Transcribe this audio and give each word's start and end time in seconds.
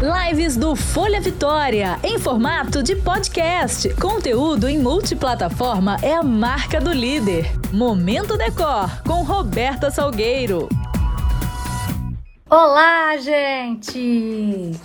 Lives 0.00 0.56
do 0.56 0.76
Folha 0.76 1.20
Vitória, 1.20 1.98
em 2.04 2.20
formato 2.20 2.84
de 2.84 2.94
podcast. 2.94 3.92
Conteúdo 3.94 4.68
em 4.68 4.78
multiplataforma 4.78 5.96
é 6.00 6.14
a 6.14 6.22
marca 6.22 6.80
do 6.80 6.92
líder. 6.92 7.50
Momento 7.72 8.36
Decor, 8.36 9.02
com 9.02 9.24
Roberta 9.24 9.90
Salgueiro. 9.90 10.68
Olá, 12.48 13.16
gente! 13.16 14.78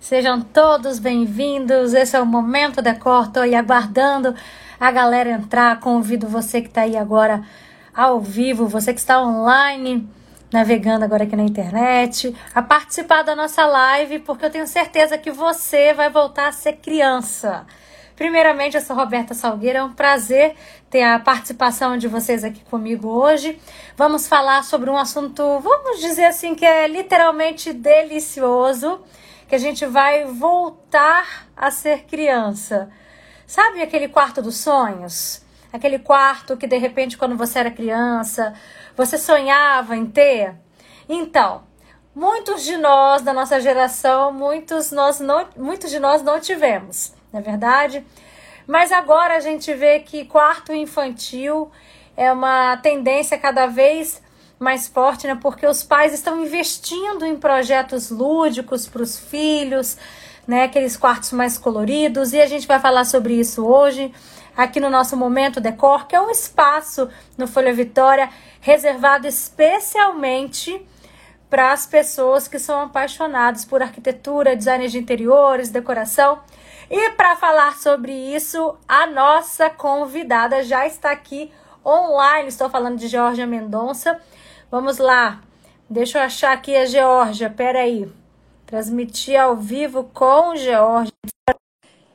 Sejam 0.00 0.40
todos 0.40 0.98
bem-vindos. 0.98 1.94
Esse 1.94 2.16
é 2.16 2.20
o 2.20 2.26
Momento 2.26 2.82
Decor. 2.82 3.26
Estou 3.26 3.44
aí 3.44 3.54
aguardando 3.54 4.34
a 4.80 4.90
galera 4.90 5.30
entrar. 5.30 5.78
Convido 5.78 6.26
você 6.26 6.60
que 6.60 6.66
está 6.66 6.80
aí 6.80 6.96
agora 6.96 7.44
ao 7.94 8.20
vivo, 8.20 8.66
você 8.66 8.92
que 8.92 8.98
está 8.98 9.22
online 9.22 10.08
navegando 10.52 11.04
agora 11.04 11.24
aqui 11.24 11.36
na 11.36 11.42
internet, 11.42 12.34
a 12.54 12.60
participar 12.60 13.22
da 13.22 13.36
nossa 13.36 13.64
live, 13.66 14.18
porque 14.20 14.44
eu 14.44 14.50
tenho 14.50 14.66
certeza 14.66 15.16
que 15.16 15.30
você 15.30 15.92
vai 15.94 16.10
voltar 16.10 16.48
a 16.48 16.52
ser 16.52 16.74
criança. 16.74 17.66
Primeiramente, 18.16 18.76
eu 18.76 18.82
sou 18.82 18.94
Roberta 18.94 19.32
Salgueira, 19.32 19.78
é 19.78 19.82
um 19.82 19.94
prazer 19.94 20.54
ter 20.90 21.02
a 21.02 21.18
participação 21.18 21.96
de 21.96 22.06
vocês 22.06 22.44
aqui 22.44 22.62
comigo 22.64 23.08
hoje. 23.08 23.58
Vamos 23.96 24.28
falar 24.28 24.62
sobre 24.62 24.90
um 24.90 24.96
assunto, 24.96 25.42
vamos 25.60 26.00
dizer 26.00 26.24
assim, 26.24 26.54
que 26.54 26.66
é 26.66 26.86
literalmente 26.86 27.72
delicioso, 27.72 29.00
que 29.48 29.54
a 29.54 29.58
gente 29.58 29.86
vai 29.86 30.26
voltar 30.26 31.46
a 31.56 31.70
ser 31.70 32.02
criança. 32.04 32.90
Sabe 33.46 33.80
aquele 33.80 34.08
quarto 34.08 34.42
dos 34.42 34.58
sonhos? 34.58 35.42
Aquele 35.72 35.98
quarto 35.98 36.56
que 36.56 36.66
de 36.66 36.76
repente, 36.76 37.16
quando 37.16 37.36
você 37.36 37.60
era 37.60 37.70
criança, 37.70 38.52
você 39.00 39.16
sonhava 39.16 39.96
em 39.96 40.04
ter? 40.04 40.54
Então, 41.08 41.62
muitos 42.14 42.62
de 42.64 42.76
nós 42.76 43.22
da 43.22 43.32
nossa 43.32 43.58
geração, 43.58 44.30
muitos, 44.30 44.92
nós 44.92 45.18
não, 45.20 45.48
muitos 45.56 45.90
de 45.90 45.98
nós 45.98 46.22
não 46.22 46.38
tivemos, 46.38 47.14
não 47.32 47.40
é 47.40 47.42
verdade? 47.42 48.04
Mas 48.66 48.92
agora 48.92 49.36
a 49.36 49.40
gente 49.40 49.72
vê 49.72 50.00
que 50.00 50.26
quarto 50.26 50.74
infantil 50.74 51.70
é 52.14 52.30
uma 52.30 52.76
tendência 52.76 53.38
cada 53.38 53.66
vez 53.66 54.22
mais 54.58 54.86
forte, 54.86 55.26
né? 55.26 55.38
Porque 55.40 55.66
os 55.66 55.82
pais 55.82 56.12
estão 56.12 56.38
investindo 56.38 57.24
em 57.24 57.38
projetos 57.38 58.10
lúdicos 58.10 58.86
para 58.86 59.00
os 59.00 59.18
filhos, 59.18 59.96
né? 60.46 60.64
Aqueles 60.64 60.94
quartos 60.94 61.32
mais 61.32 61.56
coloridos, 61.56 62.34
e 62.34 62.40
a 62.40 62.46
gente 62.46 62.68
vai 62.68 62.78
falar 62.78 63.06
sobre 63.06 63.32
isso 63.32 63.66
hoje 63.66 64.12
aqui 64.56 64.78
no 64.78 64.90
nosso 64.90 65.16
Momento 65.16 65.58
Decor, 65.58 66.06
que 66.06 66.14
é 66.14 66.20
um 66.20 66.28
espaço 66.28 67.08
no 67.38 67.46
Folha 67.46 67.72
Vitória 67.72 68.28
reservado 68.60 69.26
especialmente 69.26 70.86
para 71.48 71.72
as 71.72 71.84
pessoas 71.86 72.46
que 72.46 72.58
são 72.58 72.82
apaixonadas 72.82 73.64
por 73.64 73.82
arquitetura, 73.82 74.54
design 74.54 74.86
de 74.86 74.98
interiores, 74.98 75.70
decoração. 75.70 76.40
E 76.88 77.10
para 77.10 77.36
falar 77.36 77.76
sobre 77.78 78.12
isso, 78.12 78.78
a 78.86 79.06
nossa 79.06 79.68
convidada 79.68 80.62
já 80.62 80.86
está 80.86 81.10
aqui 81.10 81.52
online. 81.84 82.48
Estou 82.48 82.70
falando 82.70 82.98
de 82.98 83.08
Georgia 83.08 83.46
Mendonça. 83.46 84.20
Vamos 84.70 84.98
lá. 84.98 85.40
Deixa 85.88 86.18
eu 86.18 86.22
achar 86.22 86.52
aqui 86.52 86.76
a 86.76 86.86
Georgia. 86.86 87.50
Peraí. 87.50 88.10
Transmitir 88.66 89.40
ao 89.40 89.56
vivo 89.56 90.04
com 90.14 90.54
Georgia. 90.54 91.12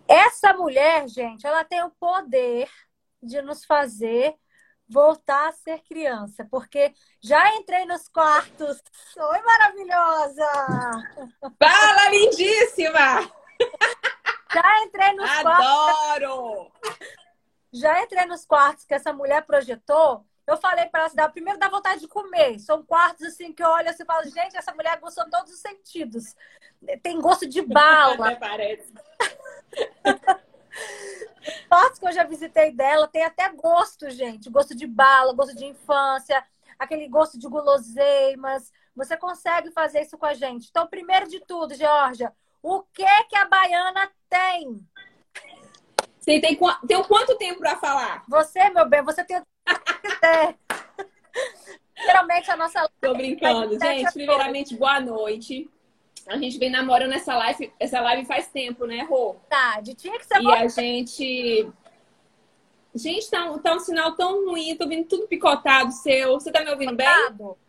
Essa 0.07 0.53
mulher, 0.53 1.07
gente, 1.09 1.45
ela 1.45 1.63
tem 1.63 1.83
o 1.83 1.89
poder 1.99 2.69
de 3.21 3.41
nos 3.41 3.65
fazer 3.65 4.35
voltar 4.88 5.50
a 5.50 5.52
ser 5.52 5.81
criança, 5.83 6.47
porque 6.50 6.94
já 7.22 7.55
entrei 7.55 7.86
nos 7.86 8.08
quartos. 8.08 8.81
Oi, 9.17 9.42
maravilhosa! 9.42 10.52
Fala, 11.59 12.09
lindíssima! 12.09 13.31
Já 14.53 14.83
entrei 14.83 15.14
nos 15.14 15.30
Adoro! 15.30 15.44
quartos. 15.44 16.16
Adoro! 16.16 16.72
Já 17.73 18.03
entrei 18.03 18.25
nos 18.25 18.45
quartos 18.45 18.86
que 18.86 18.94
essa 18.94 19.11
mulher 19.11 19.45
projetou. 19.45 20.26
Eu 20.48 20.58
falei 20.58 20.86
para 20.86 21.02
ela, 21.02 21.08
assim, 21.08 21.32
primeiro 21.33 21.59
dá 21.59 21.67
vontade 21.67 21.99
de 21.99 22.08
comer. 22.08 22.59
São 22.59 22.83
quartos 22.86 23.26
assim 23.26 23.52
que 23.52 23.64
eu 23.64 23.67
olho 23.67 23.89
assim 23.89 24.04
e 24.04 24.05
falo, 24.05 24.23
gente, 24.30 24.55
essa 24.55 24.73
mulher 24.73 24.99
gostou 24.99 25.26
de 25.26 25.32
todos 25.32 25.52
os 25.52 25.59
sentidos. 25.59 26.36
Tem 27.02 27.20
gosto 27.20 27.48
de 27.48 27.61
bala. 27.64 28.36
Parece. 28.39 28.93
Fotos 31.70 32.00
que 32.00 32.08
eu 32.08 32.11
já 32.11 32.23
visitei 32.23 32.72
dela 32.72 33.08
tem 33.08 33.23
até 33.23 33.50
gosto, 33.50 34.10
gente. 34.10 34.50
Gosto 34.50 34.76
de 34.76 34.88
bala, 34.88 35.33
gosto 35.33 35.56
de 35.56 35.66
infância, 35.66 36.44
aquele 36.78 37.08
gosto 37.08 37.38
de 37.38 37.48
guloseimas. 37.48 38.72
Você 38.95 39.17
consegue 39.17 39.72
fazer 39.72 40.02
isso 40.02 40.17
com 40.17 40.26
a 40.26 40.33
gente. 40.33 40.67
Então, 40.70 40.88
primeiro 40.88 41.28
de 41.28 41.39
tudo, 41.42 41.76
Georgia, 41.76 42.33
o 42.61 42.82
que 42.82 43.23
que 43.26 43.36
a 43.36 43.45
baiana 43.45 44.10
tem? 44.30 44.86
Você 46.20 46.39
tem, 46.39 46.58
tem 46.88 47.04
quanto 47.04 47.38
tempo 47.38 47.60
para 47.60 47.77
falar? 47.77 48.23
Você, 48.27 48.70
meu 48.70 48.88
bem, 48.88 49.04
você 49.04 49.23
tem. 49.23 49.42
Geralmente 51.98 52.50
a 52.50 52.58
nossa. 52.58 52.89
Tô 53.00 53.14
brincando. 53.14 53.80
Gente, 53.80 54.12
primeiramente, 54.12 54.76
boa 54.76 55.00
noite. 55.00 55.70
A 56.27 56.37
gente 56.37 56.58
vem 56.58 56.69
namorando 56.69 57.13
essa 57.13 57.36
live, 57.36 57.71
essa 57.80 58.02
live 58.02 58.25
faz 58.25 58.47
tempo, 58.47 58.86
né, 58.86 59.03
Rô? 59.03 59.36
Tá, 59.47 59.80
de 59.81 59.93
tinha 59.93 60.17
que 60.17 60.25
ser 60.25 60.41
E 60.41 60.52
a 60.52 60.67
gente. 60.67 61.71
Gente, 62.93 63.30
tá 63.30 63.52
um, 63.52 63.59
tá 63.59 63.75
um 63.75 63.80
sinal 63.80 64.15
tão 64.15 64.45
ruim, 64.45 64.75
tô 64.75 64.85
ouvindo 64.85 65.08
tudo 65.08 65.27
picotado 65.27 65.91
seu. 65.91 66.33
Você 66.33 66.52
tá 66.52 66.64
me 66.64 66.71
ouvindo 66.71 66.95
picotado? 66.95 67.37
bem? 67.37 67.65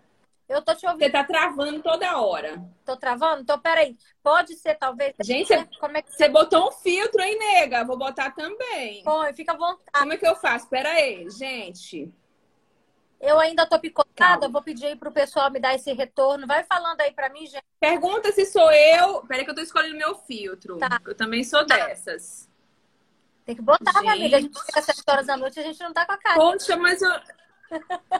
Eu 0.49 0.62
tô 0.62 0.75
te 0.75 0.87
ouvindo. 0.87 1.00
Você 1.00 1.11
tá 1.11 1.25
travando 1.25 1.83
toda 1.83 2.21
hora. 2.21 2.65
Tô 2.84 2.97
travando? 2.97 3.43
Então, 3.43 3.59
peraí. 3.59 3.97
Pode 4.22 4.55
ser, 4.55 4.77
talvez. 4.77 5.15
Gente, 5.21 5.49
você, 5.49 5.69
como 5.81 5.97
é 5.97 6.03
que... 6.03 6.12
você 6.12 6.28
botou 6.28 6.69
um 6.69 6.72
filtro, 6.72 7.21
hein, 7.21 7.37
nega? 7.37 7.84
Vou 7.84 7.99
botar 7.99 8.31
também. 8.31 9.03
Põe, 9.03 9.34
fica 9.34 9.53
à 9.53 9.56
vontade. 9.56 9.99
Como 9.99 10.12
é 10.12 10.16
que 10.16 10.27
eu 10.27 10.37
faço? 10.37 10.69
Pera 10.69 10.91
aí, 10.91 11.28
gente. 11.31 12.12
Eu 13.21 13.38
ainda 13.38 13.66
tô 13.66 13.78
picotada, 13.78 14.41
Calma. 14.41 14.49
vou 14.49 14.62
pedir 14.62 14.87
aí 14.87 14.97
pro 14.97 15.10
pessoal 15.10 15.50
me 15.50 15.59
dar 15.59 15.75
esse 15.75 15.93
retorno. 15.93 16.47
Vai 16.47 16.65
falando 16.65 17.00
aí 17.00 17.12
pra 17.12 17.28
mim, 17.28 17.47
gente. 17.47 17.65
Pergunta 17.81 18.31
se 18.32 18.44
sou 18.47 18.71
eu. 18.71 19.22
Peraí 19.22 19.44
que 19.44 19.50
eu 19.50 19.54
tô 19.54 19.62
escolhendo 19.62 19.97
meu 19.97 20.15
filtro. 20.15 20.78
Tá. 20.78 21.00
Eu 21.04 21.15
também 21.15 21.43
sou 21.43 21.65
dessas. 21.66 22.49
Tem 23.44 23.54
que 23.54 23.62
botar, 23.62 23.93
gente. 23.93 24.03
minha 24.03 24.15
amiga. 24.15 24.37
A 24.37 24.41
gente 24.41 24.60
fica 24.66 24.81
às 24.81 24.84
7 24.84 25.03
horas 25.09 25.27
da 25.27 25.37
noite 25.37 25.56
e 25.56 25.60
a 25.60 25.65
gente 25.65 25.81
não 25.82 25.93
tá 25.93 26.04
com 26.04 26.12
a 26.12 26.19
cara. 26.19 26.34
Poxa, 26.37 26.77
mas 26.77 27.00
eu, 27.00 27.12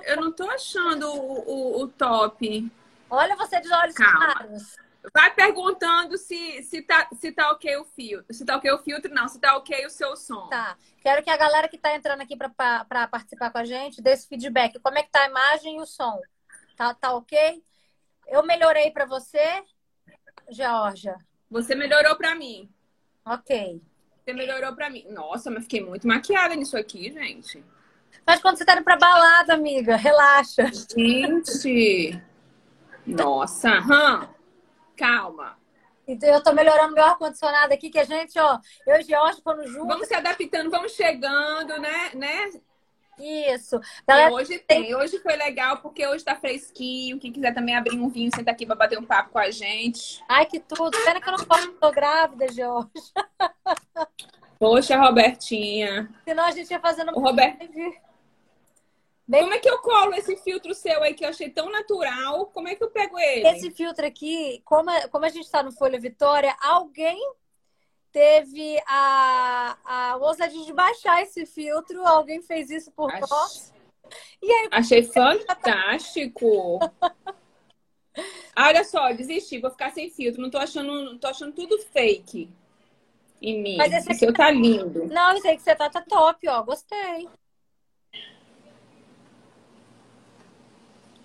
eu 0.05 0.17
não 0.21 0.33
tô 0.33 0.49
achando 0.49 1.09
o, 1.13 1.51
o, 1.51 1.83
o 1.83 1.89
top. 1.89 2.73
Olha 3.11 3.37
você 3.37 3.61
de 3.61 3.73
olhos 3.73 3.95
claros. 3.95 4.77
Vai 5.13 5.33
perguntando 5.35 6.17
se, 6.19 6.63
se, 6.63 6.83
tá, 6.83 7.09
se 7.13 7.33
tá 7.33 7.51
ok 7.53 7.77
o 7.77 7.85
filtro. 7.85 8.35
Se 8.35 8.45
tá 8.45 8.57
ok 8.57 8.71
o 8.73 8.79
filtro, 8.79 9.13
não. 9.13 9.29
Se 9.29 9.41
tá 9.41 9.57
ok 9.57 9.87
o 9.87 9.91
seu 9.91 10.17
som. 10.17 10.49
Tá. 10.49 10.77
Quero 11.01 11.23
que 11.23 11.31
a 11.31 11.37
galera 11.37 11.69
que 11.69 11.79
tá 11.79 11.95
entrando 11.95 12.21
aqui 12.21 12.37
para 12.37 13.09
participar 13.09 13.51
com 13.51 13.59
a 13.59 13.65
gente 13.65 14.03
dê 14.03 14.11
esse 14.11 14.27
feedback. 14.27 14.79
Como 14.81 14.99
é 14.99 15.03
que 15.03 15.11
tá 15.11 15.23
a 15.23 15.29
imagem 15.29 15.77
e 15.77 15.81
o 15.81 15.87
som? 15.87 16.21
Tá, 16.77 16.93
tá 16.95 17.15
ok? 17.15 17.63
Eu 18.27 18.45
melhorei 18.45 18.91
para 18.91 19.07
você, 19.07 19.63
Georgia? 20.51 21.17
Você 21.51 21.75
melhorou 21.75 22.17
para 22.17 22.35
mim. 22.35 22.69
Ok. 23.25 23.81
Você 24.25 24.33
melhorou 24.33 24.75
para 24.75 24.91
mim. 24.91 25.07
Nossa, 25.09 25.51
mas 25.51 25.63
fiquei 25.63 25.85
muito 25.85 26.07
maquiada 26.07 26.55
nisso 26.57 26.77
aqui, 26.77 27.13
gente. 27.13 27.65
Mas 28.27 28.41
quando 28.41 28.59
você 28.59 28.65
tá 28.65 28.75
indo 28.75 28.83
pra 28.83 28.97
balada, 28.97 29.55
amiga, 29.55 29.95
relaxa. 29.95 30.67
Gente! 30.97 32.21
Nossa, 33.07 33.79
hum. 33.81 34.36
Calma. 34.97 35.59
Então 36.07 36.29
eu 36.29 36.43
tô 36.43 36.53
melhorando 36.53 36.95
meu 36.95 37.05
ar-condicionado 37.05 37.75
aqui, 37.75 37.91
que 37.91 37.99
a 37.99 38.05
gente, 38.05 38.39
ó, 38.39 38.59
eu 38.87 39.01
e 39.01 39.03
Jorge 39.03 39.43
quando 39.43 39.67
juntos. 39.67 39.89
Vamos 39.89 40.07
se 40.07 40.15
adaptando, 40.15 40.71
vamos 40.71 40.93
chegando, 40.93 41.81
né? 41.81 42.11
né? 42.15 42.53
Isso. 43.19 43.81
Galera, 44.07 44.33
hoje 44.33 44.59
tem. 44.59 44.95
Hoje 44.95 45.19
foi 45.19 45.37
legal 45.37 45.79
porque 45.79 46.07
hoje 46.07 46.25
tá 46.25 46.37
fresquinho. 46.37 47.19
Quem 47.19 47.33
quiser 47.33 47.55
também 47.55 47.75
abrir 47.75 47.99
um 47.99 48.09
vinho, 48.09 48.31
senta 48.35 48.51
aqui 48.51 48.67
pra 48.67 48.77
bater 48.77 48.99
um 48.99 49.05
papo 49.05 49.31
com 49.31 49.39
a 49.39 49.51
gente. 49.51 50.23
Ai, 50.29 50.47
que 50.47 50.61
tudo. 50.61 50.97
Pena 51.05 51.21
que 51.21 51.29
eu 51.29 51.37
não 51.37 51.45
posso, 51.45 51.73
tô 51.73 51.91
grávida, 51.91 52.53
Jorge. 52.53 52.91
Poxa, 54.59 54.97
Robertinha. 54.97 56.09
Senão 56.25 56.45
a 56.45 56.51
gente 56.51 56.71
ia 56.71 56.81
fazendo. 56.81 57.13
O 57.17 57.21
Roberto. 57.21 57.67
Bem... 59.29 59.43
Como 59.43 59.55
é 59.55 59.59
que 59.59 59.69
eu 59.69 59.79
colo 59.79 60.15
esse 60.15 60.37
filtro 60.37 60.73
seu 60.73 61.03
aí 61.03 61.13
que 61.13 61.25
eu 61.25 61.29
achei 61.29 61.51
tão 61.51 61.71
natural? 61.71 62.47
Como 62.47 62.69
é 62.69 62.77
que 62.77 62.85
eu 62.85 62.91
pego 62.91 63.19
ele? 63.19 63.49
Esse 63.49 63.71
filtro 63.73 64.07
aqui, 64.07 64.63
como, 64.65 64.89
a, 64.89 65.09
como 65.09 65.25
a 65.25 65.29
gente 65.29 65.45
está 65.45 65.65
no 65.65 65.73
Folha 65.73 65.99
Vitória, 65.99 66.55
alguém 66.61 67.21
teve 68.13 68.81
a, 68.87 69.77
a 69.85 70.17
ousadia 70.17 70.65
de 70.65 70.73
baixar 70.73 71.23
esse 71.23 71.45
filtro, 71.45 72.07
alguém 72.07 72.41
fez 72.41 72.71
isso 72.71 72.91
por 72.93 73.13
Ach... 73.13 73.21
nós. 73.21 73.75
Aí, 74.43 74.69
achei 74.71 75.03
fantástico. 75.03 76.79
Olha 78.57 78.85
só, 78.85 79.13
desisti, 79.13 79.59
vou 79.59 79.71
ficar 79.71 79.91
sem 79.91 80.09
filtro. 80.09 80.41
Não 80.41 80.51
tô 80.51 80.59
achando, 80.59 81.05
não 81.05 81.19
tô 81.19 81.27
achando 81.27 81.53
tudo 81.53 81.79
fake 81.93 82.49
em 83.43 83.61
mim. 83.61 83.77
Mas 83.77 83.93
esse 83.93 84.07
aqui... 84.07 84.17
O 84.17 84.19
seu 84.19 84.33
tá 84.33 84.51
lindo. 84.51 85.07
Não, 85.07 85.37
esse 85.37 85.49
aí 85.49 85.57
que 85.57 85.63
você 85.63 85.75
tá, 85.75 85.91
tá 85.91 86.01
top, 86.01 86.49
ó. 86.49 86.63
Gostei. 86.63 87.29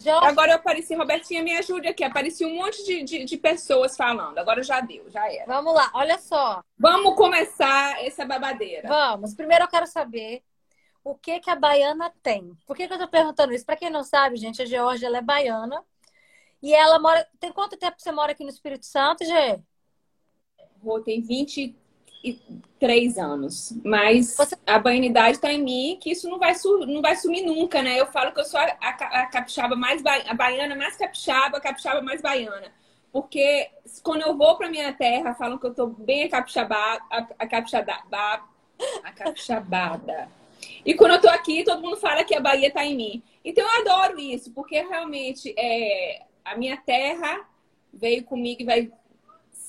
Agora 0.09 0.51
eu 0.51 0.55
apareci, 0.55 0.95
Robertinha, 0.95 1.43
me 1.43 1.55
ajude 1.57 1.87
aqui. 1.87 2.03
Apareci 2.03 2.45
um 2.45 2.55
monte 2.55 2.83
de, 2.85 3.03
de, 3.03 3.25
de, 3.25 3.37
pessoas 3.37 3.95
falando. 3.95 4.37
Agora 4.37 4.63
já 4.63 4.81
deu, 4.81 5.09
já 5.09 5.31
era. 5.31 5.45
Vamos 5.45 5.73
lá, 5.73 5.91
olha 5.93 6.17
só. 6.17 6.63
Vamos 6.77 7.15
começar 7.15 8.03
essa 8.03 8.25
babadeira. 8.25 8.87
Vamos. 8.87 9.33
Primeiro 9.33 9.65
eu 9.65 9.67
quero 9.67 9.87
saber 9.87 10.43
o 11.03 11.15
que 11.15 11.39
que 11.39 11.49
a 11.49 11.55
baiana 11.55 12.11
tem. 12.21 12.55
Por 12.65 12.75
que, 12.75 12.87
que 12.87 12.93
eu 12.93 12.99
tô 12.99 13.07
perguntando 13.07 13.53
isso? 13.53 13.65
Para 13.65 13.75
quem 13.75 13.89
não 13.89 14.03
sabe, 14.03 14.37
gente, 14.37 14.61
a 14.61 14.65
Georgia 14.65 15.07
ela 15.07 15.17
é 15.17 15.21
baiana. 15.21 15.83
E 16.61 16.73
ela 16.73 16.99
mora. 16.99 17.27
Tem 17.39 17.51
quanto 17.51 17.77
tempo 17.77 17.95
você 17.97 18.11
mora 18.11 18.31
aqui 18.33 18.43
no 18.43 18.49
Espírito 18.49 18.85
Santo, 18.85 19.25
Gê? 19.25 19.59
Rô, 20.83 20.99
tem 21.01 21.21
23 22.23 23.17
anos. 23.17 23.73
Mas 23.83 24.35
Você... 24.35 24.55
a 24.65 24.79
baianidade 24.79 25.37
está 25.37 25.51
em 25.51 25.63
mim, 25.63 25.97
que 26.01 26.11
isso 26.11 26.29
não 26.29 26.39
vai, 26.39 26.53
não 26.87 27.01
vai 27.01 27.15
sumir 27.15 27.45
nunca, 27.45 27.81
né? 27.81 27.99
Eu 27.99 28.07
falo 28.07 28.31
que 28.31 28.39
eu 28.39 28.45
sou 28.45 28.59
a, 28.59 28.63
a, 28.79 28.89
a 28.89 29.25
capixaba 29.27 29.75
mais 29.75 30.01
ba... 30.01 30.13
a 30.27 30.33
baiana 30.33 30.75
mais 30.75 30.95
capixaba, 30.97 31.57
a 31.57 31.61
capixaba 31.61 32.01
mais 32.01 32.21
baiana. 32.21 32.71
Porque 33.11 33.69
quando 34.03 34.21
eu 34.21 34.37
vou 34.37 34.55
para 34.55 34.69
minha 34.69 34.93
terra, 34.93 35.35
falam 35.35 35.57
que 35.57 35.65
eu 35.65 35.73
tô 35.73 35.87
bem 35.87 36.23
a 36.23 36.29
capixaba, 36.29 36.75
a, 36.75 37.27
a 37.39 37.47
capixaba, 37.47 37.93
a 39.03 39.11
capixabada. 39.11 40.29
E 40.85 40.93
quando 40.93 41.13
eu 41.13 41.21
tô 41.21 41.29
aqui, 41.29 41.63
todo 41.63 41.81
mundo 41.81 41.97
fala 41.97 42.23
que 42.23 42.35
a 42.35 42.39
Bahia 42.39 42.67
está 42.67 42.85
em 42.85 42.95
mim. 42.95 43.23
Então 43.43 43.63
eu 43.63 43.81
adoro 43.81 44.19
isso, 44.19 44.51
porque 44.51 44.79
realmente 44.81 45.53
é, 45.57 46.23
a 46.45 46.55
minha 46.55 46.77
terra 46.77 47.45
veio 47.93 48.23
comigo 48.23 48.61
e 48.61 48.65
vai 48.65 48.91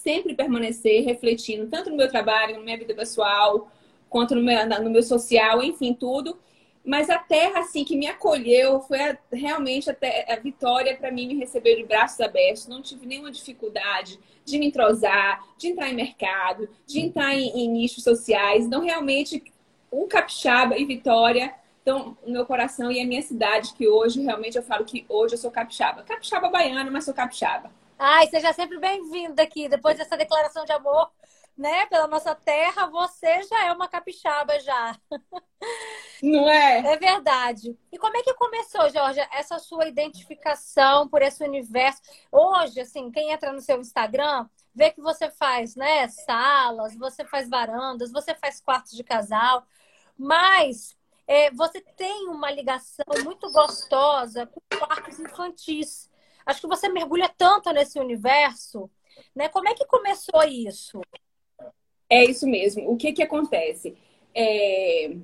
sempre 0.03 0.35
permanecer 0.35 1.05
refletindo, 1.05 1.69
tanto 1.69 1.91
no 1.91 1.97
meu 1.97 2.09
trabalho, 2.09 2.57
na 2.57 2.63
minha 2.63 2.79
vida 2.79 2.95
pessoal, 2.95 3.71
quanto 4.09 4.35
no 4.35 4.43
meu, 4.43 4.67
no 4.83 4.91
meu 4.91 5.03
social, 5.03 5.63
enfim, 5.63 5.95
tudo. 5.95 6.39
Mas 6.85 7.09
a 7.09 7.19
terra, 7.19 7.61
assim, 7.61 7.85
que 7.85 7.97
me 7.97 8.09
acolheu 8.09 8.81
foi 8.81 9.01
a, 9.01 9.19
realmente 9.33 9.89
a, 9.89 9.97
a 10.29 10.37
Vitória, 10.37 10.97
para 10.97 11.13
mim, 11.13 11.29
me 11.29 11.37
recebeu 11.37 11.77
de 11.77 11.85
braços 11.85 12.21
abertos. 12.21 12.67
Não 12.67 12.83
tive 12.83 13.07
nenhuma 13.07 13.31
dificuldade 13.31 14.19
de 14.45 14.59
me 14.59 14.67
entrosar, 14.67 15.41
de 15.57 15.69
entrar 15.69 15.89
em 15.89 15.95
mercado, 15.95 16.69
de 16.85 17.01
entrar 17.01 17.35
em, 17.35 17.51
em 17.51 17.69
nichos 17.69 18.03
sociais. 18.03 18.67
Então, 18.67 18.83
realmente, 18.83 19.45
um 19.93 20.09
capixaba 20.09 20.77
e 20.77 20.85
Vitória 20.85 21.55
então, 21.83 22.17
o 22.23 22.31
meu 22.31 22.47
coração 22.47 22.93
e 22.93 23.01
a 23.01 23.05
minha 23.05 23.23
cidade, 23.23 23.75
que 23.75 23.89
hoje 23.89 24.23
realmente 24.23 24.57
eu 24.57 24.63
falo 24.63 24.85
que 24.85 25.05
hoje 25.09 25.35
eu 25.35 25.39
sou 25.39 25.51
capixaba. 25.51 26.05
Capixaba 26.05 26.49
baiana, 26.49 26.89
mas 26.91 27.05
sou 27.05 27.13
capixaba. 27.13 27.73
Ai, 28.05 28.27
seja 28.27 28.53
sempre 28.53 28.81
bem-vindo 28.81 29.41
aqui. 29.41 29.69
Depois 29.69 29.97
dessa 29.97 30.17
declaração 30.17 30.65
de 30.65 30.73
amor, 30.73 31.09
né, 31.57 31.87
pela 31.87 32.09
nossa 32.09 32.35
terra, 32.35 32.89
você 32.89 33.45
já 33.45 33.67
é 33.67 33.73
uma 33.73 33.87
capixaba 33.87 34.59
já. 34.59 34.99
Não 36.21 36.51
é? 36.51 36.95
É 36.95 36.97
verdade. 36.97 37.79
E 37.93 37.99
como 37.99 38.17
é 38.17 38.23
que 38.25 38.35
começou, 38.35 38.91
Jorge, 38.91 39.21
essa 39.31 39.57
sua 39.61 39.87
identificação 39.87 41.07
por 41.07 41.23
esse 41.23 41.45
universo? 41.45 42.03
Hoje, 42.33 42.81
assim, 42.81 43.09
quem 43.09 43.31
entra 43.31 43.53
no 43.53 43.61
seu 43.61 43.81
Instagram 43.81 44.49
vê 44.75 44.91
que 44.91 45.01
você 45.01 45.31
faz, 45.31 45.77
né, 45.77 46.09
salas, 46.09 46.97
você 46.97 47.25
faz 47.25 47.49
varandas, 47.49 48.11
você 48.11 48.35
faz 48.35 48.61
quartos 48.61 48.97
de 48.97 49.05
casal, 49.05 49.65
mas 50.19 50.97
é, 51.25 51.53
você 51.53 51.81
tem 51.81 52.29
uma 52.29 52.51
ligação 52.51 53.07
muito 53.23 53.49
gostosa 53.53 54.45
com 54.45 54.61
quartos 54.77 55.21
infantis. 55.21 56.11
Acho 56.47 56.61
que 56.61 56.67
você 56.67 56.89
mergulha 56.89 57.31
tanto 57.37 57.73
nesse 57.73 57.99
universo, 57.99 58.91
né? 59.35 59.49
Como 59.49 59.69
é 59.69 59.75
que 59.75 59.87
começou 59.87 60.43
isso? 60.45 61.01
É 62.09 62.25
isso 62.25 62.47
mesmo. 62.47 62.91
O 62.91 62.97
que 62.97 63.13
que 63.13 63.23
acontece? 63.23 63.97
É... 64.35 65.17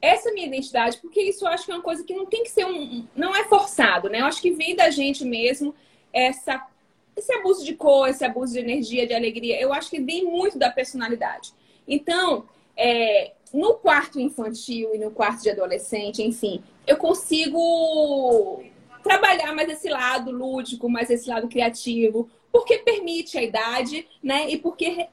Essa 0.00 0.32
minha 0.32 0.46
identidade, 0.46 0.96
porque 0.98 1.20
isso 1.20 1.44
eu 1.44 1.48
acho 1.48 1.66
que 1.66 1.72
é 1.72 1.74
uma 1.74 1.82
coisa 1.82 2.02
que 2.02 2.14
não 2.14 2.24
tem 2.24 2.42
que 2.42 2.50
ser 2.50 2.64
um. 2.64 3.06
Não 3.14 3.36
é 3.36 3.44
forçado, 3.44 4.08
né? 4.08 4.20
Eu 4.20 4.26
acho 4.26 4.40
que 4.40 4.50
vem 4.50 4.74
da 4.74 4.88
gente 4.88 5.24
mesmo 5.24 5.74
essa, 6.12 6.66
esse 7.14 7.32
abuso 7.34 7.64
de 7.64 7.74
cor, 7.74 8.08
esse 8.08 8.24
abuso 8.24 8.54
de 8.54 8.60
energia, 8.60 9.06
de 9.06 9.12
alegria. 9.12 9.60
Eu 9.60 9.72
acho 9.72 9.90
que 9.90 10.00
vem 10.00 10.24
muito 10.24 10.58
da 10.58 10.70
personalidade. 10.70 11.52
Então, 11.86 12.46
é, 12.76 13.32
no 13.52 13.74
quarto 13.74 14.18
infantil 14.18 14.94
e 14.94 14.98
no 14.98 15.10
quarto 15.10 15.42
de 15.42 15.50
adolescente, 15.50 16.22
enfim, 16.22 16.62
eu 16.86 16.96
consigo 16.96 18.62
trabalhar 19.02 19.54
mais 19.54 19.68
esse 19.68 19.88
lado 19.88 20.30
lúdico, 20.30 20.88
mais 20.88 21.10
esse 21.10 21.28
lado 21.28 21.48
criativo, 21.48 22.28
porque 22.52 22.78
permite 22.78 23.38
a 23.38 23.42
idade, 23.42 24.06
né? 24.22 24.50
E 24.50 24.58
porque 24.58 25.06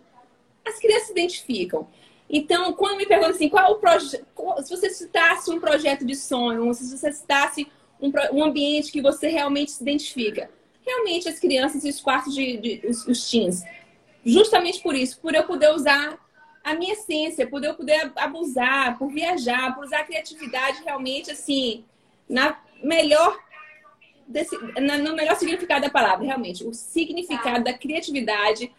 as 0.66 0.80
crianças 0.80 1.08
se 1.08 1.12
identificam. 1.12 1.88
Então, 2.30 2.74
quando 2.74 2.98
me 2.98 3.06
perguntam 3.06 3.36
assim, 3.36 3.48
qual 3.48 3.72
o 3.72 3.76
projeto, 3.76 4.26
se 4.64 4.70
você 4.70 4.90
citasse 4.90 5.50
um 5.50 5.60
projeto 5.60 6.06
de 6.06 6.16
sonho, 6.16 6.74
se 6.74 6.98
você 6.98 7.12
citasse 7.12 7.68
um, 8.02 8.12
um, 8.34 8.44
ambiente 8.44 8.92
que 8.92 9.02
você 9.02 9.30
realmente 9.30 9.72
se 9.72 9.82
identifica, 9.82 10.50
realmente 10.86 11.30
as 11.30 11.40
crianças 11.40 11.86
e 11.86 11.90
os 11.90 12.02
quartos 12.02 12.34
de, 12.34 12.58
de 12.58 12.88
os, 12.88 13.08
os 13.08 13.30
teens, 13.30 13.64
justamente 14.26 14.82
por 14.82 14.94
isso, 14.94 15.20
por 15.22 15.34
eu 15.34 15.44
poder 15.46 15.74
usar 15.74 16.20
a 16.64 16.76
minha 16.76 16.94
essência, 16.94 17.48
por 17.48 17.64
eu 17.64 17.74
poder 17.76 18.12
abusar, 18.18 18.98
por 18.98 19.10
viajar, 19.10 19.74
por 19.74 19.86
usar 19.86 20.00
a 20.00 20.04
criatividade 20.04 20.84
realmente 20.84 21.32
assim 21.32 21.86
na 22.28 22.60
melhor 22.84 23.40
desse, 24.28 24.58
no 24.58 25.16
melhor 25.16 25.36
significado 25.36 25.82
da 25.82 25.90
palavra, 25.90 26.26
realmente. 26.26 26.66
O 26.66 26.74
significado 26.74 27.64
da 27.64 27.74
criatividade 27.74 28.72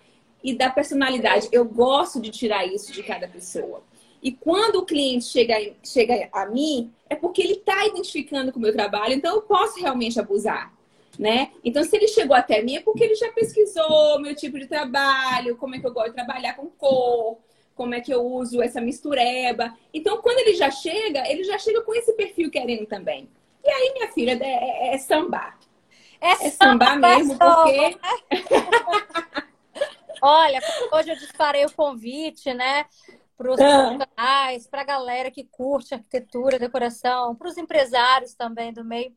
e 0.42 0.54
da 0.54 0.70
personalidade. 0.70 1.48
Eu 1.50 1.64
gosto 1.64 2.20
de 2.20 2.30
tirar 2.30 2.66
isso 2.66 2.92
de 2.92 3.02
cada 3.02 3.26
pessoa. 3.26 3.82
E 4.22 4.32
quando 4.32 4.76
o 4.76 4.84
cliente 4.84 5.26
chega, 5.26 5.54
chega 5.84 6.28
a 6.32 6.46
mim, 6.46 6.92
é 7.08 7.14
porque 7.14 7.40
ele 7.40 7.54
está 7.54 7.86
identificando 7.86 8.52
com 8.52 8.58
o 8.58 8.62
meu 8.62 8.72
trabalho, 8.72 9.14
então 9.14 9.36
eu 9.36 9.42
posso 9.42 9.80
realmente 9.80 10.18
abusar. 10.18 10.76
Né? 11.18 11.50
Então, 11.64 11.82
se 11.82 11.96
ele 11.96 12.06
chegou 12.06 12.36
até 12.36 12.62
mim, 12.62 12.76
é 12.76 12.80
porque 12.80 13.02
ele 13.02 13.16
já 13.16 13.32
pesquisou 13.32 14.20
meu 14.20 14.36
tipo 14.36 14.56
de 14.56 14.66
trabalho, 14.66 15.56
como 15.56 15.74
é 15.74 15.80
que 15.80 15.86
eu 15.86 15.92
gosto 15.92 16.10
de 16.10 16.14
trabalhar 16.14 16.54
com 16.54 16.66
cor, 16.66 17.38
como 17.74 17.92
é 17.92 18.00
que 18.00 18.14
eu 18.14 18.24
uso 18.24 18.62
essa 18.62 18.80
mistureba. 18.80 19.76
Então, 19.92 20.18
quando 20.18 20.38
ele 20.38 20.54
já 20.54 20.70
chega, 20.70 21.28
ele 21.28 21.42
já 21.42 21.58
chega 21.58 21.82
com 21.82 21.92
esse 21.92 22.12
perfil 22.12 22.50
querendo 22.50 22.86
também. 22.86 23.28
E 23.64 23.70
aí, 23.70 23.92
minha 23.92 24.12
filha, 24.12 24.38
é, 24.40 24.90
é, 24.90 24.94
é 24.94 24.98
sambar. 24.98 25.58
É, 26.20 26.46
é 26.46 26.50
sambar 26.50 26.98
mesmo, 26.98 27.38
porque. 27.38 27.98
Olha, 30.20 30.60
hoje 30.92 31.10
eu 31.10 31.16
disparei 31.16 31.64
o 31.64 31.72
convite, 31.72 32.52
né? 32.52 32.86
Para 33.36 33.52
os 33.52 33.60
ah. 33.60 33.94
profissionais, 33.96 34.66
para 34.66 34.80
a 34.80 34.84
galera 34.84 35.30
que 35.30 35.44
curte 35.44 35.94
arquitetura, 35.94 36.58
decoração, 36.58 37.36
para 37.36 37.48
os 37.48 37.56
empresários 37.56 38.34
também 38.34 38.72
do 38.72 38.84
meio. 38.84 39.14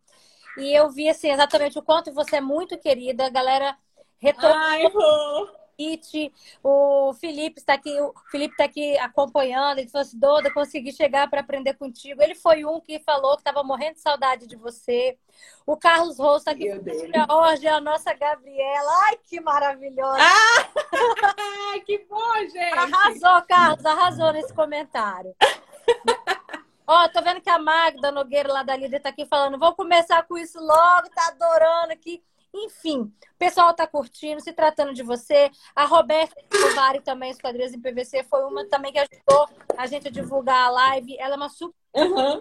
E 0.57 0.77
eu 0.77 0.89
vi 0.91 1.09
assim 1.09 1.31
exatamente 1.31 1.79
o 1.79 1.81
quanto 1.81 2.13
você 2.13 2.35
é 2.35 2.41
muito 2.41 2.77
querida, 2.77 3.25
a 3.25 3.29
galera 3.29 3.75
retornou 4.19 5.60
convite. 5.81 6.33
O 6.63 7.13
Felipe 7.13 7.59
está 7.59 7.73
aqui, 7.73 7.99
o 7.99 8.13
Felipe 8.29 8.53
está 8.53 8.65
aqui 8.65 8.97
acompanhando. 8.99 9.79
Ele 9.79 9.89
falou 9.89 10.05
assim: 10.05 10.19
Doda, 10.19 10.51
consegui 10.51 10.91
chegar 10.91 11.29
para 11.29 11.41
aprender 11.41 11.73
contigo. 11.73 12.21
Ele 12.21 12.35
foi 12.35 12.65
um 12.65 12.79
que 12.79 12.99
falou 12.99 13.35
que 13.35 13.41
estava 13.41 13.63
morrendo 13.63 13.95
de 13.95 14.01
saudade 14.01 14.47
de 14.47 14.55
você. 14.55 15.17
O 15.65 15.75
Carlos 15.77 16.17
Rosso 16.17 16.39
está 16.39 16.51
aqui. 16.51 16.69
Hoje 17.29 17.67
a 17.67 17.81
nossa 17.81 18.13
Gabriela. 18.13 18.91
Ai, 19.07 19.17
que 19.25 19.39
maravilhosa. 19.39 20.19
Ah, 20.19 21.79
que 21.85 21.97
bom, 22.09 22.39
gente. 22.41 22.77
Arrasou, 22.77 23.41
Carlos, 23.47 23.85
arrasou 23.85 24.33
nesse 24.33 24.53
comentário. 24.53 25.35
Ó, 26.87 27.05
oh, 27.05 27.09
tô 27.09 27.21
vendo 27.21 27.39
que 27.39 27.49
a 27.49 27.57
Magda 27.57 28.11
Nogueira 28.11 28.51
lá 28.51 28.63
da 28.63 28.75
Líder 28.75 28.99
tá 28.99 29.09
aqui 29.09 29.25
falando, 29.25 29.57
vou 29.57 29.73
começar 29.73 30.23
com 30.23 30.37
isso 30.37 30.59
logo, 30.59 31.09
tá 31.09 31.27
adorando 31.27 31.93
aqui. 31.93 32.21
Enfim, 32.53 33.01
o 33.01 33.37
pessoal 33.37 33.73
tá 33.73 33.87
curtindo, 33.87 34.41
se 34.41 34.51
tratando 34.51 34.93
de 34.93 35.03
você. 35.03 35.49
A 35.75 35.85
Roberta 35.85 36.35
Covari 36.49 36.99
também, 37.01 37.31
Esquadrias 37.31 37.73
em 37.73 37.79
PVC, 37.79 38.23
foi 38.23 38.43
uma 38.43 38.67
também 38.67 38.91
que 38.91 38.99
ajudou 38.99 39.47
a 39.77 39.87
gente 39.87 40.09
a 40.09 40.11
divulgar 40.11 40.67
a 40.67 40.69
live. 40.69 41.17
Ela 41.17 41.35
é 41.35 41.37
uma 41.37 41.49
super 41.49 41.75
uhum. 41.95 42.37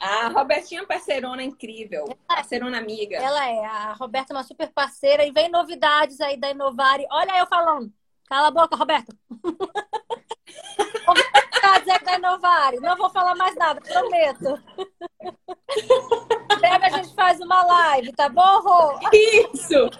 A 0.00 0.28
Robertinha 0.28 0.80
é 0.82 0.86
parceirona 0.86 1.42
incrível, 1.42 2.04
ela, 2.06 2.16
parceirona 2.26 2.78
amiga. 2.78 3.16
Ela 3.16 3.48
é, 3.48 3.64
a 3.64 3.92
Roberta 3.92 4.32
é 4.32 4.36
uma 4.36 4.42
super 4.42 4.72
parceira 4.72 5.24
e 5.24 5.30
vem 5.30 5.48
novidades 5.50 6.20
aí 6.20 6.36
da 6.36 6.50
Inovari. 6.50 7.06
Olha 7.10 7.38
eu 7.38 7.46
falando. 7.46 7.92
Cala 8.26 8.48
a 8.48 8.50
boca, 8.50 8.76
Roberta. 8.76 9.14
novidades 11.64 12.04
da 12.04 12.16
Inovari. 12.16 12.80
Não 12.80 12.96
vou 12.96 13.10
falar 13.10 13.34
mais 13.34 13.54
nada, 13.56 13.80
prometo. 13.80 14.62
Breve 16.60 16.84
a 16.84 16.90
gente 16.90 17.14
faz 17.14 17.40
uma 17.40 17.62
live, 17.62 18.12
tá 18.12 18.28
bom, 18.28 18.60
Rô? 18.60 18.98
Isso! 19.12 19.90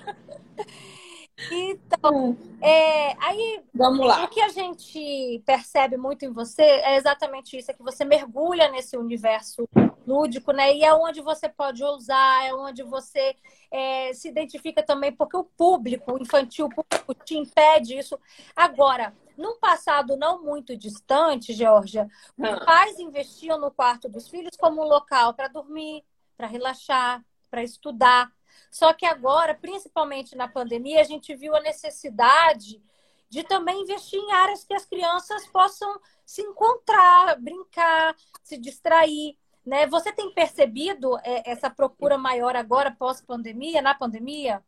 Então, 1.50 2.36
é, 2.62 3.16
aí 3.20 3.62
Vamos 3.74 4.06
lá. 4.06 4.24
o 4.24 4.28
que 4.28 4.40
a 4.40 4.48
gente 4.48 5.42
percebe 5.44 5.96
muito 5.96 6.24
em 6.24 6.32
você 6.32 6.62
é 6.62 6.96
exatamente 6.96 7.58
isso, 7.58 7.70
é 7.70 7.74
que 7.74 7.82
você 7.82 8.04
mergulha 8.04 8.70
nesse 8.70 8.96
universo 8.96 9.68
lúdico, 10.06 10.52
né? 10.52 10.74
E 10.74 10.84
é 10.84 10.92
onde 10.92 11.20
você 11.20 11.48
pode 11.48 11.82
ousar, 11.82 12.44
é 12.44 12.54
onde 12.54 12.82
você 12.82 13.36
é, 13.70 14.12
se 14.12 14.28
identifica 14.28 14.82
também, 14.82 15.12
porque 15.12 15.36
o 15.36 15.44
público 15.44 16.16
infantil, 16.20 16.66
o 16.66 16.68
público 16.68 17.14
te 17.24 17.36
impede 17.36 17.98
isso. 17.98 18.18
Agora, 18.54 19.14
num 19.36 19.58
passado 19.58 20.16
não 20.16 20.42
muito 20.42 20.76
distante, 20.76 21.52
Georgia, 21.52 22.08
os 22.38 22.48
ah. 22.48 22.64
pais 22.64 22.98
investiam 22.98 23.58
no 23.58 23.70
quarto 23.70 24.08
dos 24.08 24.28
filhos 24.28 24.56
como 24.56 24.82
um 24.82 24.88
local 24.88 25.34
para 25.34 25.48
dormir, 25.48 26.04
para 26.36 26.46
relaxar, 26.46 27.24
para 27.50 27.62
estudar. 27.62 28.32
Só 28.70 28.92
que 28.92 29.06
agora, 29.06 29.54
principalmente 29.54 30.36
na 30.36 30.48
pandemia, 30.48 31.00
a 31.00 31.04
gente 31.04 31.34
viu 31.34 31.54
a 31.54 31.60
necessidade 31.60 32.82
de 33.28 33.42
também 33.42 33.82
investir 33.82 34.18
em 34.18 34.32
áreas 34.32 34.64
que 34.64 34.74
as 34.74 34.84
crianças 34.84 35.46
possam 35.48 36.00
se 36.24 36.42
encontrar, 36.42 37.36
brincar, 37.40 38.14
se 38.42 38.56
distrair. 38.56 39.36
Né? 39.64 39.86
Você 39.86 40.12
tem 40.12 40.30
percebido 40.30 41.18
é, 41.18 41.50
essa 41.50 41.70
procura 41.70 42.18
maior 42.18 42.54
agora, 42.56 42.90
pós-pandemia, 42.90 43.80
na 43.80 43.94
pandemia? 43.94 44.62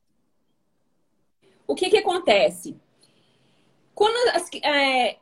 O 1.66 1.74
que, 1.74 1.90
que 1.90 1.98
acontece? 1.98 2.76
Quando 3.94 4.16
as, 4.36 4.48
é, 4.62 5.18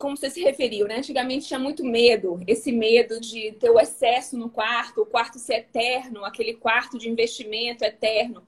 como 0.00 0.16
você 0.16 0.30
se 0.30 0.42
referiu, 0.42 0.88
né? 0.88 0.96
Antigamente 0.96 1.46
tinha 1.46 1.58
muito 1.58 1.84
medo, 1.84 2.42
esse 2.46 2.72
medo 2.72 3.20
de 3.20 3.52
ter 3.52 3.68
o 3.68 3.78
excesso 3.78 4.36
no 4.36 4.48
quarto, 4.48 5.02
o 5.02 5.06
quarto 5.06 5.38
ser 5.38 5.56
eterno, 5.56 6.24
aquele 6.24 6.54
quarto 6.54 6.98
de 6.98 7.10
investimento 7.10 7.84
eterno. 7.84 8.42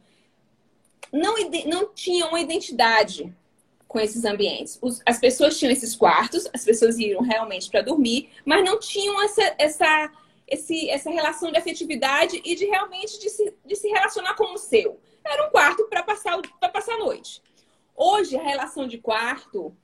Não, 1.12 1.34
não 1.66 1.92
tinha 1.92 2.26
uma 2.26 2.40
identidade 2.40 3.30
com 3.86 4.00
esses 4.00 4.24
ambientes. 4.24 4.78
Os, 4.80 5.02
as 5.04 5.18
pessoas 5.20 5.58
tinham 5.58 5.70
esses 5.70 5.94
quartos, 5.94 6.48
as 6.54 6.64
pessoas 6.64 6.98
iam 6.98 7.20
realmente 7.20 7.70
para 7.70 7.82
dormir, 7.82 8.30
mas 8.46 8.64
não 8.64 8.80
tinham 8.80 9.20
essa, 9.22 9.54
essa, 9.58 10.10
esse, 10.52 10.90
essa 10.90 11.10
relação 11.10 11.50
de 11.50 11.56
afetividade 11.56 12.42
e 12.44 12.54
de 12.54 12.66
realmente 12.66 13.18
de 13.18 13.30
se, 13.30 13.54
de 13.64 13.74
se 13.74 13.88
relacionar 13.88 14.34
como 14.34 14.54
o 14.54 14.58
seu. 14.58 15.00
Era 15.24 15.46
um 15.46 15.50
quarto 15.50 15.84
para 15.84 16.02
passar, 16.02 16.38
passar 16.72 16.94
a 16.94 16.98
noite. 16.98 17.42
Hoje, 17.96 18.36
a 18.36 18.42
relação 18.42 18.86
de 18.86 18.98
quarto 18.98 19.74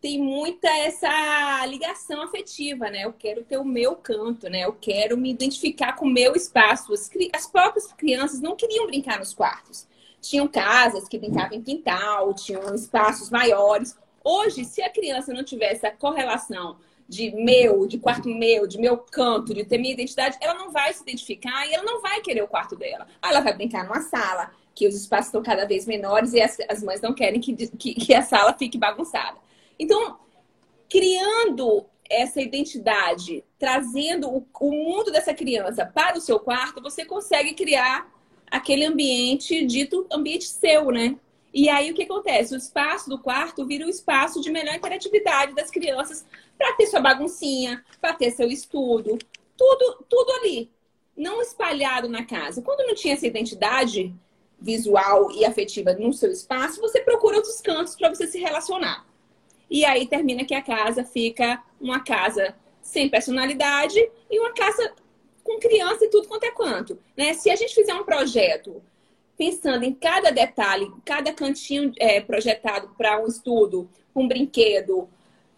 tem 0.00 0.20
muita 0.20 0.68
essa 0.68 1.66
ligação 1.66 2.22
afetiva, 2.22 2.90
né? 2.90 3.04
Eu 3.04 3.12
quero 3.12 3.42
ter 3.42 3.56
o 3.56 3.64
meu 3.64 3.96
canto, 3.96 4.48
né? 4.48 4.60
Eu 4.60 4.72
quero 4.72 5.16
me 5.16 5.30
identificar 5.30 5.94
com 5.94 6.06
o 6.06 6.10
meu 6.10 6.36
espaço. 6.36 6.92
As, 6.92 7.10
as 7.32 7.46
próprias 7.46 7.92
crianças 7.92 8.40
não 8.40 8.54
queriam 8.54 8.86
brincar 8.86 9.18
nos 9.18 9.34
quartos. 9.34 9.88
Tinham 10.20 10.46
casas 10.46 11.08
que 11.08 11.18
brincavam 11.18 11.58
em 11.58 11.62
quintal, 11.62 12.32
tinham 12.34 12.72
espaços 12.74 13.30
maiores. 13.30 13.96
Hoje, 14.22 14.64
se 14.64 14.80
a 14.80 14.90
criança 14.90 15.32
não 15.32 15.42
tivesse 15.42 15.86
a 15.86 15.90
correlação 15.90 16.76
de 17.08 17.30
meu, 17.32 17.86
de 17.86 17.98
quarto 17.98 18.28
meu, 18.28 18.66
de 18.66 18.78
meu 18.78 18.96
canto, 18.96 19.52
de 19.54 19.64
ter 19.64 19.78
minha 19.78 19.92
identidade, 19.92 20.38
ela 20.40 20.54
não 20.54 20.70
vai 20.70 20.92
se 20.92 21.02
identificar 21.02 21.66
e 21.66 21.74
ela 21.74 21.84
não 21.84 22.00
vai 22.00 22.20
querer 22.20 22.42
o 22.42 22.48
quarto 22.48 22.76
dela. 22.76 23.06
Ela 23.22 23.40
vai 23.40 23.54
brincar 23.54 23.84
numa 23.84 24.00
sala, 24.00 24.50
que 24.74 24.88
os 24.88 24.94
espaços 24.94 25.26
estão 25.26 25.42
cada 25.42 25.66
vez 25.66 25.86
menores 25.86 26.32
e 26.32 26.40
as, 26.40 26.58
as 26.68 26.82
mães 26.82 27.00
não 27.00 27.14
querem 27.14 27.40
que, 27.40 27.54
que, 27.68 27.94
que 27.94 28.14
a 28.14 28.22
sala 28.22 28.54
fique 28.54 28.78
bagunçada. 28.78 29.38
Então, 29.78 30.18
criando 30.88 31.86
essa 32.08 32.40
identidade, 32.40 33.44
trazendo 33.58 34.28
o, 34.28 34.46
o, 34.60 34.72
mundo 34.72 35.10
dessa 35.10 35.32
criança 35.32 35.86
para 35.86 36.18
o 36.18 36.20
seu 36.20 36.38
quarto, 36.38 36.82
você 36.82 37.04
consegue 37.04 37.54
criar 37.54 38.12
aquele 38.50 38.84
ambiente 38.84 39.64
dito 39.66 40.06
ambiente 40.12 40.46
seu, 40.46 40.90
né? 40.90 41.16
E 41.54 41.68
aí 41.68 41.92
o 41.92 41.94
que 41.94 42.02
acontece? 42.02 42.52
O 42.52 42.58
espaço 42.58 43.08
do 43.08 43.16
quarto 43.16 43.64
vira 43.64 43.84
o 43.84 43.86
um 43.86 43.90
espaço 43.90 44.40
de 44.40 44.50
melhor 44.50 44.74
interatividade 44.74 45.54
das 45.54 45.70
crianças 45.70 46.26
para 46.58 46.72
ter 46.72 46.86
sua 46.86 46.98
baguncinha, 46.98 47.84
para 48.00 48.12
ter 48.12 48.32
seu 48.32 48.48
estudo, 48.48 49.16
tudo, 49.56 50.04
tudo 50.08 50.32
ali, 50.32 50.68
não 51.16 51.40
espalhado 51.40 52.08
na 52.08 52.24
casa. 52.24 52.60
Quando 52.60 52.84
não 52.84 52.94
tinha 52.96 53.14
essa 53.14 53.28
identidade 53.28 54.12
visual 54.60 55.30
e 55.30 55.44
afetiva 55.44 55.92
no 55.92 56.12
seu 56.12 56.32
espaço, 56.32 56.80
você 56.80 57.00
procura 57.00 57.36
outros 57.36 57.60
cantos 57.60 57.94
para 57.94 58.08
você 58.08 58.26
se 58.26 58.40
relacionar. 58.40 59.06
E 59.70 59.84
aí 59.84 60.08
termina 60.08 60.44
que 60.44 60.54
a 60.54 60.62
casa 60.62 61.04
fica 61.04 61.62
uma 61.80 62.00
casa 62.00 62.56
sem 62.82 63.08
personalidade 63.08 63.98
e 64.28 64.40
uma 64.40 64.52
casa 64.52 64.92
com 65.44 65.60
criança 65.60 66.04
e 66.04 66.10
tudo 66.10 66.26
quanto 66.26 66.44
é 66.44 66.50
quanto. 66.50 66.98
Né? 67.16 67.32
Se 67.34 67.48
a 67.48 67.54
gente 67.54 67.74
fizer 67.74 67.94
um 67.94 68.04
projeto 68.04 68.82
pensando 69.36 69.84
em 69.84 69.92
cada 69.92 70.30
detalhe, 70.30 70.90
cada 71.04 71.32
cantinho 71.32 71.92
é, 71.98 72.20
projetado 72.20 72.90
para 72.96 73.20
um 73.22 73.26
estudo, 73.26 73.88
um 74.14 74.28
brinquedo, 74.28 75.08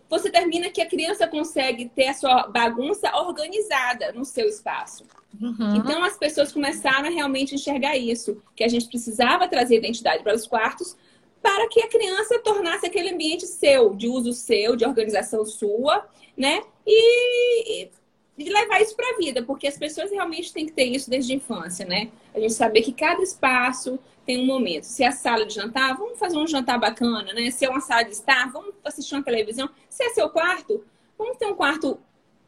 você 0.09 0.31
termina 0.31 0.71
que 0.71 0.81
a 0.81 0.87
criança 0.87 1.27
consegue 1.27 1.89
ter 1.89 2.09
a 2.09 2.15
sua 2.15 2.47
bagunça 2.47 3.15
organizada 3.17 4.13
no 4.13 4.25
seu 4.25 4.49
espaço. 4.49 5.05
Uhum. 5.41 5.77
Então 5.77 6.03
as 6.03 6.17
pessoas 6.17 6.53
começaram 6.53 7.09
a 7.09 7.11
realmente 7.11 7.55
enxergar 7.55 7.97
isso, 7.97 8.41
que 8.55 8.65
a 8.65 8.69
gente 8.69 8.89
precisava 8.89 9.49
trazer 9.49 9.77
identidade 9.77 10.23
para 10.23 10.35
os 10.35 10.47
quartos, 10.47 10.97
para 11.43 11.69
que 11.69 11.81
a 11.81 11.89
criança 11.89 12.39
tornasse 12.39 12.87
aquele 12.87 13.11
ambiente 13.11 13.47
seu, 13.47 13.95
de 13.95 14.09
uso 14.09 14.33
seu, 14.33 14.75
de 14.75 14.85
organização 14.85 15.45
sua, 15.45 16.07
né? 16.37 16.63
E, 16.87 17.89
e 18.39 18.51
levar 18.51 18.81
isso 18.83 18.95
para 18.95 19.15
a 19.15 19.17
vida, 19.17 19.43
porque 19.43 19.67
as 19.67 19.79
pessoas 19.79 20.11
realmente 20.11 20.53
têm 20.53 20.67
que 20.67 20.73
ter 20.73 20.85
isso 20.85 21.09
desde 21.09 21.33
a 21.33 21.37
infância, 21.37 21.87
né? 21.87 22.11
A 22.35 22.41
gente 22.41 22.53
saber 22.53 22.83
que 22.83 22.93
cada 22.93 23.23
espaço 23.23 23.99
tem 24.27 24.43
um 24.43 24.47
momento. 24.47 24.85
Se 24.85 25.03
é 25.03 25.09
a 25.09 25.13
sala 25.13 25.47
de 25.47 25.55
jantar, 25.55 25.97
vamos 25.97 26.19
fazer 26.19 26.37
um 26.37 26.47
jantar 26.47 26.79
bacana, 26.79 27.33
né? 27.33 27.51
Se 27.51 27.65
é 27.65 27.71
uma 27.71 27.81
sala 27.81 28.03
de 28.03 28.11
estar, 28.11 28.51
vamos 28.53 28.75
assistir 28.85 29.15
uma 29.15 29.25
televisão. 29.25 29.69
Se 29.89 30.05
é 30.05 30.11
seu 30.11 30.29
quarto, 30.29 30.85
vamos 31.17 31.39
ter 31.39 31.47
um 31.47 31.55
quarto 31.55 31.99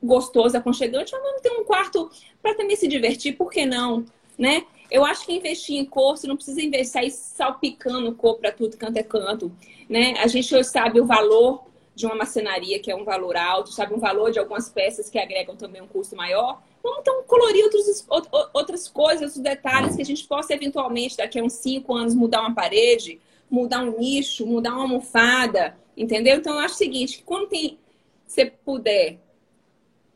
gostoso, 0.03 0.57
aconchegante, 0.57 1.13
mas 1.13 1.23
vamos 1.23 1.41
ter 1.41 1.51
um 1.51 1.65
quarto 1.65 2.11
para 2.43 2.55
também 2.55 2.77
se 2.77 2.87
divertir, 2.87 3.37
por 3.37 3.51
que 3.51 3.65
não, 3.65 4.05
né? 4.39 4.65
Eu 4.91 5.05
acho 5.05 5.27
que 5.27 5.33
investir 5.33 5.77
em 5.77 5.89
você 5.91 6.27
não 6.27 6.37
precisa 6.37 6.63
investir 6.63 7.11
salpicando 7.11 8.15
cor 8.15 8.39
para 8.39 8.51
tudo 8.51 8.77
canto 8.77 8.97
é 8.97 9.03
canto. 9.03 9.53
Né? 9.89 10.15
A 10.19 10.27
gente 10.27 10.55
hoje 10.55 10.69
sabe 10.69 11.01
o 11.01 11.05
valor 11.05 11.63
de 11.99 12.07
uma 12.07 12.15
marcenaria, 12.15 12.79
que 12.79 12.91
é 12.93 12.95
um 12.95 13.03
valor 13.03 13.37
alto, 13.37 13.73
sabe 13.73 13.93
o 13.93 13.99
valor 13.99 14.31
de 14.31 14.39
algumas 14.39 14.69
peças 14.69 15.11
que 15.11 15.19
agregam 15.19 15.57
também 15.57 15.83
um 15.83 15.89
custo 15.89 16.15
maior. 16.15 16.63
Vamos 16.81 17.01
então 17.01 17.25
colorir 17.25 17.65
outros, 17.65 18.07
outras 18.55 18.87
coisas, 18.87 19.23
outros 19.23 19.41
detalhes 19.41 19.97
que 19.97 20.03
a 20.03 20.05
gente 20.05 20.25
possa 20.25 20.55
eventualmente, 20.55 21.17
daqui 21.17 21.41
a 21.41 21.43
uns 21.43 21.55
cinco 21.55 21.93
anos, 21.97 22.15
mudar 22.15 22.41
uma 22.41 22.55
parede, 22.55 23.21
mudar 23.51 23.83
um 23.83 23.99
nicho, 23.99 24.47
mudar 24.47 24.75
uma 24.75 24.83
almofada, 24.83 25.77
entendeu? 25.97 26.37
Então 26.37 26.55
eu 26.55 26.61
acho 26.61 26.75
o 26.75 26.79
seguinte, 26.79 27.19
que 27.19 27.25
quando 27.25 27.49
tem, 27.49 27.77
você 28.25 28.47
puder 28.47 29.19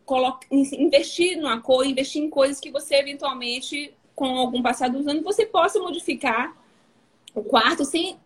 colocar, 0.07 0.47
investir 0.53 1.37
numa 1.37 1.61
cor, 1.61 1.85
investir 1.85 2.23
em 2.23 2.31
coisas 2.31 2.61
que 2.61 2.71
você 2.71 2.95
eventualmente 2.95 3.93
com 4.15 4.37
algum 4.39 4.62
passar 4.62 4.89
dos 4.89 5.05
anos, 5.09 5.25
você 5.25 5.45
possa 5.45 5.81
modificar 5.81 6.57
o 7.35 7.43
quarto 7.43 7.85
sem, 7.85 8.17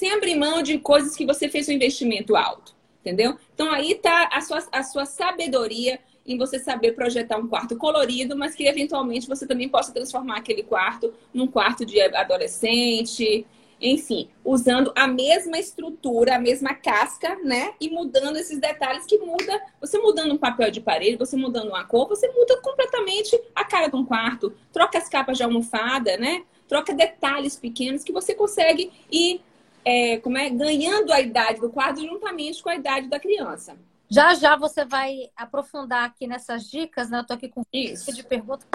sem 0.00 0.10
abrir 0.12 0.34
mão 0.34 0.62
de 0.62 0.78
coisas 0.78 1.14
que 1.14 1.26
você 1.26 1.46
fez 1.46 1.68
um 1.68 1.72
investimento 1.72 2.34
alto, 2.34 2.74
entendeu? 3.02 3.36
Então 3.54 3.70
aí 3.70 3.92
está 3.92 4.30
a 4.32 4.40
sua, 4.40 4.66
a 4.72 4.82
sua 4.82 5.04
sabedoria 5.04 6.00
em 6.26 6.38
você 6.38 6.58
saber 6.58 6.92
projetar 6.92 7.36
um 7.36 7.46
quarto 7.46 7.76
colorido, 7.76 8.34
mas 8.34 8.54
que 8.54 8.64
eventualmente 8.64 9.28
você 9.28 9.46
também 9.46 9.68
possa 9.68 9.92
transformar 9.92 10.38
aquele 10.38 10.62
quarto 10.62 11.12
num 11.34 11.46
quarto 11.46 11.84
de 11.84 12.00
adolescente, 12.00 13.46
enfim, 13.78 14.30
usando 14.42 14.90
a 14.96 15.06
mesma 15.06 15.58
estrutura, 15.58 16.36
a 16.36 16.38
mesma 16.38 16.72
casca, 16.72 17.36
né? 17.44 17.74
E 17.78 17.90
mudando 17.90 18.38
esses 18.38 18.58
detalhes 18.58 19.04
que 19.04 19.18
muda. 19.18 19.60
Você 19.82 19.98
mudando 19.98 20.32
um 20.32 20.38
papel 20.38 20.70
de 20.70 20.80
parede, 20.80 21.18
você 21.18 21.36
mudando 21.36 21.68
uma 21.68 21.84
cor, 21.84 22.08
você 22.08 22.26
muda 22.28 22.58
completamente 22.62 23.38
a 23.54 23.64
cara 23.64 23.88
de 23.88 23.96
um 23.96 24.04
quarto. 24.06 24.54
Troca 24.72 24.96
as 24.96 25.10
capas 25.10 25.36
de 25.36 25.42
almofada, 25.42 26.16
né? 26.16 26.42
Troca 26.66 26.94
detalhes 26.94 27.56
pequenos 27.56 28.02
que 28.02 28.12
você 28.12 28.34
consegue 28.34 28.90
ir 29.10 29.42
é, 29.84 30.18
como 30.18 30.38
é, 30.38 30.50
ganhando 30.50 31.12
a 31.12 31.20
idade 31.20 31.60
do 31.60 31.70
quarto 31.70 32.00
juntamente 32.00 32.62
com 32.62 32.68
a 32.68 32.76
idade 32.76 33.08
da 33.08 33.18
criança. 33.18 33.76
Já 34.08 34.34
já 34.34 34.56
você 34.56 34.84
vai 34.84 35.30
aprofundar 35.36 36.04
aqui 36.04 36.26
nessas 36.26 36.68
dicas, 36.68 37.10
né? 37.10 37.20
Eu 37.20 37.26
tô 37.26 37.34
aqui 37.34 37.48
com 37.48 37.62
Isso. 37.72 38.12
de 38.12 38.24
perguntas 38.24 38.66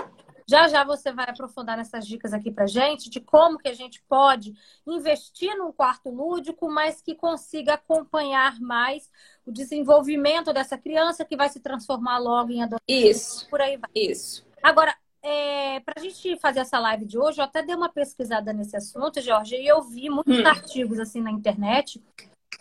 já 0.48 0.68
já 0.68 0.84
você 0.84 1.12
vai 1.12 1.26
aprofundar 1.28 1.76
nessas 1.76 2.06
dicas 2.06 2.32
aqui 2.32 2.52
para 2.52 2.68
gente 2.68 3.10
de 3.10 3.20
como 3.20 3.58
que 3.58 3.68
a 3.68 3.74
gente 3.74 4.02
pode 4.08 4.54
investir 4.86 5.58
num 5.58 5.72
quarto 5.72 6.10
lúdico, 6.10 6.70
mas 6.70 7.02
que 7.02 7.16
consiga 7.16 7.74
acompanhar 7.74 8.60
mais 8.60 9.10
o 9.46 9.52
desenvolvimento 9.52 10.54
dessa 10.54 10.78
criança 10.78 11.26
que 11.26 11.36
vai 11.36 11.50
se 11.50 11.60
transformar 11.60 12.20
logo 12.20 12.52
em 12.52 12.62
adolescente. 12.62 13.10
Isso. 13.10 13.50
Por 13.50 13.60
aí 13.60 13.78
vai. 13.78 13.90
Isso. 13.96 14.46
Agora, 14.62 14.96
é, 15.26 15.80
para 15.80 15.96
a 15.98 16.02
gente 16.02 16.38
fazer 16.40 16.60
essa 16.60 16.80
live 16.80 17.06
de 17.06 17.18
hoje, 17.18 17.40
eu 17.40 17.46
até 17.46 17.64
dei 17.64 17.76
uma 17.76 17.90
pesquisada 17.90 18.54
nesse 18.54 18.78
assunto, 18.78 19.22
Jorge, 19.22 19.56
e 19.56 19.68
eu 19.68 19.82
vi 19.82 20.10
muitos 20.10 20.40
hum. 20.40 20.48
artigos 20.48 21.00
assim 21.00 21.22
na 21.22 21.32
internet 21.32 22.02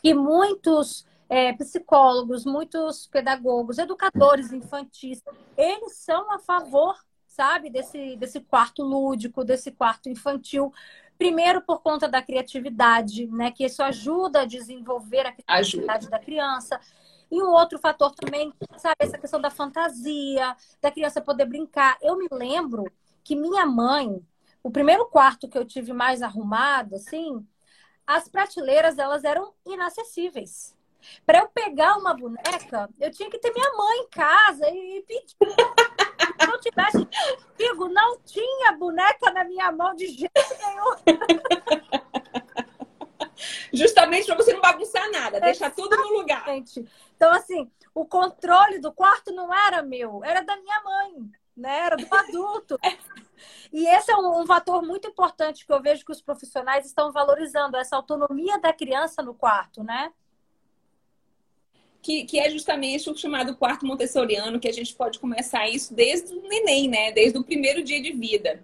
e 0.02 0.14
muitos 0.14 1.06
é, 1.28 1.52
psicólogos, 1.52 2.44
muitos 2.44 3.06
pedagogos, 3.06 3.78
educadores 3.78 4.52
infantis, 4.52 5.22
eles 5.56 5.96
são 5.96 6.32
a 6.32 6.38
favor 6.38 6.96
sabe? 7.34 7.68
Desse, 7.68 8.16
desse 8.16 8.40
quarto 8.40 8.82
lúdico, 8.82 9.44
desse 9.44 9.72
quarto 9.72 10.08
infantil. 10.08 10.72
Primeiro, 11.18 11.60
por 11.60 11.80
conta 11.80 12.08
da 12.08 12.22
criatividade, 12.22 13.26
né? 13.26 13.50
Que 13.50 13.64
isso 13.64 13.82
ajuda 13.82 14.42
a 14.42 14.44
desenvolver 14.44 15.26
a 15.26 15.32
criatividade 15.32 16.06
ajuda. 16.06 16.10
da 16.10 16.18
criança. 16.18 16.80
E 17.30 17.42
um 17.42 17.50
outro 17.50 17.78
fator 17.78 18.14
também, 18.14 18.52
sabe, 18.76 18.96
essa 18.98 19.18
questão 19.18 19.40
da 19.40 19.50
fantasia, 19.50 20.56
da 20.80 20.90
criança 20.90 21.20
poder 21.20 21.46
brincar. 21.46 21.96
Eu 22.00 22.16
me 22.16 22.28
lembro 22.30 22.84
que 23.22 23.34
minha 23.34 23.66
mãe, 23.66 24.24
o 24.62 24.70
primeiro 24.70 25.06
quarto 25.06 25.48
que 25.48 25.58
eu 25.58 25.64
tive 25.64 25.92
mais 25.92 26.22
arrumado, 26.22 26.94
assim, 26.96 27.46
as 28.06 28.28
prateleiras 28.28 28.98
elas 28.98 29.24
eram 29.24 29.54
inacessíveis. 29.66 30.76
Para 31.26 31.40
eu 31.40 31.48
pegar 31.48 31.96
uma 31.96 32.14
boneca, 32.14 32.88
eu 32.98 33.10
tinha 33.10 33.28
que 33.30 33.38
ter 33.38 33.52
minha 33.52 33.72
mãe 33.76 33.98
em 33.98 34.08
casa 34.08 34.68
e 34.70 35.04
pedir. 35.06 35.36
eu 36.40 36.60
tivesse 36.60 37.06
comigo, 37.56 37.88
não 37.88 38.18
tinha 38.20 38.72
boneca 38.72 39.30
na 39.32 39.44
minha 39.44 39.70
mão 39.72 39.94
de 39.94 40.06
jeito 40.06 40.32
nenhum. 40.58 40.94
Justamente 43.72 44.26
para 44.26 44.36
você 44.36 44.52
não 44.52 44.60
bagunçar 44.60 45.10
nada, 45.10 45.40
deixar 45.40 45.70
tudo 45.70 45.96
no 45.96 46.18
lugar. 46.18 46.44
Então, 47.16 47.32
assim, 47.32 47.70
o 47.94 48.04
controle 48.04 48.78
do 48.78 48.92
quarto 48.92 49.32
não 49.32 49.52
era 49.54 49.82
meu, 49.82 50.22
era 50.24 50.42
da 50.42 50.56
minha 50.56 50.82
mãe, 50.82 51.30
né? 51.56 51.78
Era 51.86 51.96
do 51.96 52.14
adulto. 52.14 52.78
E 53.72 53.86
esse 53.86 54.10
é 54.10 54.16
um, 54.16 54.42
um, 54.42 54.46
fator 54.46 54.80
muito 54.80 55.08
importante 55.08 55.66
que 55.66 55.72
eu 55.72 55.82
vejo 55.82 56.04
que 56.04 56.12
os 56.12 56.22
profissionais 56.22 56.86
estão 56.86 57.12
valorizando, 57.12 57.76
essa 57.76 57.96
autonomia 57.96 58.58
da 58.58 58.72
criança 58.72 59.20
no 59.22 59.34
quarto, 59.34 59.82
né? 59.82 60.12
Que, 62.00 62.24
que 62.24 62.38
é 62.38 62.48
justamente 62.48 63.10
o 63.10 63.16
chamado 63.16 63.56
quarto 63.56 63.84
montessoriano, 63.84 64.60
que 64.60 64.68
a 64.68 64.72
gente 64.72 64.94
pode 64.94 65.18
começar 65.18 65.68
isso 65.68 65.92
desde 65.92 66.32
o 66.32 66.48
neném, 66.48 66.88
né? 66.88 67.10
Desde 67.10 67.36
o 67.36 67.44
primeiro 67.44 67.82
dia 67.82 68.00
de 68.00 68.12
vida. 68.12 68.62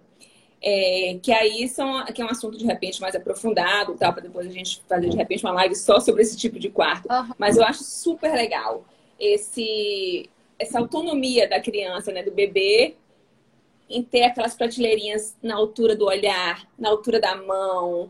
É, 0.63 1.17
que 1.23 1.31
aí 1.31 1.67
são, 1.67 2.05
que 2.05 2.21
é 2.21 2.25
um 2.25 2.29
assunto 2.29 2.55
de 2.55 2.65
repente 2.65 3.01
mais 3.01 3.15
aprofundado, 3.15 3.95
tal, 3.95 4.13
para 4.13 4.21
depois 4.21 4.45
a 4.45 4.51
gente 4.51 4.81
fazer 4.87 5.09
de 5.09 5.17
repente 5.17 5.43
uma 5.43 5.53
live 5.53 5.75
só 5.75 5.99
sobre 5.99 6.21
esse 6.21 6.37
tipo 6.37 6.59
de 6.59 6.69
quarto. 6.69 7.11
Uhum. 7.11 7.33
Mas 7.37 7.57
eu 7.57 7.63
acho 7.63 7.83
super 7.83 8.31
legal 8.31 8.85
esse, 9.19 10.29
essa 10.57 10.79
autonomia 10.79 11.47
da 11.47 11.59
criança, 11.59 12.11
né, 12.11 12.23
do 12.23 12.31
bebê, 12.31 12.95
em 13.89 14.01
ter 14.01 14.23
aquelas 14.23 14.55
prateleirinhas 14.55 15.35
na 15.41 15.55
altura 15.55 15.95
do 15.95 16.05
olhar, 16.05 16.67
na 16.77 16.89
altura 16.89 17.19
da 17.19 17.35
mão. 17.35 18.09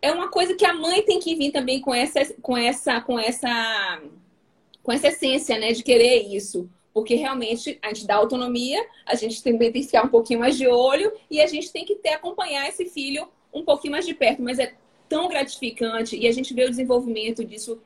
É 0.00 0.12
uma 0.12 0.28
coisa 0.28 0.54
que 0.54 0.64
a 0.64 0.74
mãe 0.74 1.02
tem 1.02 1.18
que 1.18 1.34
vir 1.34 1.50
também 1.50 1.80
com 1.80 1.94
essa, 1.94 2.34
com 2.42 2.56
essa, 2.56 3.00
com 3.00 3.18
essa, 3.18 4.02
com 4.82 4.92
essa 4.92 5.08
essência, 5.08 5.58
né, 5.58 5.72
de 5.72 5.82
querer 5.82 6.22
isso. 6.34 6.68
Porque 6.96 7.14
realmente 7.14 7.78
a 7.82 7.88
gente 7.88 8.06
dá 8.06 8.14
autonomia, 8.14 8.82
a 9.04 9.14
gente 9.14 9.42
também 9.42 9.70
tem 9.70 9.82
que 9.82 9.88
ficar 9.88 10.06
um 10.06 10.08
pouquinho 10.08 10.40
mais 10.40 10.56
de 10.56 10.66
olho 10.66 11.12
e 11.30 11.42
a 11.42 11.46
gente 11.46 11.70
tem 11.70 11.84
que 11.84 11.94
ter 11.96 12.08
acompanhar 12.08 12.66
esse 12.70 12.86
filho 12.86 13.28
um 13.52 13.62
pouquinho 13.62 13.92
mais 13.92 14.06
de 14.06 14.14
perto. 14.14 14.40
Mas 14.40 14.58
é 14.58 14.72
tão 15.06 15.28
gratificante 15.28 16.16
e 16.16 16.26
a 16.26 16.32
gente 16.32 16.54
vê 16.54 16.64
o 16.64 16.70
desenvolvimento 16.70 17.44
disso. 17.44 17.78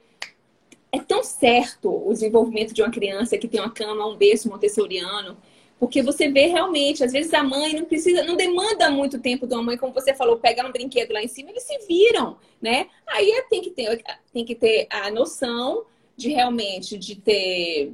É 0.92 1.00
tão 1.00 1.24
certo 1.24 1.90
o 1.90 2.12
desenvolvimento 2.12 2.72
de 2.72 2.82
uma 2.82 2.90
criança 2.92 3.36
que 3.36 3.48
tem 3.48 3.60
uma 3.60 3.72
cama, 3.72 4.06
um 4.06 4.16
berço 4.16 4.48
montessoriano, 4.48 5.36
porque 5.80 6.02
você 6.02 6.28
vê 6.28 6.46
realmente, 6.46 7.02
às 7.02 7.10
vezes 7.10 7.34
a 7.34 7.42
mãe 7.42 7.74
não 7.74 7.86
precisa, 7.86 8.22
não 8.22 8.36
demanda 8.36 8.92
muito 8.92 9.18
tempo 9.18 9.44
de 9.44 9.54
uma 9.54 9.62
mãe, 9.64 9.76
como 9.76 9.92
você 9.92 10.14
falou, 10.14 10.36
pegar 10.36 10.64
um 10.64 10.70
brinquedo 10.70 11.10
lá 11.10 11.20
em 11.20 11.26
cima, 11.26 11.50
eles 11.50 11.64
se 11.64 11.76
viram, 11.78 12.36
né? 12.62 12.86
Aí 13.08 13.28
é, 13.28 13.42
tem 13.42 13.60
que 13.60 13.70
ter, 13.70 14.04
tem 14.32 14.44
que 14.44 14.54
ter 14.54 14.86
a 14.88 15.10
noção 15.10 15.84
de 16.16 16.28
realmente 16.28 16.96
de 16.96 17.16
ter 17.16 17.92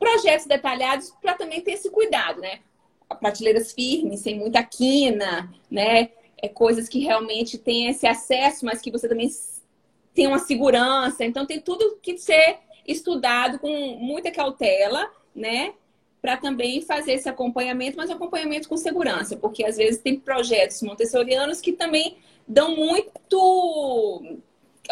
projetos 0.00 0.46
detalhados 0.46 1.14
para 1.22 1.34
também 1.34 1.60
ter 1.60 1.72
esse 1.72 1.90
cuidado, 1.90 2.40
né? 2.40 2.58
Prateleiras 3.20 3.72
firmes, 3.72 4.20
sem 4.20 4.38
muita 4.38 4.62
quina, 4.64 5.52
né? 5.70 6.10
É 6.42 6.48
coisas 6.48 6.88
que 6.88 6.98
realmente 7.00 7.58
tem 7.58 7.88
esse 7.88 8.06
acesso, 8.06 8.64
mas 8.64 8.80
que 8.80 8.90
você 8.90 9.06
também 9.06 9.30
tem 10.14 10.26
uma 10.26 10.38
segurança. 10.38 11.24
Então 11.24 11.46
tem 11.46 11.60
tudo 11.60 11.98
que 12.02 12.16
ser 12.16 12.58
estudado 12.86 13.58
com 13.58 13.70
muita 13.98 14.30
cautela, 14.32 15.08
né? 15.34 15.74
para 16.20 16.36
também 16.36 16.82
fazer 16.82 17.12
esse 17.12 17.28
acompanhamento, 17.28 17.96
mas 17.96 18.10
acompanhamento 18.10 18.68
com 18.68 18.76
segurança, 18.76 19.36
porque 19.36 19.64
às 19.64 19.76
vezes 19.76 20.02
tem 20.02 20.18
projetos 20.18 20.82
montessorianos 20.82 21.60
que 21.60 21.72
também 21.72 22.18
dão 22.46 22.76
muito 22.76 24.22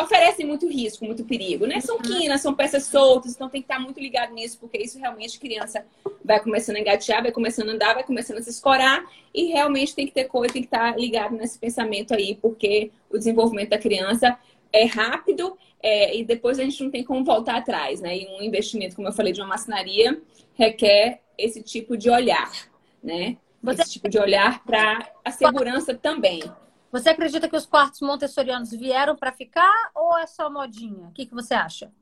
oferecem 0.00 0.46
muito 0.46 0.68
risco, 0.68 1.04
muito 1.04 1.24
perigo, 1.24 1.66
né? 1.66 1.80
São 1.80 1.96
uhum. 1.96 2.02
quinas, 2.02 2.40
são 2.40 2.54
peças 2.54 2.84
soltas, 2.84 3.34
então 3.34 3.48
tem 3.48 3.60
que 3.60 3.66
estar 3.66 3.80
muito 3.80 4.00
ligado 4.00 4.32
nisso, 4.32 4.58
porque 4.58 4.78
isso 4.78 4.98
realmente 4.98 5.38
criança 5.38 5.84
vai 6.24 6.40
começando 6.40 6.76
a 6.76 6.80
engatear, 6.80 7.22
vai 7.22 7.32
começando 7.32 7.70
a 7.70 7.72
andar, 7.72 7.94
vai 7.94 8.04
começando 8.04 8.38
a 8.38 8.42
se 8.42 8.50
escorar 8.50 9.04
e 9.34 9.46
realmente 9.46 9.94
tem 9.94 10.06
que 10.06 10.12
ter 10.12 10.24
coisa, 10.24 10.52
tem 10.52 10.62
que 10.62 10.68
estar 10.68 10.98
ligado 10.98 11.34
nesse 11.36 11.58
pensamento 11.58 12.14
aí, 12.14 12.34
porque 12.34 12.90
o 13.10 13.18
desenvolvimento 13.18 13.70
da 13.70 13.78
criança 13.78 14.38
é 14.72 14.84
rápido 14.84 15.56
é, 15.82 16.16
e 16.16 16.24
depois 16.24 16.58
a 16.58 16.64
gente 16.64 16.82
não 16.82 16.90
tem 16.90 17.04
como 17.04 17.24
voltar 17.24 17.56
atrás, 17.56 18.00
né? 18.00 18.16
E 18.16 18.26
um 18.28 18.42
investimento, 18.42 18.96
como 18.96 19.08
eu 19.08 19.12
falei, 19.12 19.32
de 19.32 19.40
uma 19.40 19.48
maçonaria 19.48 20.20
requer 20.54 21.20
esse 21.36 21.62
tipo 21.62 21.96
de 21.96 22.10
olhar, 22.10 22.50
né? 23.02 23.36
Você... 23.62 23.82
Esse 23.82 23.92
tipo 23.92 24.08
de 24.08 24.18
olhar 24.18 24.64
para 24.64 25.10
a 25.24 25.30
segurança 25.30 25.94
também. 25.94 26.42
Você 26.90 27.10
acredita 27.10 27.48
que 27.48 27.56
os 27.56 27.66
quartos 27.66 28.00
montessorianos 28.00 28.70
vieram 28.70 29.14
para 29.16 29.32
ficar 29.32 29.90
ou 29.94 30.18
é 30.18 30.26
só 30.26 30.50
modinha? 30.50 31.08
O 31.08 31.12
que, 31.12 31.26
que 31.26 31.34
você 31.34 31.54
acha? 31.54 31.92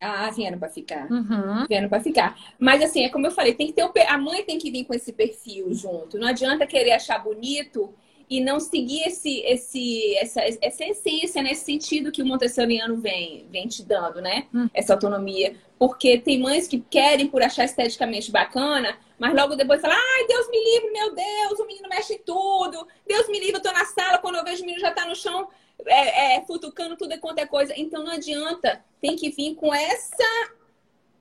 Ah, 0.00 0.30
vieram 0.30 0.58
para 0.58 0.68
ficar. 0.68 1.10
Uhum. 1.10 1.66
Vieram 1.66 1.88
para 1.88 2.00
ficar. 2.00 2.38
Mas 2.58 2.82
assim, 2.82 3.04
é 3.04 3.08
como 3.08 3.26
eu 3.26 3.30
falei, 3.32 3.54
tem 3.54 3.66
que 3.66 3.72
ter 3.72 3.84
o... 3.84 3.92
a 4.08 4.18
mãe 4.18 4.44
tem 4.44 4.58
que 4.58 4.70
vir 4.70 4.84
com 4.84 4.94
esse 4.94 5.12
perfil 5.12 5.74
junto. 5.74 6.18
Não 6.18 6.28
adianta 6.28 6.66
querer 6.66 6.92
achar 6.92 7.18
bonito 7.18 7.92
e 8.30 8.40
não 8.40 8.60
seguir 8.60 9.02
esse, 9.06 9.40
esse, 9.40 10.16
essa, 10.16 10.42
essa 10.60 10.84
essência 10.84 11.42
nesse 11.42 11.64
sentido 11.64 12.12
que 12.12 12.22
o 12.22 12.26
montessoriano 12.26 12.96
vem, 12.96 13.46
vem 13.50 13.66
te 13.66 13.82
dando, 13.82 14.20
né? 14.20 14.46
Hum. 14.54 14.68
Essa 14.74 14.92
autonomia. 14.92 15.56
Porque 15.78 16.18
tem 16.18 16.38
mães 16.38 16.68
que 16.68 16.78
querem 16.78 17.28
por 17.28 17.42
achar 17.42 17.64
esteticamente 17.64 18.30
bacana, 18.30 18.98
mas 19.18 19.34
logo 19.34 19.56
depois 19.56 19.80
fala, 19.80 19.94
ai, 19.94 20.26
Deus 20.26 20.48
me 20.50 20.62
livre, 20.62 20.90
meu 20.90 21.14
Deus, 21.14 21.60
o 21.60 21.66
menino 21.66 21.88
mexe 21.88 22.14
em 22.14 22.18
tudo. 22.18 22.86
Deus 23.06 23.28
me 23.28 23.38
livre, 23.38 23.56
eu 23.56 23.62
tô 23.62 23.72
na 23.72 23.84
sala, 23.86 24.18
quando 24.18 24.36
eu 24.36 24.44
vejo 24.44 24.62
o 24.62 24.66
menino 24.66 24.80
já 24.80 24.90
tá 24.90 25.06
no 25.06 25.16
chão, 25.16 25.48
é, 25.86 26.36
é, 26.36 26.44
futucando 26.44 26.96
tudo 26.96 27.18
quanto 27.20 27.38
é 27.38 27.46
coisa. 27.46 27.72
Então 27.76 28.04
não 28.04 28.12
adianta, 28.12 28.84
tem 29.00 29.16
que 29.16 29.30
vir 29.30 29.54
com 29.54 29.74
essa 29.74 30.50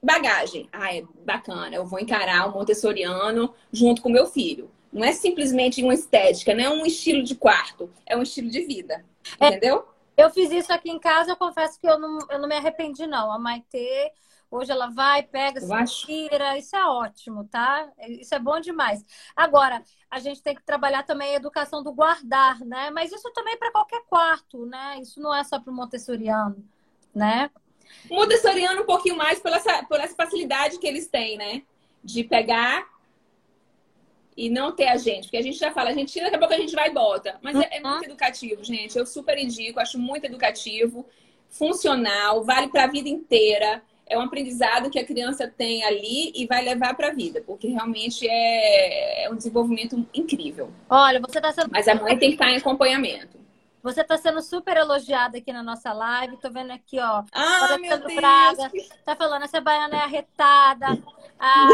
bagagem. 0.03 0.67
Ah, 0.73 0.93
é 0.93 1.03
bacana, 1.25 1.75
eu 1.75 1.85
vou 1.85 1.99
encarar 1.99 2.47
o 2.47 2.53
montessoriano 2.53 3.53
junto 3.71 4.01
com 4.01 4.09
meu 4.09 4.27
filho. 4.27 4.69
Não 4.91 5.03
é 5.03 5.11
simplesmente 5.11 5.83
uma 5.83 5.93
estética, 5.93 6.53
não 6.53 6.63
é 6.63 6.69
um 6.69 6.85
estilo 6.85 7.23
de 7.23 7.35
quarto, 7.35 7.89
é 8.05 8.15
um 8.15 8.23
estilo 8.23 8.49
de 8.49 8.61
vida. 8.61 9.05
É, 9.39 9.47
entendeu? 9.47 9.87
Eu 10.15 10.31
fiz 10.31 10.51
isso 10.51 10.73
aqui 10.73 10.89
em 10.89 10.99
casa, 10.99 11.31
eu 11.31 11.35
confesso 11.35 11.79
que 11.79 11.87
eu 11.87 11.99
não, 11.99 12.19
eu 12.29 12.39
não 12.39 12.47
me 12.47 12.55
arrependi, 12.55 13.05
não. 13.05 13.31
A 13.31 13.37
Maitê, 13.37 14.11
hoje 14.49 14.71
ela 14.71 14.87
vai, 14.89 15.21
pega, 15.21 15.61
se 15.61 16.05
tira, 16.05 16.57
isso 16.57 16.75
é 16.75 16.85
ótimo, 16.87 17.43
tá? 17.43 17.87
Isso 18.07 18.33
é 18.33 18.39
bom 18.39 18.59
demais. 18.59 19.05
Agora, 19.35 19.83
a 20.09 20.19
gente 20.19 20.41
tem 20.41 20.55
que 20.55 20.63
trabalhar 20.63 21.03
também 21.03 21.33
a 21.33 21.35
educação 21.35 21.83
do 21.83 21.91
guardar, 21.91 22.59
né? 22.61 22.89
Mas 22.89 23.11
isso 23.11 23.31
também 23.31 23.53
é 23.53 23.57
para 23.57 23.71
qualquer 23.71 24.01
quarto, 24.07 24.65
né? 24.65 24.99
Isso 25.01 25.21
não 25.21 25.35
é 25.35 25.43
só 25.43 25.59
para 25.59 25.71
o 25.71 25.75
montessoriano, 25.75 26.65
né? 27.13 27.51
O 28.09 28.15
montessoriano 28.15 28.81
um 28.81 28.85
pouquinho 28.85 29.17
mais 29.17 29.39
por 29.39 29.51
essa 29.51 30.15
facilidade 30.15 30.79
que 30.79 30.87
eles 30.87 31.07
têm, 31.07 31.37
né? 31.37 31.61
De 32.03 32.23
pegar 32.23 32.87
e 34.37 34.49
não 34.49 34.71
ter 34.71 34.87
a 34.87 34.95
gente. 34.95 35.23
Porque 35.23 35.37
a 35.37 35.41
gente 35.41 35.57
já 35.57 35.71
fala, 35.71 35.89
a 35.89 35.93
gente 35.93 36.13
tira, 36.13 36.25
daqui 36.25 36.35
a 36.35 36.39
pouco 36.39 36.53
a 36.53 36.57
gente 36.57 36.75
vai 36.75 36.89
e 36.89 36.93
bota. 36.93 37.37
Mas 37.41 37.59
é, 37.59 37.77
é 37.77 37.79
muito 37.81 38.05
educativo, 38.05 38.63
gente. 38.63 38.95
Eu 38.95 39.05
super 39.05 39.35
indico, 39.37 39.79
acho 39.79 39.97
muito 39.97 40.25
educativo, 40.25 41.03
funcional, 41.49 42.43
vale 42.43 42.67
para 42.67 42.83
a 42.83 42.87
vida 42.87 43.09
inteira. 43.09 43.81
É 44.05 44.17
um 44.17 44.21
aprendizado 44.21 44.89
que 44.89 44.99
a 44.99 45.05
criança 45.05 45.51
tem 45.57 45.83
ali 45.83 46.31
e 46.35 46.45
vai 46.45 46.63
levar 46.63 46.95
para 46.95 47.07
a 47.07 47.13
vida, 47.13 47.43
porque 47.45 47.67
realmente 47.67 48.25
é, 48.29 49.25
é 49.25 49.29
um 49.29 49.35
desenvolvimento 49.35 50.07
incrível. 50.13 50.71
Olha, 50.89 51.19
você 51.19 51.39
está 51.39 51.51
sendo. 51.51 51.69
Mas 51.71 51.87
a 51.87 51.95
mãe 51.95 52.17
tem 52.17 52.29
que 52.29 52.35
estar 52.35 52.49
em 52.49 52.57
acompanhamento. 52.57 53.37
Você 53.83 54.01
está 54.01 54.17
sendo 54.17 54.41
super 54.41 54.75
elogiada 54.75 55.37
aqui 55.37 55.53
na 55.53 55.63
nossa 55.63 55.93
live. 55.93 56.37
Tô 56.37 56.49
vendo 56.49 56.71
aqui, 56.71 56.99
ó. 56.99 57.23
Ah, 57.31 57.77
meu 57.79 57.97
Deus. 57.99 58.15
Braga. 58.15 58.71
Tá 59.05 59.15
falando, 59.15 59.43
essa 59.43 59.61
baiana 59.61 59.95
é 59.95 60.01
arretada. 60.01 60.87
A 61.39 61.67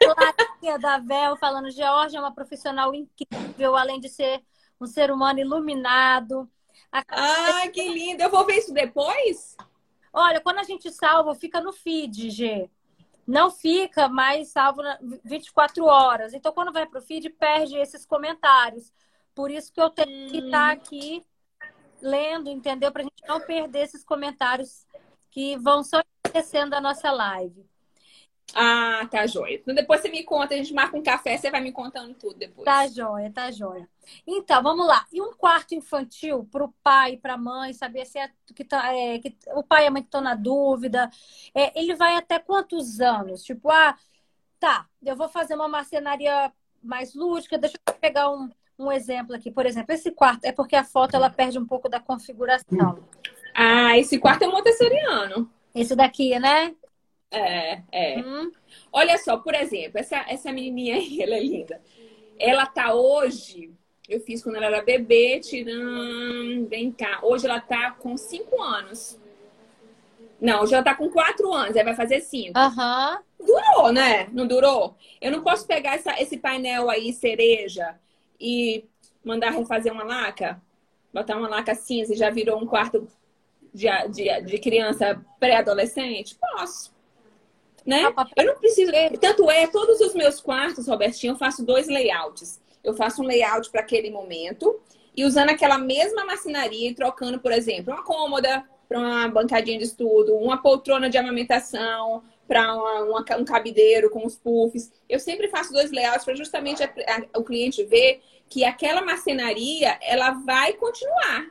Clarinha 0.00 0.78
da 0.78 0.98
Vel 0.98 1.36
falando, 1.36 1.70
Georgia 1.70 2.18
é 2.18 2.20
uma 2.20 2.34
profissional 2.34 2.94
incrível, 2.94 3.76
além 3.76 4.00
de 4.00 4.08
ser 4.08 4.42
um 4.80 4.86
ser 4.86 5.10
humano 5.10 5.40
iluminado. 5.40 6.50
A... 6.90 7.02
Ah, 7.08 7.68
que 7.68 7.86
lindo! 7.88 8.22
Eu 8.22 8.30
vou 8.30 8.44
ver 8.44 8.58
isso 8.58 8.72
depois? 8.72 9.56
Olha, 10.12 10.40
quando 10.40 10.58
a 10.58 10.64
gente 10.64 10.90
salva, 10.90 11.34
fica 11.34 11.60
no 11.60 11.72
feed, 11.72 12.30
G. 12.30 12.70
Não 13.26 13.50
fica 13.50 14.08
mais 14.08 14.48
salvo 14.48 14.82
24 15.24 15.84
horas. 15.84 16.34
Então, 16.34 16.52
quando 16.52 16.72
vai 16.72 16.86
para 16.86 16.98
o 16.98 17.02
feed, 17.02 17.30
perde 17.30 17.76
esses 17.76 18.04
comentários. 18.04 18.92
Por 19.34 19.50
isso 19.50 19.72
que 19.72 19.80
eu 19.80 19.88
tenho 19.88 20.30
que 20.30 20.38
estar 20.38 20.66
tá 20.66 20.72
aqui 20.72 21.24
lendo, 22.02 22.50
entendeu? 22.50 22.92
Para 22.92 23.02
a 23.02 23.04
gente 23.04 23.26
não 23.26 23.40
perder 23.40 23.84
esses 23.84 24.04
comentários 24.04 24.86
que 25.30 25.56
vão 25.56 25.82
só 25.82 26.02
enriquecendo 26.24 26.74
a 26.74 26.80
nossa 26.80 27.10
live. 27.10 27.64
Ah, 28.54 29.06
tá 29.10 29.26
joia. 29.26 29.54
Então 29.54 29.74
depois 29.74 30.00
você 30.00 30.10
me 30.10 30.22
conta, 30.24 30.52
a 30.52 30.56
gente 30.56 30.74
marca 30.74 30.96
um 30.96 31.02
café, 31.02 31.38
você 31.38 31.50
vai 31.50 31.60
me 31.60 31.72
contando 31.72 32.12
tudo 32.14 32.34
depois. 32.34 32.64
Tá 32.64 32.86
joia, 32.86 33.30
tá 33.32 33.50
joia. 33.50 33.88
Então, 34.26 34.62
vamos 34.62 34.86
lá. 34.86 35.06
E 35.12 35.22
um 35.22 35.32
quarto 35.32 35.74
infantil 35.74 36.46
para 36.50 36.64
o 36.64 36.74
pai, 36.82 37.16
para 37.16 37.34
a 37.34 37.38
mãe, 37.38 37.72
saber 37.72 38.04
se 38.04 38.18
é 38.18 38.30
que, 38.54 38.64
tá, 38.64 38.94
é, 38.94 39.18
que 39.20 39.34
o 39.54 39.62
pai 39.62 39.84
e 39.84 39.86
a 39.86 39.90
mãe 39.90 40.02
estão 40.02 40.20
na 40.20 40.34
dúvida. 40.34 41.08
É, 41.54 41.78
ele 41.80 41.94
vai 41.94 42.16
até 42.16 42.38
quantos 42.38 43.00
anos? 43.00 43.42
Tipo, 43.42 43.70
ah, 43.70 43.96
tá, 44.60 44.86
eu 45.02 45.16
vou 45.16 45.28
fazer 45.28 45.54
uma 45.54 45.68
marcenaria 45.68 46.52
mais 46.82 47.14
lúdica, 47.14 47.56
deixa 47.56 47.78
eu 47.86 47.94
pegar 47.94 48.30
um, 48.30 48.50
um 48.82 48.92
exemplo 48.92 49.34
aqui. 49.34 49.50
Por 49.50 49.66
exemplo, 49.66 49.94
esse 49.94 50.10
quarto 50.10 50.44
é 50.44 50.52
porque 50.52 50.76
a 50.76 50.84
foto 50.84 51.14
ela 51.14 51.30
perde 51.30 51.58
um 51.58 51.66
pouco 51.66 51.88
da 51.88 52.00
configuração. 52.00 52.98
Ah, 53.54 53.98
esse 53.98 54.18
quarto 54.18 54.44
é 54.44 54.46
montessoriano. 54.46 55.50
Esse 55.74 55.94
daqui, 55.94 56.38
né? 56.38 56.74
É, 57.30 57.82
é. 57.90 58.20
Hum. 58.20 58.52
Olha 58.92 59.16
só, 59.18 59.38
por 59.38 59.54
exemplo, 59.54 59.98
essa, 59.98 60.24
essa 60.28 60.52
menininha 60.52 60.96
aí, 60.96 61.20
ela 61.22 61.34
é 61.34 61.40
linda. 61.40 61.80
Ela 62.38 62.66
tá 62.66 62.94
hoje, 62.94 63.72
eu 64.08 64.20
fiz 64.20 64.42
quando 64.42 64.56
ela 64.56 64.66
era 64.66 64.82
bebê, 64.82 65.40
tirando, 65.40 66.68
vem 66.68 66.92
cá. 66.92 67.20
Hoje 67.22 67.46
ela 67.46 67.60
tá 67.60 67.92
com 67.92 68.16
cinco 68.16 68.60
anos. 68.60 69.18
Não, 70.40 70.62
hoje 70.62 70.74
ela 70.74 70.82
tá 70.82 70.94
com 70.94 71.08
quatro 71.08 71.52
anos, 71.52 71.76
aí 71.76 71.84
vai 71.84 71.94
fazer 71.94 72.20
cinco. 72.20 72.58
Aham. 72.58 73.22
Uhum. 73.38 73.46
Durou, 73.46 73.92
né? 73.92 74.28
Não 74.32 74.46
durou? 74.46 74.96
Eu 75.20 75.30
não 75.30 75.42
posso 75.42 75.66
pegar 75.66 75.94
essa, 75.94 76.20
esse 76.20 76.36
painel 76.36 76.90
aí, 76.90 77.12
cereja, 77.12 77.98
e 78.42 78.84
mandar 79.24 79.50
refazer 79.50 79.92
uma 79.92 80.02
laca? 80.02 80.60
Botar 81.14 81.36
uma 81.36 81.48
laca 81.48 81.74
cinza 81.74 82.12
e 82.12 82.16
já 82.16 82.28
virou 82.28 82.60
um 82.60 82.66
quarto 82.66 83.06
de, 83.72 83.86
de, 84.08 84.42
de 84.42 84.58
criança 84.58 85.24
pré-adolescente? 85.38 86.36
Posso. 86.38 86.92
Né? 87.86 88.02
Eu 88.36 88.46
não 88.46 88.56
preciso. 88.56 88.90
Tanto 89.20 89.50
é, 89.50 89.66
todos 89.68 90.00
os 90.00 90.14
meus 90.14 90.40
quartos, 90.40 90.88
Robertinho, 90.88 91.32
eu 91.32 91.38
faço 91.38 91.64
dois 91.64 91.86
layouts. 91.86 92.60
Eu 92.82 92.94
faço 92.94 93.22
um 93.22 93.26
layout 93.26 93.70
para 93.70 93.80
aquele 93.80 94.10
momento 94.10 94.80
e 95.16 95.24
usando 95.24 95.50
aquela 95.50 95.78
mesma 95.78 96.24
marcenaria 96.24 96.90
e 96.90 96.94
trocando, 96.94 97.38
por 97.38 97.52
exemplo, 97.52 97.92
uma 97.92 98.02
cômoda 98.02 98.64
para 98.88 98.98
uma 98.98 99.28
bancadinha 99.28 99.78
de 99.78 99.84
estudo, 99.84 100.34
uma 100.34 100.60
poltrona 100.60 101.08
de 101.08 101.16
amamentação 101.16 102.22
para 102.46 103.36
um 103.38 103.44
cabideiro 103.44 104.10
com 104.10 104.26
os 104.26 104.36
puffs. 104.36 104.92
Eu 105.08 105.18
sempre 105.18 105.48
faço 105.48 105.72
dois 105.72 105.90
layouts 105.90 106.24
para 106.24 106.34
justamente 106.34 106.82
a, 106.82 106.86
a, 106.86 107.38
o 107.38 107.44
cliente 107.44 107.84
ver 107.84 108.20
que 108.52 108.66
aquela 108.66 109.00
marcenaria 109.00 109.98
ela 110.02 110.32
vai 110.32 110.74
continuar. 110.74 111.46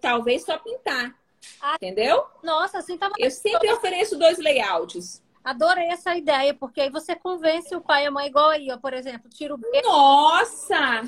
Talvez 0.00 0.42
só 0.42 0.56
pintar. 0.56 1.14
Ah, 1.60 1.74
entendeu? 1.74 2.24
Nossa, 2.42 2.78
assim 2.78 2.96
tava. 2.96 3.12
Eu 3.18 3.30
sempre 3.30 3.70
ofereço 3.70 4.18
dois 4.18 4.38
layouts. 4.38 5.22
Adorei 5.44 5.88
essa 5.88 6.16
ideia, 6.16 6.54
porque 6.54 6.80
aí 6.80 6.90
você 6.90 7.14
convence 7.14 7.76
o 7.76 7.82
pai 7.82 8.04
e 8.04 8.06
a 8.06 8.10
mãe 8.10 8.26
igual 8.26 8.48
aí, 8.48 8.72
ó, 8.72 8.78
por 8.78 8.94
exemplo, 8.94 9.28
tira 9.28 9.54
o 9.54 9.60
Nossa! 9.84 11.02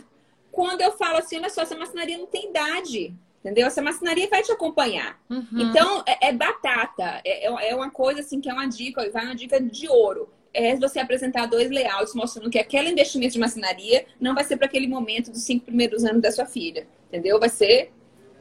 Quando 0.53 0.83
eu 0.83 0.93
falo 0.93 1.17
assim, 1.17 1.39
olha 1.39 1.49
só, 1.49 1.63
essa 1.63 1.77
marcenaria 1.77 2.19
não 2.19 2.27
tem 2.27 2.51
idade. 2.51 3.17
Entendeu? 3.41 3.67
Essa 3.67 3.81
marcenaria 3.81 4.29
vai 4.29 4.43
te 4.43 4.53
acompanhar. 4.53 5.19
Uhum. 5.31 5.47
Então, 5.53 6.05
é, 6.07 6.29
é 6.29 6.33
batata. 6.33 7.23
É, 7.25 7.47
é, 7.47 7.71
é 7.71 7.75
uma 7.75 7.91
coisa 7.91 8.21
assim 8.21 8.41
que 8.41 8.51
é 8.51 8.53
uma 8.53 8.67
dica, 8.67 9.11
vai 9.11 9.25
uma 9.25 9.35
dica 9.35 9.59
de 9.61 9.89
ouro. 9.89 10.29
É 10.53 10.77
você 10.77 10.99
apresentar 10.99 11.47
dois 11.47 11.71
layouts 11.71 12.15
mostrando 12.15 12.51
que 12.51 12.59
aquele 12.59 12.91
investimento 12.91 13.35
de 13.35 13.39
marcenaria 13.39 14.07
não 14.21 14.35
vai 14.35 14.45
ser 14.45 14.57
para 14.57 14.67
aquele 14.67 14.89
momento 14.89 15.31
dos 15.31 15.43
cinco 15.43 15.67
primeiros 15.67 16.05
anos 16.05 16.23
da 16.23 16.33
sua 16.33 16.47
filha. 16.47 16.87
Entendeu? 17.09 17.39
Vai 17.39 17.49
ser 17.49 17.93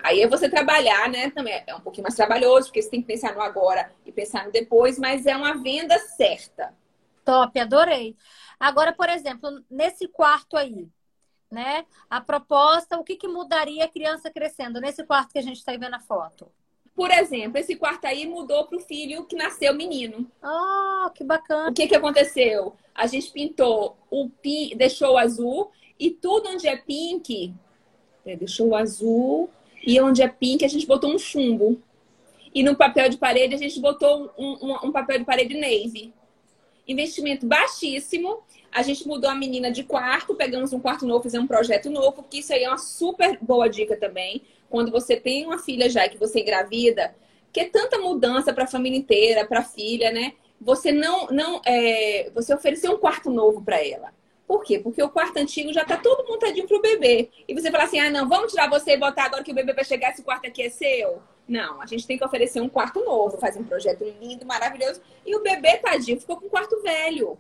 Aí 0.04 0.22
é 0.22 0.28
você 0.28 0.50
trabalhar, 0.50 1.10
né? 1.10 1.30
Também 1.32 1.64
é 1.66 1.76
um 1.76 1.82
pouquinho 1.82 2.04
mais 2.04 2.16
trabalhoso, 2.16 2.68
porque 2.68 2.82
você 2.82 2.90
tem 2.90 3.02
que 3.02 3.08
pensar 3.08 3.34
no 3.34 3.42
agora 3.42 3.92
e 4.06 4.12
pensar 4.12 4.46
no 4.46 4.52
depois, 4.52 4.98
mas 4.98 5.26
é 5.26 5.36
uma 5.36 5.62
venda 5.62 5.98
certa. 6.00 6.74
Top, 7.26 7.60
adorei. 7.60 8.16
Agora, 8.60 8.94
por 8.94 9.10
exemplo, 9.10 9.50
nesse 9.70 10.08
quarto 10.08 10.56
aí, 10.56 10.88
né? 11.52 11.86
A 12.10 12.22
proposta, 12.22 12.98
o 12.98 13.04
que, 13.04 13.16
que 13.16 13.28
mudaria 13.28 13.86
a 13.86 13.90
criança 13.90 14.32
crescendo 14.32 14.80
nesse 14.80 15.04
quarto 15.04 15.34
que 15.34 15.40
a 15.40 15.44
gente 15.44 15.58
está 15.58 15.72
vendo 15.74 15.96
a 15.96 16.00
foto? 16.00 16.50
Por 16.98 17.12
exemplo, 17.12 17.60
esse 17.60 17.76
quarto 17.76 18.06
aí 18.06 18.26
mudou 18.26 18.66
para 18.66 18.76
o 18.76 18.82
filho 18.82 19.24
que 19.26 19.36
nasceu 19.36 19.72
menino. 19.72 20.26
Ah, 20.42 21.06
oh, 21.06 21.12
que 21.12 21.24
bacana. 21.24 21.70
O 21.70 21.74
que, 21.74 21.88
que 21.88 21.96
aconteceu? 21.96 22.74
A 22.96 23.06
gente 23.06 23.32
pintou 23.32 23.96
o 24.10 24.28
pi, 24.28 24.74
deixou 24.76 25.14
o 25.14 25.18
azul 25.20 25.70
e 26.00 26.10
tudo 26.10 26.50
onde 26.50 26.68
é 26.68 26.76
pink, 26.76 27.54
é, 28.26 28.36
deixou 28.36 28.70
o 28.70 28.76
azul 28.76 29.48
e 29.86 30.02
onde 30.02 30.24
é 30.24 30.28
pink, 30.28 30.66
a 30.66 30.68
gente 30.68 30.88
botou 30.88 31.14
um 31.14 31.20
chumbo. 31.20 31.80
E 32.52 32.64
no 32.64 32.76
papel 32.76 33.10
de 33.10 33.18
parede, 33.18 33.54
a 33.54 33.60
gente 33.60 33.80
botou 33.80 34.32
um, 34.36 34.54
um, 34.60 34.88
um 34.88 34.92
papel 34.92 35.20
de 35.20 35.26
parede 35.26 35.56
navy. 35.56 36.12
Investimento 36.88 37.46
baixíssimo. 37.46 38.40
A 38.72 38.82
gente 38.82 39.08
mudou 39.08 39.30
a 39.30 39.36
menina 39.36 39.72
de 39.72 39.84
quarto, 39.84 40.34
pegamos 40.34 40.74
um 40.74 40.80
quarto 40.80 41.06
novo, 41.06 41.22
fizemos 41.22 41.46
um 41.46 41.48
projeto 41.48 41.92
novo, 41.92 42.24
porque 42.24 42.40
isso 42.40 42.52
aí 42.52 42.64
é 42.64 42.68
uma 42.68 42.80
super 42.80 43.38
boa 43.40 43.70
dica 43.70 43.96
também. 43.96 44.42
Quando 44.70 44.92
você 44.92 45.16
tem 45.16 45.46
uma 45.46 45.58
filha 45.58 45.90
já 45.90 46.08
que 46.08 46.18
você 46.18 46.42
engravida, 46.42 47.16
que 47.52 47.60
é 47.60 47.66
tanta 47.66 47.98
mudança 47.98 48.54
para 48.54 48.66
a 48.66 48.68
família 48.68 48.98
inteira, 48.98 49.46
para 49.46 49.60
a 49.60 49.64
filha, 49.64 50.12
né? 50.12 50.34
Você 50.60 50.92
não, 50.92 51.28
não, 51.28 51.62
é, 51.66 52.30
você 52.34 52.54
oferecer 52.54 52.90
um 52.90 52.98
quarto 52.98 53.30
novo 53.30 53.62
para 53.62 53.84
ela. 53.86 54.12
Por 54.48 54.64
quê? 54.64 54.80
Porque 54.80 55.04
o 55.04 55.10
quarto 55.10 55.38
antigo 55.38 55.74
já 55.74 55.84
tá 55.84 55.98
todo 55.98 56.28
montadinho 56.28 56.68
pro 56.68 56.82
bebê. 56.82 57.30
E 57.48 57.54
você 57.54 57.70
fala 57.70 57.84
assim: 57.84 58.00
ah, 58.00 58.10
não, 58.10 58.28
vamos 58.28 58.52
tirar 58.52 58.70
você 58.70 58.92
e 58.94 58.98
botar 58.98 59.26
agora 59.26 59.44
que 59.44 59.52
o 59.52 59.56
bebê 59.56 59.74
vai 59.74 59.84
chegar, 59.84 60.12
esse 60.12 60.24
quarto 60.24 60.48
aqui 60.48 60.64
é 60.64 60.70
seu. 60.70 61.22
Não, 61.48 61.82
a 61.82 61.86
gente 61.86 62.08
tem 62.08 62.18
que 62.18 62.26
oferecer 62.26 62.62
um 62.62 62.70
quarto 62.70 63.04
novo, 63.04 63.38
fazer 63.38 63.60
um 63.60 63.64
projeto 63.64 64.04
lindo, 64.22 64.46
maravilhoso. 64.46 65.02
E 65.26 65.36
o 65.36 65.42
bebê, 65.42 65.78
tadinho, 65.78 66.20
ficou 66.20 66.38
com 66.38 66.48
um 66.48 66.50
quarto 66.50 66.82
velho. 66.82 67.38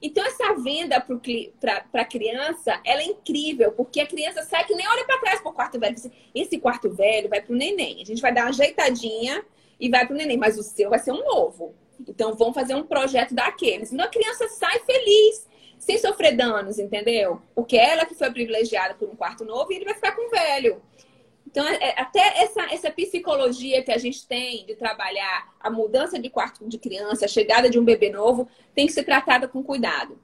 Então, 0.00 0.24
essa 0.24 0.54
venda 0.54 1.00
para 1.00 2.02
a 2.02 2.04
criança, 2.04 2.80
ela 2.84 3.02
é 3.02 3.06
incrível, 3.06 3.72
porque 3.72 4.00
a 4.00 4.06
criança 4.06 4.42
sai 4.42 4.64
que 4.64 4.74
nem 4.74 4.86
olha 4.88 5.04
para 5.04 5.18
trás 5.18 5.40
para 5.40 5.50
o 5.50 5.54
quarto 5.54 5.78
velho. 5.78 5.96
Esse 6.34 6.58
quarto 6.58 6.90
velho 6.90 7.28
vai 7.28 7.40
para 7.40 7.52
o 7.52 7.56
neném. 7.56 8.00
A 8.02 8.04
gente 8.04 8.22
vai 8.22 8.32
dar 8.32 8.42
uma 8.42 8.50
ajeitadinha 8.50 9.44
e 9.78 9.88
vai 9.88 10.06
para 10.06 10.14
o 10.14 10.16
neném, 10.16 10.36
mas 10.36 10.58
o 10.58 10.62
seu 10.62 10.90
vai 10.90 10.98
ser 10.98 11.12
um 11.12 11.24
novo. 11.24 11.74
Então, 12.06 12.34
vamos 12.34 12.54
fazer 12.54 12.74
um 12.74 12.84
projeto 12.84 13.34
daqueles. 13.34 13.92
Então, 13.92 14.04
a 14.04 14.08
criança 14.08 14.48
sai 14.48 14.78
feliz 14.80 15.46
sem 15.78 15.98
sofrer 15.98 16.36
danos, 16.36 16.78
entendeu? 16.78 17.40
Porque 17.54 17.76
ela 17.76 18.04
que 18.04 18.14
foi 18.14 18.30
privilegiada 18.30 18.94
por 18.94 19.08
um 19.08 19.16
quarto 19.16 19.44
novo 19.44 19.72
e 19.72 19.76
ele 19.76 19.84
vai 19.84 19.94
ficar 19.94 20.12
com 20.12 20.26
o 20.26 20.30
velho. 20.30 20.82
Então, 21.50 21.66
é, 21.66 21.76
é, 21.76 22.00
até 22.00 22.42
essa, 22.42 22.62
essa 22.70 22.90
psicologia 22.90 23.82
que 23.82 23.90
a 23.90 23.96
gente 23.96 24.26
tem 24.26 24.66
de 24.66 24.74
trabalhar 24.74 25.48
a 25.58 25.70
mudança 25.70 26.18
de 26.18 26.28
quarto 26.28 26.68
de 26.68 26.76
criança, 26.78 27.24
a 27.24 27.28
chegada 27.28 27.70
de 27.70 27.78
um 27.78 27.84
bebê 27.84 28.10
novo, 28.10 28.46
tem 28.74 28.86
que 28.86 28.92
ser 28.92 29.02
tratada 29.02 29.48
com 29.48 29.62
cuidado. 29.62 30.18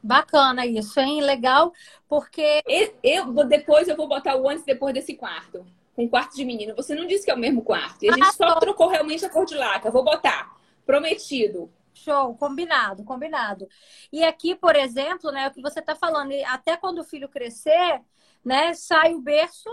Bacana 0.00 0.64
isso, 0.64 1.00
hein? 1.00 1.20
Legal, 1.20 1.72
porque. 2.08 2.62
Eu, 2.64 2.94
eu 3.02 3.44
depois 3.44 3.88
eu 3.88 3.96
vou 3.96 4.06
botar 4.06 4.36
o 4.36 4.48
antes 4.48 4.62
e 4.62 4.66
depois 4.66 4.94
desse 4.94 5.14
quarto. 5.14 5.66
Com 5.96 6.08
quarto 6.08 6.36
de 6.36 6.44
menino. 6.44 6.76
Você 6.76 6.94
não 6.94 7.08
disse 7.08 7.24
que 7.24 7.30
é 7.32 7.34
o 7.34 7.38
mesmo 7.38 7.62
quarto. 7.62 8.04
E 8.04 8.08
a 8.08 8.12
gente 8.12 8.28
ah, 8.28 8.32
só 8.32 8.54
trocou 8.60 8.86
realmente 8.86 9.24
a 9.24 9.28
cor 9.28 9.46
de 9.46 9.56
laca. 9.56 9.90
Vou 9.90 10.04
botar. 10.04 10.56
Prometido. 10.84 11.68
Show, 11.92 12.36
combinado, 12.36 13.02
combinado. 13.02 13.66
E 14.12 14.22
aqui, 14.22 14.54
por 14.54 14.76
exemplo, 14.76 15.32
né, 15.32 15.48
o 15.48 15.50
que 15.50 15.62
você 15.62 15.80
está 15.80 15.96
falando, 15.96 16.32
até 16.46 16.76
quando 16.76 17.00
o 17.00 17.04
filho 17.04 17.28
crescer, 17.28 18.00
né, 18.44 18.74
sai 18.74 19.14
o 19.14 19.20
berço, 19.20 19.68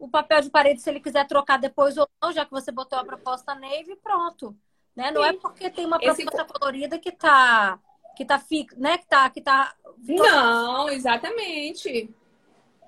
o 0.00 0.08
papel 0.08 0.40
de 0.40 0.50
parede, 0.50 0.80
se 0.80 0.90
ele 0.90 0.98
quiser 0.98 1.26
trocar 1.26 1.58
depois 1.58 1.96
ou 1.96 2.08
não, 2.20 2.32
já 2.32 2.44
que 2.44 2.50
você 2.50 2.72
botou 2.72 2.98
a 2.98 3.04
proposta 3.04 3.54
neve, 3.54 3.94
pronto. 3.96 4.56
Né? 4.96 5.10
Não 5.10 5.24
é 5.24 5.30
Sim. 5.30 5.36
é 5.36 5.40
porque 5.40 5.70
tem 5.70 5.86
uma 5.86 5.98
proposta 5.98 6.42
Esse... 6.42 6.52
colorida 6.52 6.98
que 6.98 7.12
tá 7.12 7.78
que 8.16 8.24
tá 8.24 8.38
fico, 8.38 8.78
né, 8.78 8.98
que 8.98 9.06
tá 9.06 9.30
que 9.30 9.40
tá 9.40 9.74
Não, 9.98 10.88
exatamente. 10.88 12.12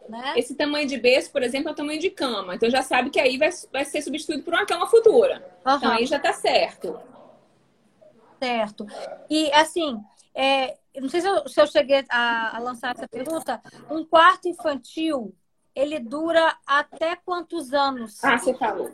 Né? 0.08 0.34
Esse 0.36 0.56
tamanho 0.56 0.86
de 0.88 0.98
berço, 0.98 1.30
por 1.30 1.42
exemplo, 1.42 1.68
é 1.68 1.72
o 1.72 1.76
tamanho 1.76 2.00
de 2.00 2.10
cama. 2.10 2.56
Então 2.56 2.68
já 2.68 2.82
sabe 2.82 3.08
que 3.08 3.20
aí 3.20 3.38
vai, 3.38 3.50
vai 3.72 3.84
ser 3.84 4.02
substituído 4.02 4.42
por 4.42 4.52
uma 4.52 4.66
cama 4.66 4.86
futura. 4.88 5.46
Uhum. 5.64 5.76
Então 5.76 5.90
aí 5.92 6.06
já 6.06 6.18
tá 6.18 6.32
certo 6.32 6.98
certo. 8.42 8.84
E 9.30 9.52
assim, 9.52 10.02
é, 10.34 10.76
não 10.96 11.08
sei 11.08 11.20
se 11.20 11.28
eu, 11.28 11.48
se 11.48 11.60
eu 11.60 11.66
cheguei 11.68 12.04
a, 12.08 12.56
a, 12.56 12.58
lançar 12.58 12.92
essa 12.92 13.06
pergunta. 13.06 13.62
Um 13.88 14.04
quarto 14.04 14.48
infantil, 14.48 15.32
ele 15.74 15.98
dura 15.98 16.56
até 16.66 17.16
quantos 17.16 17.72
anos? 17.72 18.22
Ah, 18.22 18.38
você 18.38 18.54
falou. 18.54 18.90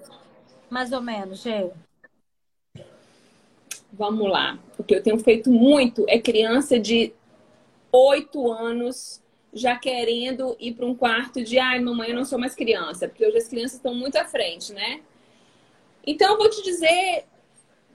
Mais 0.70 0.92
ou 0.92 1.00
menos, 1.00 1.40
Gê. 1.40 1.70
Vamos 3.92 4.30
lá. 4.30 4.58
O 4.78 4.84
que 4.84 4.94
eu 4.94 5.02
tenho 5.02 5.18
feito 5.18 5.50
muito 5.50 6.04
é 6.08 6.18
criança 6.20 6.78
de 6.78 7.12
oito 7.90 8.52
anos 8.52 9.22
já 9.52 9.76
querendo 9.76 10.56
ir 10.60 10.74
para 10.74 10.86
um 10.86 10.94
quarto 10.94 11.42
de 11.42 11.58
ai, 11.58 11.80
mamãe, 11.80 12.10
eu 12.10 12.16
não 12.16 12.24
sou 12.24 12.38
mais 12.38 12.54
criança, 12.54 13.08
porque 13.08 13.26
hoje 13.26 13.38
as 13.38 13.48
crianças 13.48 13.74
estão 13.74 13.94
muito 13.94 14.16
à 14.16 14.24
frente, 14.24 14.72
né? 14.72 15.00
Então, 16.06 16.32
eu 16.32 16.38
vou 16.38 16.50
te 16.50 16.62
dizer 16.62 17.24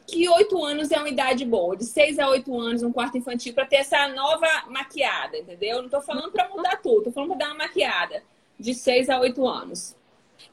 que 0.07 0.27
oito 0.27 0.63
anos 0.65 0.91
é 0.91 0.97
uma 0.97 1.07
idade 1.07 1.45
boa, 1.45 1.77
de 1.77 1.85
seis 1.85 2.19
a 2.19 2.27
oito 2.27 2.59
anos, 2.59 2.83
um 2.83 2.91
quarto 2.91 3.17
infantil, 3.17 3.53
para 3.53 3.65
ter 3.65 3.77
essa 3.77 4.07
nova 4.09 4.47
maquiada, 4.67 5.37
entendeu? 5.37 5.77
Não 5.77 5.85
estou 5.85 6.01
falando 6.01 6.31
para 6.31 6.49
mudar 6.49 6.77
tudo, 6.77 6.97
estou 6.97 7.13
falando 7.13 7.29
para 7.29 7.45
dar 7.45 7.53
uma 7.53 7.65
maquiada 7.65 8.23
de 8.63 8.73
seis 8.73 9.09
a 9.09 9.19
oito 9.19 9.45
anos. 9.45 9.95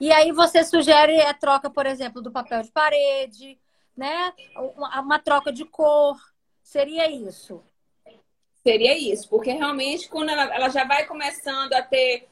E 0.00 0.10
aí 0.10 0.32
você 0.32 0.64
sugere 0.64 1.20
a 1.20 1.32
troca, 1.32 1.70
por 1.70 1.86
exemplo, 1.86 2.20
do 2.20 2.30
papel 2.30 2.62
de 2.62 2.72
parede, 2.72 3.56
né? 3.96 4.32
Uma, 4.76 5.00
uma 5.00 5.18
troca 5.18 5.52
de 5.52 5.64
cor. 5.64 6.16
Seria 6.60 7.08
isso? 7.08 7.62
Seria 8.64 8.98
isso, 8.98 9.28
porque 9.28 9.52
realmente 9.52 10.08
quando 10.08 10.30
ela, 10.30 10.54
ela 10.54 10.68
já 10.68 10.84
vai 10.84 11.06
começando 11.06 11.72
a 11.72 11.82
ter, 11.82 12.28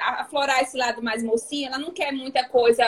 a 0.00 0.22
aflorar 0.22 0.60
esse 0.62 0.76
lado 0.76 1.00
mais 1.02 1.22
mocinho, 1.22 1.68
ela 1.68 1.78
não 1.78 1.92
quer 1.92 2.12
muita 2.12 2.46
coisa 2.48 2.84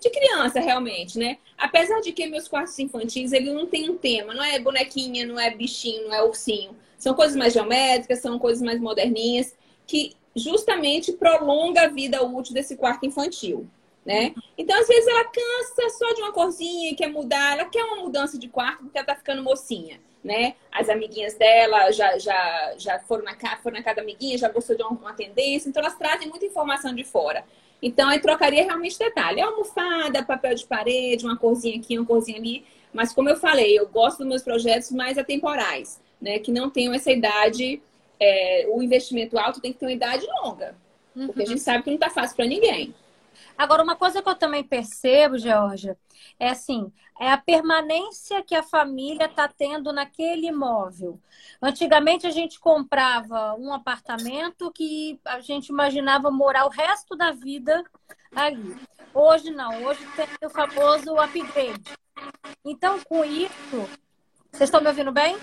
de 0.00 0.08
criança, 0.08 0.60
realmente, 0.60 1.18
né? 1.18 1.36
Apesar 1.58 2.00
de 2.00 2.12
que 2.12 2.26
meus 2.26 2.48
quartos 2.48 2.78
infantis, 2.78 3.32
ele 3.32 3.52
não 3.52 3.66
tem 3.66 3.90
um 3.90 3.98
tema, 3.98 4.32
não 4.32 4.42
é 4.42 4.58
bonequinha, 4.58 5.26
não 5.26 5.38
é 5.38 5.50
bichinho, 5.50 6.04
não 6.04 6.14
é 6.14 6.22
ursinho. 6.22 6.76
São 6.96 7.12
coisas 7.12 7.36
mais 7.36 7.52
geométricas, 7.52 8.20
são 8.20 8.38
coisas 8.38 8.62
mais 8.62 8.80
moderninhas, 8.80 9.54
que 9.86 10.16
justamente 10.42 11.12
prolonga 11.12 11.82
a 11.82 11.88
vida 11.88 12.24
útil 12.24 12.54
desse 12.54 12.76
quarto 12.76 13.06
infantil. 13.06 13.66
né? 14.04 14.34
Então, 14.56 14.78
às 14.80 14.88
vezes, 14.88 15.06
ela 15.06 15.24
cansa 15.24 15.98
só 15.98 16.14
de 16.14 16.22
uma 16.22 16.32
corzinha 16.32 16.90
e 16.90 16.94
quer 16.94 17.08
mudar, 17.08 17.52
ela 17.52 17.66
quer 17.66 17.84
uma 17.84 17.96
mudança 17.96 18.38
de 18.38 18.48
quarto 18.48 18.82
porque 18.84 18.98
ela 18.98 19.06
tá 19.06 19.14
ficando 19.14 19.42
mocinha, 19.42 20.00
né? 20.24 20.54
As 20.72 20.88
amiguinhas 20.88 21.34
dela 21.34 21.90
já, 21.92 22.18
já, 22.18 22.74
já 22.78 22.98
foram, 23.00 23.24
na, 23.24 23.36
foram 23.62 23.76
na 23.76 23.82
casa 23.82 23.96
da 23.96 24.02
amiguinha, 24.02 24.38
já 24.38 24.48
gostou 24.48 24.76
de 24.76 24.82
uma, 24.82 24.90
uma 24.92 25.12
tendência, 25.12 25.68
então 25.68 25.82
elas 25.82 25.96
trazem 25.96 26.28
muita 26.28 26.46
informação 26.46 26.94
de 26.94 27.04
fora. 27.04 27.44
Então, 27.82 28.08
aí 28.08 28.20
trocaria 28.20 28.64
realmente 28.64 28.98
detalhe. 28.98 29.40
É 29.40 29.42
almofada, 29.42 30.22
papel 30.22 30.54
de 30.54 30.66
parede, 30.66 31.24
uma 31.24 31.36
corzinha 31.36 31.78
aqui, 31.78 31.98
uma 31.98 32.06
corzinha 32.06 32.38
ali. 32.38 32.64
Mas, 32.92 33.12
como 33.12 33.28
eu 33.28 33.36
falei, 33.36 33.78
eu 33.78 33.88
gosto 33.88 34.18
dos 34.18 34.26
meus 34.26 34.42
projetos 34.42 34.90
mais 34.90 35.16
atemporais, 35.16 36.00
né? 36.20 36.38
Que 36.38 36.52
não 36.52 36.68
tenham 36.68 36.92
essa 36.92 37.10
idade. 37.10 37.80
É, 38.20 38.66
o 38.68 38.82
investimento 38.82 39.38
alto 39.38 39.60
tem 39.60 39.72
que 39.72 39.78
ter 39.78 39.86
uma 39.86 39.92
idade 39.92 40.26
longa. 40.42 40.76
Porque 41.14 41.42
a 41.42 41.46
gente 41.46 41.60
sabe 41.60 41.82
que 41.82 41.90
não 41.90 41.96
está 41.96 42.10
fácil 42.10 42.36
para 42.36 42.46
ninguém. 42.46 42.94
Agora, 43.56 43.82
uma 43.82 43.96
coisa 43.96 44.22
que 44.22 44.28
eu 44.28 44.34
também 44.34 44.62
percebo, 44.62 45.38
Georgia, 45.38 45.96
é 46.38 46.48
assim, 46.48 46.92
é 47.20 47.30
a 47.30 47.36
permanência 47.36 48.42
que 48.42 48.54
a 48.54 48.62
família 48.62 49.26
está 49.26 49.46
tendo 49.48 49.92
naquele 49.92 50.46
imóvel. 50.46 51.20
Antigamente 51.60 52.26
a 52.26 52.30
gente 52.30 52.58
comprava 52.58 53.54
um 53.54 53.72
apartamento 53.72 54.72
que 54.72 55.20
a 55.24 55.40
gente 55.40 55.68
imaginava 55.68 56.30
morar 56.30 56.64
o 56.64 56.70
resto 56.70 57.16
da 57.16 57.32
vida 57.32 57.84
ali. 58.34 58.76
Hoje 59.12 59.50
não, 59.50 59.84
hoje 59.84 60.00
tem 60.16 60.26
o 60.42 60.50
famoso 60.50 61.18
upgrade. 61.18 61.92
Então, 62.64 63.00
com 63.00 63.24
isso, 63.24 63.88
vocês 64.50 64.68
estão 64.68 64.80
me 64.80 64.88
ouvindo 64.88 65.12
bem? 65.12 65.36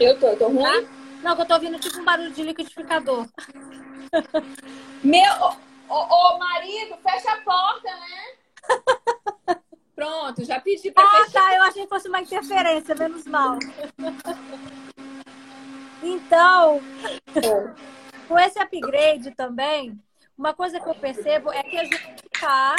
Eu 0.00 0.18
tô, 0.18 0.28
eu 0.28 0.38
tô 0.38 0.48
ruim? 0.48 0.64
Ah? 0.64 0.82
Não, 1.22 1.38
eu 1.38 1.44
tô 1.44 1.54
ouvindo 1.54 1.78
tipo 1.78 2.00
um 2.00 2.04
barulho 2.04 2.32
de 2.32 2.42
liquidificador. 2.42 3.28
Meu, 5.04 5.34
ô, 5.88 5.94
ô, 5.94 6.38
marido, 6.38 6.96
fecha 7.02 7.30
a 7.30 7.40
porta, 7.42 7.90
né? 7.90 9.60
Pronto, 9.94 10.42
já 10.42 10.58
pedi 10.58 10.90
pra 10.90 11.04
ah, 11.04 11.24
fechar. 11.26 11.42
tá, 11.42 11.54
eu 11.54 11.62
achei 11.64 11.82
que 11.82 11.88
fosse 11.90 12.08
uma 12.08 12.22
interferência, 12.22 12.94
menos 12.94 13.26
mal. 13.26 13.58
Então, 16.02 16.80
com 18.26 18.38
esse 18.38 18.58
upgrade 18.58 19.32
também, 19.32 20.00
uma 20.38 20.54
coisa 20.54 20.80
que 20.80 20.88
eu 20.88 20.94
percebo 20.94 21.52
é 21.52 21.62
que 21.62 21.76
a 21.76 21.84
gente 21.84 22.24
está 22.32 22.74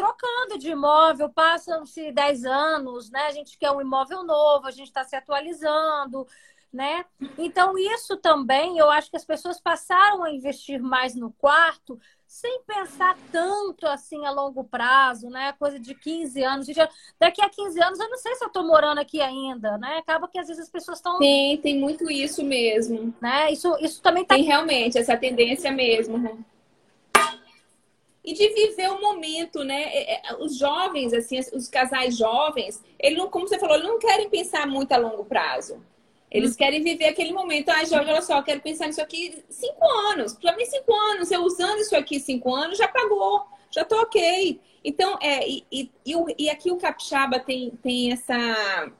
trocando 0.00 0.58
de 0.58 0.70
imóvel, 0.70 1.28
passam-se 1.28 2.10
10 2.10 2.46
anos, 2.46 3.10
né? 3.10 3.26
A 3.26 3.32
gente 3.32 3.58
quer 3.58 3.70
um 3.70 3.82
imóvel 3.82 4.24
novo, 4.24 4.66
a 4.66 4.70
gente 4.70 4.86
está 4.86 5.04
se 5.04 5.14
atualizando, 5.14 6.26
né? 6.72 7.04
Então, 7.36 7.76
isso 7.76 8.16
também, 8.16 8.78
eu 8.78 8.90
acho 8.90 9.10
que 9.10 9.16
as 9.18 9.26
pessoas 9.26 9.60
passaram 9.60 10.22
a 10.22 10.30
investir 10.30 10.80
mais 10.80 11.14
no 11.14 11.30
quarto 11.32 12.00
sem 12.26 12.62
pensar 12.62 13.18
tanto 13.30 13.86
assim 13.86 14.24
a 14.24 14.30
longo 14.30 14.64
prazo, 14.64 15.28
né? 15.28 15.52
Coisa 15.58 15.78
de 15.78 15.94
15 15.94 16.42
anos. 16.44 16.66
Daqui 17.18 17.42
a 17.42 17.50
15 17.50 17.82
anos, 17.82 18.00
eu 18.00 18.08
não 18.08 18.16
sei 18.16 18.34
se 18.36 18.44
eu 18.44 18.48
estou 18.48 18.66
morando 18.66 19.00
aqui 19.00 19.20
ainda, 19.20 19.76
né? 19.76 19.98
Acaba 19.98 20.28
que 20.28 20.38
às 20.38 20.46
vezes 20.46 20.62
as 20.62 20.70
pessoas 20.70 20.96
estão. 20.96 21.18
Tem, 21.18 21.58
tem 21.58 21.78
muito 21.78 22.10
isso 22.10 22.42
mesmo. 22.42 23.12
Né? 23.20 23.52
Isso, 23.52 23.76
isso 23.80 24.00
também 24.00 24.24
tá. 24.24 24.34
Tem 24.34 24.44
realmente 24.44 24.96
essa 24.96 25.14
tendência 25.14 25.70
mesmo. 25.70 26.42
E 28.30 28.32
de 28.32 28.48
viver 28.50 28.88
o 28.90 29.00
momento, 29.00 29.64
né? 29.64 29.82
É, 29.92 30.14
é, 30.14 30.36
os 30.38 30.56
jovens, 30.56 31.12
assim, 31.12 31.40
os 31.52 31.66
casais 31.66 32.16
jovens, 32.16 32.80
eles 32.96 33.18
não, 33.18 33.28
como 33.28 33.48
você 33.48 33.58
falou, 33.58 33.74
eles 33.74 33.88
não 33.88 33.98
querem 33.98 34.30
pensar 34.30 34.68
muito 34.68 34.92
a 34.92 34.96
longo 34.96 35.24
prazo. 35.24 35.82
Eles 36.30 36.54
querem 36.54 36.80
viver 36.80 37.06
aquele 37.06 37.32
momento. 37.32 37.70
Ah, 37.70 37.84
Jorge, 37.84 38.08
olha 38.08 38.22
só, 38.22 38.38
eu 38.38 38.44
quero 38.44 38.60
pensar 38.60 38.86
nisso 38.86 39.02
aqui 39.02 39.42
cinco 39.48 39.84
anos. 40.12 40.34
Para 40.34 40.56
mim, 40.56 40.64
cinco 40.64 40.94
anos, 40.94 41.32
eu 41.32 41.42
usando 41.42 41.80
isso 41.80 41.96
aqui 41.96 42.20
cinco 42.20 42.54
anos, 42.54 42.78
já 42.78 42.86
pagou, 42.86 43.46
já 43.68 43.84
tô 43.84 44.00
ok. 44.00 44.60
Então, 44.84 45.18
é, 45.20 45.48
e, 45.48 45.66
e, 45.72 45.90
e 46.38 46.48
aqui 46.48 46.70
o 46.70 46.76
Capixaba 46.76 47.40
tem, 47.40 47.70
tem 47.82 48.12
essa, 48.12 48.92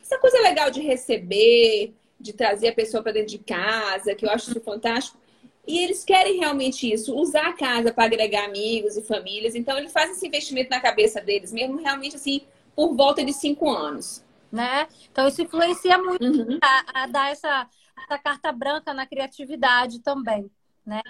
essa 0.00 0.18
coisa 0.18 0.40
legal 0.40 0.68
de 0.68 0.80
receber, 0.80 1.94
de 2.18 2.32
trazer 2.32 2.70
a 2.70 2.74
pessoa 2.74 3.04
para 3.04 3.12
dentro 3.12 3.28
de 3.28 3.38
casa, 3.38 4.16
que 4.16 4.26
eu 4.26 4.30
acho 4.30 4.50
isso 4.50 4.60
fantástico. 4.62 5.21
E 5.66 5.78
eles 5.78 6.04
querem 6.04 6.38
realmente 6.38 6.92
isso, 6.92 7.14
usar 7.14 7.48
a 7.48 7.52
casa 7.52 7.92
para 7.92 8.04
agregar 8.04 8.46
amigos 8.46 8.96
e 8.96 9.02
famílias. 9.02 9.54
Então, 9.54 9.78
eles 9.78 9.92
fazem 9.92 10.12
esse 10.12 10.26
investimento 10.26 10.70
na 10.70 10.80
cabeça 10.80 11.20
deles, 11.20 11.52
mesmo 11.52 11.80
realmente 11.80 12.16
assim, 12.16 12.42
por 12.74 12.94
volta 12.94 13.24
de 13.24 13.32
cinco 13.32 13.70
anos 13.70 14.24
né? 14.52 14.86
Então 15.10 15.26
isso 15.26 15.40
influencia 15.40 15.96
muito 15.96 16.22
uhum. 16.24 16.58
a, 16.62 17.02
a, 17.02 17.06
dar 17.06 17.30
essa, 17.30 17.66
essa 18.04 18.18
carta 18.18 18.52
branca 18.52 18.92
na 18.92 19.06
criatividade 19.06 20.00
também, 20.00 20.50
né? 20.84 21.00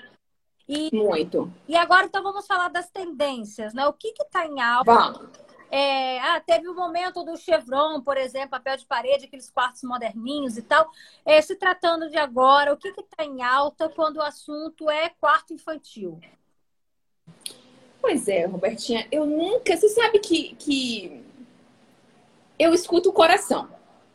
E, 0.69 0.95
muito. 0.95 1.53
E 1.67 1.77
agora 1.77 2.07
então 2.07 2.23
vamos 2.23 2.47
falar 2.47 2.69
das 2.69 2.89
tendências, 2.89 3.75
né? 3.75 3.85
O 3.87 3.93
que 3.93 4.15
está 4.17 4.47
em 4.47 4.61
alta? 4.61 4.95
Vamos. 4.95 5.42
É, 5.75 6.21
ah, 6.21 6.39
teve 6.39 6.69
o 6.69 6.75
momento 6.75 7.25
do 7.25 7.35
Chevron, 7.35 8.03
por 8.03 8.19
exemplo, 8.19 8.51
papel 8.51 8.77
de 8.77 8.85
parede, 8.85 9.25
aqueles 9.25 9.51
quartos 9.51 9.83
moderninhos 9.83 10.59
e 10.59 10.63
tal. 10.63 10.91
É, 11.25 11.41
se 11.41 11.57
tratando 11.57 12.11
de 12.11 12.19
agora, 12.19 12.75
o 12.75 12.77
que 12.77 12.89
está 12.89 13.25
em 13.25 13.43
alta 13.43 13.89
quando 13.89 14.19
o 14.19 14.23
assunto 14.23 14.91
é 14.91 15.09
quarto 15.19 15.55
infantil? 15.55 16.21
Pois 18.03 18.29
é, 18.29 18.45
Robertinha, 18.45 19.09
eu 19.11 19.25
nunca. 19.25 19.75
Você 19.75 19.89
sabe 19.89 20.19
que, 20.19 20.55
que 20.57 21.25
eu 22.59 22.75
escuto 22.75 23.09
o 23.09 23.13
coração, 23.15 23.67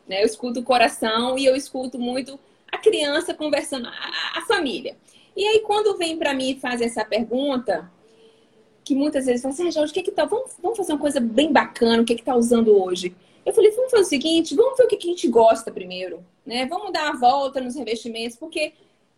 né? 0.08 0.22
Eu 0.22 0.28
escuto 0.28 0.60
o 0.60 0.64
coração 0.64 1.40
e 1.40 1.46
eu 1.46 1.56
escuto 1.56 1.98
muito 1.98 2.40
a 2.72 2.78
criança 2.78 3.34
conversando, 3.34 3.88
a, 3.88 4.38
a 4.38 4.42
família. 4.46 4.96
E 5.36 5.44
aí, 5.44 5.62
quando 5.62 5.98
vem 5.98 6.20
para 6.20 6.36
mim 6.36 6.52
e 6.52 6.60
faz 6.60 6.82
essa 6.82 7.04
pergunta, 7.04 7.92
que 8.88 8.96
muitas 8.96 9.26
vezes 9.26 9.42
fala 9.42 9.54
assim, 9.54 9.68
ah, 9.68 9.72
Jorge, 9.72 9.92
o 9.92 9.94
que 9.94 10.04
que 10.04 10.12
tá? 10.12 10.24
Vamos, 10.24 10.52
vamos 10.62 10.78
fazer 10.78 10.94
uma 10.94 11.00
coisa 11.00 11.20
bem 11.20 11.52
bacana, 11.52 12.02
o 12.02 12.06
que 12.06 12.16
que 12.16 12.24
tá 12.24 12.34
usando 12.34 12.82
hoje? 12.82 13.14
Eu 13.46 13.54
falei, 13.54 13.70
vamos 13.72 13.92
fazer 13.92 14.04
o 14.04 14.08
seguinte, 14.08 14.56
vamos 14.56 14.78
ver 14.78 14.86
o 14.86 14.88
que, 14.88 14.96
que 14.96 15.08
a 15.08 15.12
gente 15.12 15.28
gosta 15.28 15.70
primeiro, 15.70 16.24
né? 16.46 16.66
Vamos 16.68 16.94
dar 16.94 17.10
a 17.10 17.18
volta 17.18 17.60
nos 17.60 17.76
revestimentos, 17.76 18.38
porque 18.38 18.72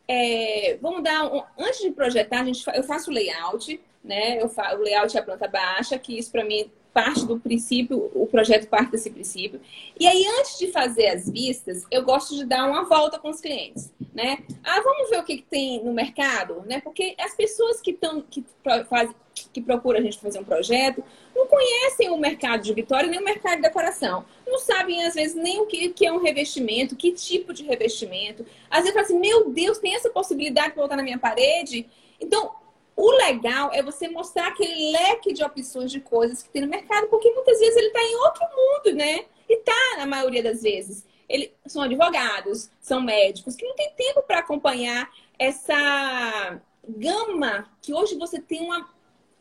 é, 0.08 0.80
vamos 0.82 1.04
dar 1.04 1.32
um, 1.32 1.44
antes 1.58 1.82
de 1.82 1.92
projetar, 1.92 2.42
a 2.42 2.46
gente, 2.46 2.64
eu 2.74 2.84
faço 2.84 3.12
layout, 3.12 3.80
né? 4.04 4.42
Eu 4.42 4.50
faço 4.50 4.78
o 4.78 4.82
layout 4.82 5.16
é 5.16 5.20
a 5.20 5.24
planta 5.24 5.48
baixa, 5.48 6.00
que 6.00 6.18
isso 6.18 6.32
para 6.32 6.44
mim 6.44 6.72
parte 6.92 7.26
do 7.26 7.40
princípio, 7.40 8.12
o 8.16 8.26
projeto 8.26 8.68
parte 8.68 8.92
desse 8.92 9.10
princípio. 9.10 9.62
E 10.00 10.08
aí, 10.08 10.26
antes 10.40 10.58
de 10.58 10.72
fazer 10.72 11.08
as 11.08 11.30
vistas, 11.30 11.84
eu 11.92 12.04
gosto 12.04 12.36
de 12.36 12.44
dar 12.44 12.68
uma 12.68 12.86
volta 12.86 13.20
com 13.20 13.30
os 13.30 13.40
clientes, 13.40 13.94
né? 14.14 14.40
Ah, 14.64 14.82
vamos 14.82 15.10
ver 15.10 15.20
o 15.20 15.24
que, 15.24 15.38
que 15.38 15.44
tem 15.44 15.84
no 15.84 15.94
mercado, 15.94 16.64
né? 16.66 16.82
Porque 16.82 17.16
as 17.20 17.36
pessoas 17.36 17.80
que 17.80 17.92
estão, 17.92 18.22
que 18.22 18.44
faz, 18.90 19.12
que 19.54 19.62
procuram 19.62 20.00
a 20.00 20.02
gente 20.02 20.20
fazer 20.20 20.40
um 20.40 20.44
projeto, 20.44 21.04
não 21.36 21.48
conhecem 21.48 22.10
o 22.10 22.18
mercado 22.18 22.62
de 22.62 22.74
Vitória 22.74 23.10
nem 23.10 23.20
o 23.20 23.24
mercado 23.24 23.58
de 23.58 23.62
decoração. 23.62 24.26
Não 24.46 24.58
sabem, 24.60 25.06
às 25.06 25.14
vezes, 25.14 25.36
nem 25.36 25.60
o 25.62 25.66
que, 25.66 25.90
que 25.90 26.06
é 26.06 26.12
um 26.12 26.22
revestimento, 26.22 26.96
que 26.96 27.12
tipo 27.12 27.54
de 27.54 27.64
revestimento. 27.64 28.46
Às 28.70 28.80
vezes, 28.80 28.94
falam 28.94 29.06
assim, 29.06 29.20
meu 29.20 29.50
Deus, 29.50 29.78
tem 29.78 29.96
essa 29.96 30.10
possibilidade 30.10 30.70
de 30.70 30.76
botar 30.76 30.96
na 30.96 31.04
minha 31.04 31.18
parede? 31.18 31.88
Então, 32.20 32.52
o 32.96 33.12
legal 33.12 33.72
é 33.74 33.82
você 33.82 34.10
mostrar 34.10 34.50
aquele 34.50 34.92
leque 34.92 35.32
de 35.32 35.42
opções 35.42 35.90
de 35.90 36.02
coisas 36.02 36.44
que 36.44 36.50
tem 36.50 36.62
no 36.62 36.68
mercado, 36.68 37.08
porque 37.08 37.32
muitas 37.32 37.58
vezes 37.58 37.78
ele 37.78 37.88
está 37.88 38.04
em 38.04 38.16
outro 38.16 38.44
mundo, 38.44 38.98
né? 38.98 39.26
E 39.48 39.58
tá, 39.58 39.96
na 39.98 40.06
maioria 40.06 40.44
das 40.44 40.62
vezes. 40.62 41.08
Eles 41.30 41.52
são 41.66 41.82
advogados, 41.82 42.70
são 42.82 43.00
médicos, 43.00 43.56
que 43.56 43.66
não 43.66 43.76
tem 43.76 43.92
tempo 43.92 44.22
para 44.24 44.40
acompanhar 44.40 45.10
essa 45.38 46.60
gama 46.86 47.70
que 47.82 47.94
hoje 47.94 48.18
você 48.18 48.42
tem 48.42 48.62
uma 48.62 48.90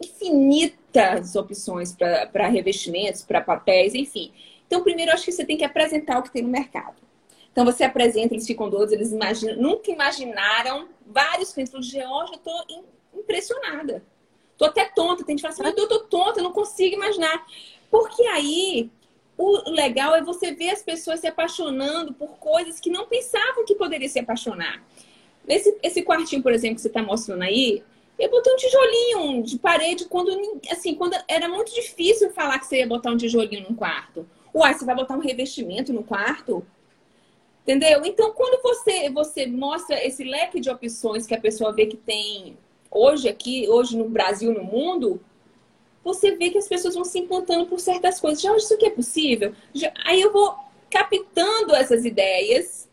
infinitas 0.03 1.35
opções 1.35 1.93
para 1.93 2.49
revestimentos, 2.49 3.23
para 3.23 3.41
papéis, 3.41 3.95
enfim. 3.95 4.33
Então, 4.67 4.83
primeiro, 4.83 5.13
acho 5.13 5.25
que 5.25 5.33
você 5.33 5.45
tem 5.45 5.57
que 5.57 5.65
apresentar 5.65 6.19
o 6.19 6.23
que 6.23 6.31
tem 6.31 6.43
no 6.43 6.49
mercado. 6.49 6.97
Então, 7.51 7.65
você 7.65 7.85
apresenta, 7.85 8.35
eles 8.35 8.47
ficam 8.47 8.69
doidos, 8.69 8.93
eles 8.93 9.11
imaginam, 9.11 9.57
nunca 9.57 9.91
imaginaram, 9.91 10.89
vários 11.07 11.53
clientes 11.53 11.73
falam, 11.73 11.83
Georgia, 11.83 12.35
eu 12.35 12.39
estou 12.39 12.89
impressionada. 13.15 14.05
Tô 14.57 14.67
até 14.67 14.85
tonta, 14.85 15.25
tem 15.25 15.37
gente 15.37 15.47
que 15.47 15.55
fala 15.55 15.71
assim, 15.71 15.81
eu 15.81 15.89
tô 15.89 16.01
tonta, 16.01 16.41
eu 16.41 16.45
não 16.45 16.53
consigo 16.53 16.95
imaginar. 16.95 17.47
Porque 17.91 18.23
aí 18.25 18.91
o 19.37 19.71
legal 19.71 20.17
é 20.17 20.23
você 20.23 20.53
ver 20.53 20.71
as 20.71 20.83
pessoas 20.83 21.21
se 21.21 21.27
apaixonando 21.27 22.13
por 22.13 22.39
coisas 22.39 22.81
que 22.81 22.91
não 22.91 23.07
pensavam 23.07 23.65
que 23.65 23.75
poderia 23.77 24.09
se 24.09 24.19
apaixonar. 24.19 24.83
Esse, 25.47 25.79
esse 25.83 26.03
quartinho, 26.03 26.43
por 26.43 26.53
exemplo, 26.53 26.75
que 26.75 26.83
você 26.83 26.89
está 26.89 27.03
mostrando 27.03 27.43
aí, 27.43 27.83
eu 28.19 28.31
botei 28.31 28.53
um 28.53 28.57
tijolinho 28.57 29.43
de 29.43 29.59
parede 29.59 30.07
quando, 30.07 30.61
assim, 30.71 30.95
quando 30.95 31.17
era 31.29 31.49
muito 31.49 31.73
difícil 31.73 32.31
falar 32.31 32.59
que 32.59 32.67
você 32.67 32.79
ia 32.79 32.87
botar 32.87 33.11
um 33.11 33.17
tijolinho 33.17 33.67
num 33.69 33.77
quarto. 33.77 34.29
Uai, 34.53 34.75
você 34.75 34.85
vai 34.85 34.95
botar 34.95 35.15
um 35.15 35.21
revestimento 35.21 35.93
no 35.93 36.03
quarto? 36.03 36.67
Entendeu? 37.63 38.05
Então, 38.05 38.33
quando 38.33 38.61
você, 38.63 39.11
você 39.11 39.47
mostra 39.47 40.05
esse 40.05 40.25
leque 40.25 40.59
de 40.59 40.71
opções 40.71 41.27
que 41.27 41.35
a 41.35 41.41
pessoa 41.41 41.73
vê 41.73 41.87
que 41.87 41.97
tem 41.97 42.57
hoje 42.91 43.29
aqui, 43.29 43.69
hoje 43.69 43.97
no 43.97 44.09
Brasil, 44.09 44.53
no 44.53 44.65
mundo, 44.65 45.21
você 46.03 46.35
vê 46.35 46.51
que 46.51 46.59
as 46.59 46.67
pessoas 46.67 46.95
vão 46.95 47.05
se 47.05 47.19
encantando 47.19 47.67
por 47.67 47.79
certas 47.79 48.19
coisas. 48.19 48.41
Já 48.41 48.57
isso 48.57 48.75
aqui 48.75 48.87
é 48.87 48.91
possível? 48.91 49.55
Já... 49.75 49.93
Aí 50.05 50.21
eu 50.21 50.33
vou 50.33 50.57
captando 50.91 51.75
essas 51.75 52.05
ideias 52.05 52.88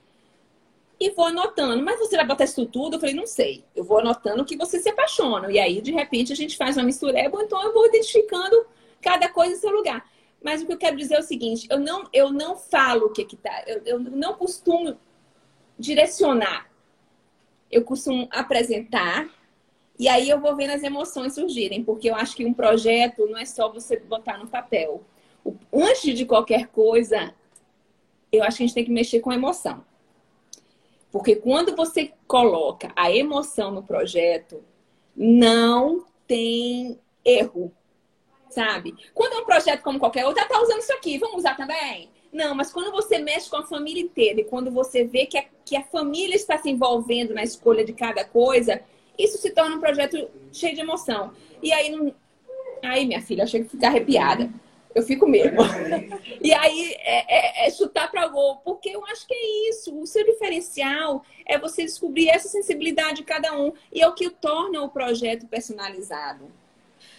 e 1.00 1.10
vou 1.12 1.26
anotando. 1.26 1.84
Mas 1.84 2.00
você 2.00 2.16
vai 2.16 2.26
botar 2.26 2.46
isso 2.46 2.66
tudo? 2.66 2.96
Eu 2.96 3.00
falei, 3.00 3.16
não 3.16 3.28
sei. 3.28 3.64
Eu 3.76 3.84
vou 3.84 4.00
anotando 4.00 4.42
o 4.42 4.46
que 4.46 4.56
você 4.56 4.80
se 4.80 4.90
apaixona. 4.90 5.52
E 5.52 5.60
aí, 5.60 5.82
de 5.82 5.92
repente, 5.92 6.34
a 6.34 6.36
gente 6.36 6.58
faz 6.58 6.78
uma 6.78 6.84
mistureba, 6.84 7.42
então 7.44 7.62
eu 7.64 7.74
vou 7.74 7.86
identificando 7.88 8.66
cada 9.02 9.30
coisa 9.30 9.54
em 9.54 9.58
seu 9.58 9.72
lugar. 9.72 10.10
Mas 10.44 10.62
o 10.62 10.66
que 10.66 10.74
eu 10.74 10.78
quero 10.78 10.96
dizer 10.96 11.16
é 11.16 11.20
o 11.20 11.24
seguinte: 11.24 11.68
eu 11.70 11.80
não, 11.80 12.08
eu 12.14 12.32
não 12.32 12.56
falo 12.56 13.08
o 13.08 13.12
que 13.12 13.26
que 13.26 13.36
tá. 13.36 13.64
Eu, 13.66 13.82
eu 13.86 14.00
não 14.00 14.34
costumo 14.34 14.98
direcionar. 15.78 16.70
Eu 17.72 17.84
costumo 17.84 18.28
apresentar 18.32 19.28
e 19.98 20.10
aí 20.10 20.30
eu 20.30 20.40
vou 20.40 20.56
vendo 20.56 20.72
as 20.72 20.84
emoções 20.84 21.34
surgirem, 21.34 21.84
porque 21.84 22.10
eu 22.10 22.16
acho 22.16 22.36
que 22.36 22.46
um 22.46 22.54
projeto 22.54 23.26
não 23.28 23.38
é 23.38 23.46
só 23.46 23.72
você 23.72 23.98
botar 23.98 24.38
no 24.38 24.48
papel. 24.48 25.04
Antes 25.74 26.18
de 26.18 26.26
qualquer 26.26 26.68
coisa, 26.68 27.34
eu 28.32 28.44
acho 28.44 28.58
que 28.58 28.64
a 28.64 28.68
gente 28.68 28.76
tem 28.76 28.86
que 28.86 28.92
mexer 28.92 29.22
com 29.22 29.32
a 29.32 29.36
emoção. 29.36 29.84
Porque 31.16 31.34
quando 31.34 31.74
você 31.78 32.12
coloca 32.28 32.92
a 32.94 33.10
emoção 33.10 33.72
no 33.72 33.82
projeto, 33.82 34.62
não 35.16 36.04
tem 36.28 37.00
erro, 37.24 37.72
sabe? 38.50 38.94
Quando 39.14 39.32
é 39.32 39.38
um 39.38 39.46
projeto 39.46 39.82
como 39.82 39.98
qualquer 39.98 40.26
outro, 40.26 40.44
ah, 40.44 40.46
tá 40.46 40.62
usando 40.62 40.82
isso 40.82 40.92
aqui, 40.92 41.18
vamos 41.18 41.38
usar 41.38 41.56
também. 41.56 42.10
Não, 42.34 42.54
mas 42.54 42.70
quando 42.70 42.92
você 42.92 43.18
mexe 43.18 43.50
com 43.50 43.56
a 43.56 43.64
família 43.64 44.04
inteira 44.04 44.42
e 44.42 44.44
quando 44.44 44.70
você 44.70 45.06
vê 45.06 45.26
que 45.26 45.38
a, 45.38 45.46
que 45.64 45.78
a 45.78 45.84
família 45.84 46.36
está 46.36 46.58
se 46.58 46.70
envolvendo 46.70 47.34
na 47.34 47.44
escolha 47.44 47.86
de 47.86 47.94
cada 47.94 48.26
coisa, 48.26 48.82
isso 49.18 49.38
se 49.38 49.52
torna 49.52 49.78
um 49.78 49.80
projeto 49.80 50.30
cheio 50.52 50.76
de 50.76 50.82
emoção. 50.82 51.32
E 51.64 51.72
aí, 51.72 51.92
não... 51.92 52.14
aí 52.84 53.06
minha 53.06 53.22
filha, 53.22 53.44
eu 53.44 53.48
chego 53.48 53.68
a 53.68 53.70
ficar 53.70 53.88
arrepiada. 53.88 54.52
Eu 54.96 55.04
fico 55.04 55.28
mesmo. 55.28 55.60
e 56.42 56.54
aí 56.54 56.94
é, 57.00 57.66
é, 57.66 57.68
é 57.68 57.72
chutar 57.72 58.10
para 58.10 58.28
gol, 58.28 58.62
porque 58.64 58.90
eu 58.90 59.06
acho 59.08 59.28
que 59.28 59.34
é 59.34 59.70
isso. 59.70 59.94
O 60.00 60.08
seu 60.08 60.26
diferencial 60.26 61.22
é 61.46 61.60
você 61.60 61.84
descobrir 61.84 62.30
essa 62.30 62.48
sensibilidade 62.48 63.18
de 63.18 63.24
cada 63.24 63.54
um 63.60 63.74
e 63.92 64.02
é 64.02 64.08
o 64.08 64.16
que 64.16 64.30
torna 64.30 64.82
o 64.82 64.90
projeto 64.90 65.48
personalizado. 65.48 66.50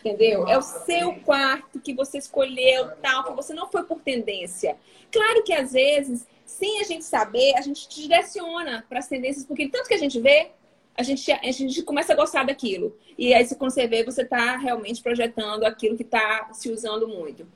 Entendeu? 0.00 0.48
É 0.48 0.56
o 0.56 0.62
seu 0.62 1.16
quarto 1.16 1.78
que 1.78 1.92
você 1.92 2.16
escolheu, 2.16 2.96
tal, 3.02 3.24
que 3.24 3.32
você 3.32 3.52
não 3.52 3.70
foi 3.70 3.82
por 3.84 4.00
tendência. 4.00 4.78
Claro 5.12 5.42
que 5.42 5.52
às 5.52 5.72
vezes, 5.72 6.26
sem 6.46 6.80
a 6.80 6.84
gente 6.84 7.04
saber, 7.04 7.56
a 7.56 7.60
gente 7.60 7.88
direciona 7.88 8.86
para 8.88 9.00
as 9.00 9.08
tendências, 9.08 9.44
porque 9.44 9.68
tanto 9.68 9.88
que 9.88 9.94
a 9.94 9.98
gente 9.98 10.18
vê, 10.18 10.50
a 10.96 11.02
gente, 11.02 11.30
a 11.30 11.52
gente 11.52 11.82
começa 11.82 12.12
a 12.12 12.16
gostar 12.16 12.44
daquilo. 12.44 12.96
E 13.18 13.34
aí, 13.34 13.44
você 13.46 13.86
vê, 13.86 14.02
você 14.02 14.22
está 14.22 14.56
realmente 14.56 15.02
projetando 15.02 15.64
aquilo 15.64 15.96
que 15.96 16.02
está 16.02 16.48
se 16.52 16.70
usando 16.70 17.06
muito. 17.06 17.46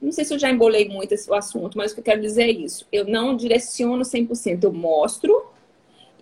Não 0.00 0.12
sei 0.12 0.24
se 0.24 0.32
eu 0.32 0.38
já 0.38 0.50
embolei 0.50 0.88
muito 0.88 1.12
esse, 1.12 1.32
assunto, 1.32 1.76
mas 1.76 1.90
o 1.90 1.94
que 1.94 2.00
eu 2.00 2.04
quero 2.04 2.20
dizer 2.20 2.44
é 2.44 2.50
isso. 2.50 2.86
Eu 2.90 3.04
não 3.04 3.36
direciono 3.36 4.02
100%, 4.02 4.62
eu 4.62 4.72
mostro 4.72 5.46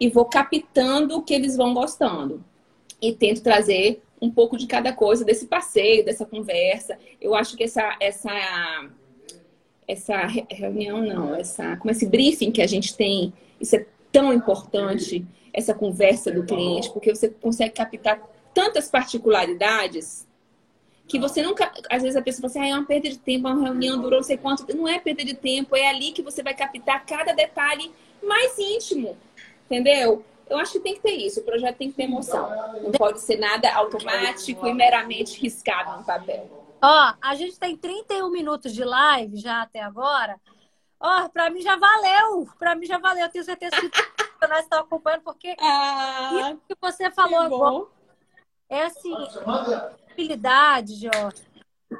e 0.00 0.08
vou 0.08 0.24
captando 0.24 1.16
o 1.16 1.22
que 1.22 1.34
eles 1.34 1.56
vão 1.56 1.74
gostando. 1.74 2.42
E 3.00 3.12
tento 3.12 3.42
trazer 3.42 4.02
um 4.20 4.30
pouco 4.30 4.56
de 4.56 4.66
cada 4.66 4.92
coisa 4.92 5.24
desse 5.24 5.46
passeio, 5.46 6.04
dessa 6.04 6.24
conversa. 6.24 6.98
Eu 7.20 7.34
acho 7.34 7.56
que 7.56 7.64
essa 7.64 7.96
essa 8.00 8.88
essa 9.86 10.26
reunião 10.50 11.02
não, 11.02 11.34
essa 11.34 11.76
como 11.76 11.90
esse 11.90 12.06
briefing 12.06 12.50
que 12.50 12.62
a 12.62 12.66
gente 12.66 12.96
tem, 12.96 13.32
isso 13.60 13.76
é 13.76 13.86
tão 14.16 14.32
importante 14.32 15.26
essa 15.52 15.74
conversa 15.74 16.32
do 16.32 16.42
cliente, 16.42 16.90
porque 16.90 17.14
você 17.14 17.28
consegue 17.28 17.74
captar 17.74 18.18
tantas 18.54 18.88
particularidades 18.88 20.26
que 21.06 21.18
você 21.18 21.42
nunca. 21.42 21.70
Às 21.90 22.02
vezes 22.02 22.16
a 22.16 22.22
pessoa 22.22 22.48
fala 22.48 22.64
assim, 22.64 22.72
ah, 22.72 22.74
é 22.74 22.78
uma 22.78 22.86
perda 22.86 23.10
de 23.10 23.18
tempo, 23.18 23.46
uma 23.46 23.62
reunião 23.62 24.00
durou 24.00 24.20
não 24.20 24.24
sei 24.24 24.38
quanto. 24.38 24.74
Não 24.74 24.88
é 24.88 24.98
perda 24.98 25.22
de 25.22 25.34
tempo, 25.34 25.76
é 25.76 25.90
ali 25.90 26.12
que 26.12 26.22
você 26.22 26.42
vai 26.42 26.54
captar 26.54 27.04
cada 27.04 27.34
detalhe 27.34 27.92
mais 28.22 28.58
íntimo, 28.58 29.18
entendeu? 29.66 30.24
Eu 30.48 30.56
acho 30.56 30.72
que 30.72 30.80
tem 30.80 30.94
que 30.94 31.00
ter 31.00 31.12
isso, 31.12 31.40
o 31.40 31.42
projeto 31.42 31.76
tem 31.76 31.90
que 31.90 31.96
ter 31.96 32.04
emoção. 32.04 32.48
Não 32.82 32.92
pode 32.92 33.20
ser 33.20 33.36
nada 33.36 33.70
automático 33.74 34.66
e 34.66 34.72
meramente 34.72 35.38
riscado 35.38 35.98
no 35.98 36.06
papel. 36.06 36.48
Ó, 36.80 37.14
a 37.20 37.34
gente 37.34 37.58
tem 37.58 37.76
31 37.76 38.30
minutos 38.30 38.72
de 38.72 38.82
live 38.82 39.36
já 39.36 39.60
até 39.60 39.82
agora. 39.82 40.40
Ó, 40.98 41.28
pra 41.28 41.50
mim 41.50 41.60
já 41.60 41.76
valeu. 41.76 42.48
Pra 42.58 42.74
mim 42.74 42.86
já 42.86 42.98
valeu. 42.98 43.24
Eu 43.24 43.30
tenho 43.30 43.44
certeza 43.44 43.76
que 43.76 43.90
nós 44.48 44.60
estão 44.60 44.80
acompanhando, 44.80 45.22
porque 45.22 45.56
ah, 45.60 46.30
isso 46.32 46.60
que 46.68 46.76
você 46.80 47.10
falou 47.10 47.40
que 47.40 47.54
agora 47.54 47.86
é 48.68 48.82
assim, 48.82 49.14
habilidade, 50.10 50.96
Jorge, 50.96 51.46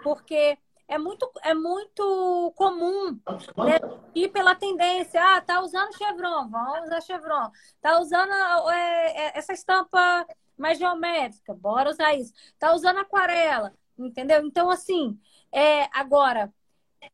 porque 0.03 0.59
é 0.89 0.99
muito, 0.99 1.31
é 1.43 1.55
muito 1.55 2.53
comum 2.57 3.19
né, 3.57 3.79
ir 4.15 4.29
pela 4.29 4.55
tendência. 4.55 5.21
Ah, 5.23 5.41
tá 5.41 5.61
usando 5.61 5.97
Chevron, 5.97 6.49
vamos 6.49 6.87
usar 6.87 7.01
Chevron. 7.03 7.51
Tá 7.81 8.01
usando 8.01 8.33
é, 8.71 9.27
é, 9.27 9.39
essa 9.39 9.53
estampa 9.53 10.27
mais 10.57 10.79
geométrica, 10.79 11.55
bora 11.55 11.91
usar 11.91 12.15
isso. 12.15 12.33
Tá 12.59 12.75
usando 12.75 12.99
aquarela, 12.99 13.73
entendeu? 13.99 14.45
Então, 14.45 14.71
assim, 14.71 15.19
é, 15.53 15.89
agora, 15.93 16.53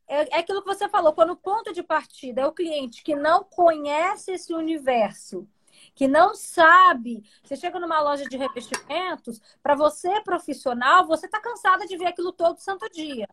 é, 0.06 0.36
é 0.36 0.38
aquilo 0.40 0.62
que 0.62 0.68
você 0.68 0.88
falou, 0.88 1.12
quando 1.12 1.30
o 1.30 1.36
ponto 1.36 1.72
de 1.72 1.82
partida 1.82 2.42
é 2.42 2.46
o 2.46 2.52
cliente 2.52 3.02
que 3.02 3.14
não 3.14 3.44
conhece 3.44 4.32
esse 4.32 4.52
universo, 4.52 5.48
que 5.94 6.08
não 6.08 6.34
sabe. 6.34 7.22
Você 7.42 7.56
chega 7.56 7.78
numa 7.78 8.00
loja 8.00 8.24
de 8.24 8.36
revestimentos, 8.36 9.40
para 9.62 9.74
você 9.74 10.20
profissional, 10.22 11.06
você 11.06 11.26
está 11.26 11.40
cansada 11.40 11.86
de 11.86 11.96
ver 11.96 12.06
aquilo 12.06 12.32
todo 12.32 12.58
santo 12.58 12.88
dia. 12.90 13.28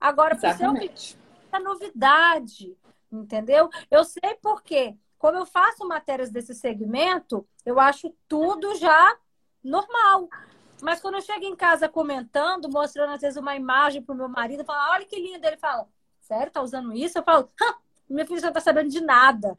Agora, 0.00 0.36
para 0.36 0.52
você 0.52 0.64
é 1.52 1.58
novidade, 1.58 2.76
entendeu? 3.10 3.70
Eu 3.90 4.04
sei 4.04 4.34
porque, 4.42 4.96
como 5.18 5.38
eu 5.38 5.46
faço 5.46 5.86
matérias 5.86 6.30
desse 6.30 6.54
segmento, 6.54 7.46
eu 7.64 7.78
acho 7.80 8.14
tudo 8.28 8.74
já 8.74 9.16
normal. 9.62 10.28
Mas 10.84 11.00
quando 11.00 11.14
eu 11.14 11.22
chego 11.22 11.46
em 11.46 11.56
casa 11.56 11.88
comentando, 11.88 12.68
mostrando 12.68 13.14
às 13.14 13.20
vezes 13.22 13.38
uma 13.38 13.56
imagem 13.56 14.02
pro 14.02 14.14
meu 14.14 14.28
marido, 14.28 14.60
eu 14.60 14.66
falo, 14.66 14.92
olha 14.92 15.06
que 15.06 15.18
lindo. 15.18 15.44
Ele 15.46 15.56
fala, 15.56 15.88
sério, 16.20 16.52
tá 16.52 16.60
usando 16.60 16.92
isso? 16.92 17.18
Eu 17.18 17.22
falo, 17.22 17.48
minha 18.08 18.26
filha 18.26 18.40
já 18.40 18.52
tá 18.52 18.60
sabendo 18.60 18.90
de 18.90 19.00
nada. 19.00 19.56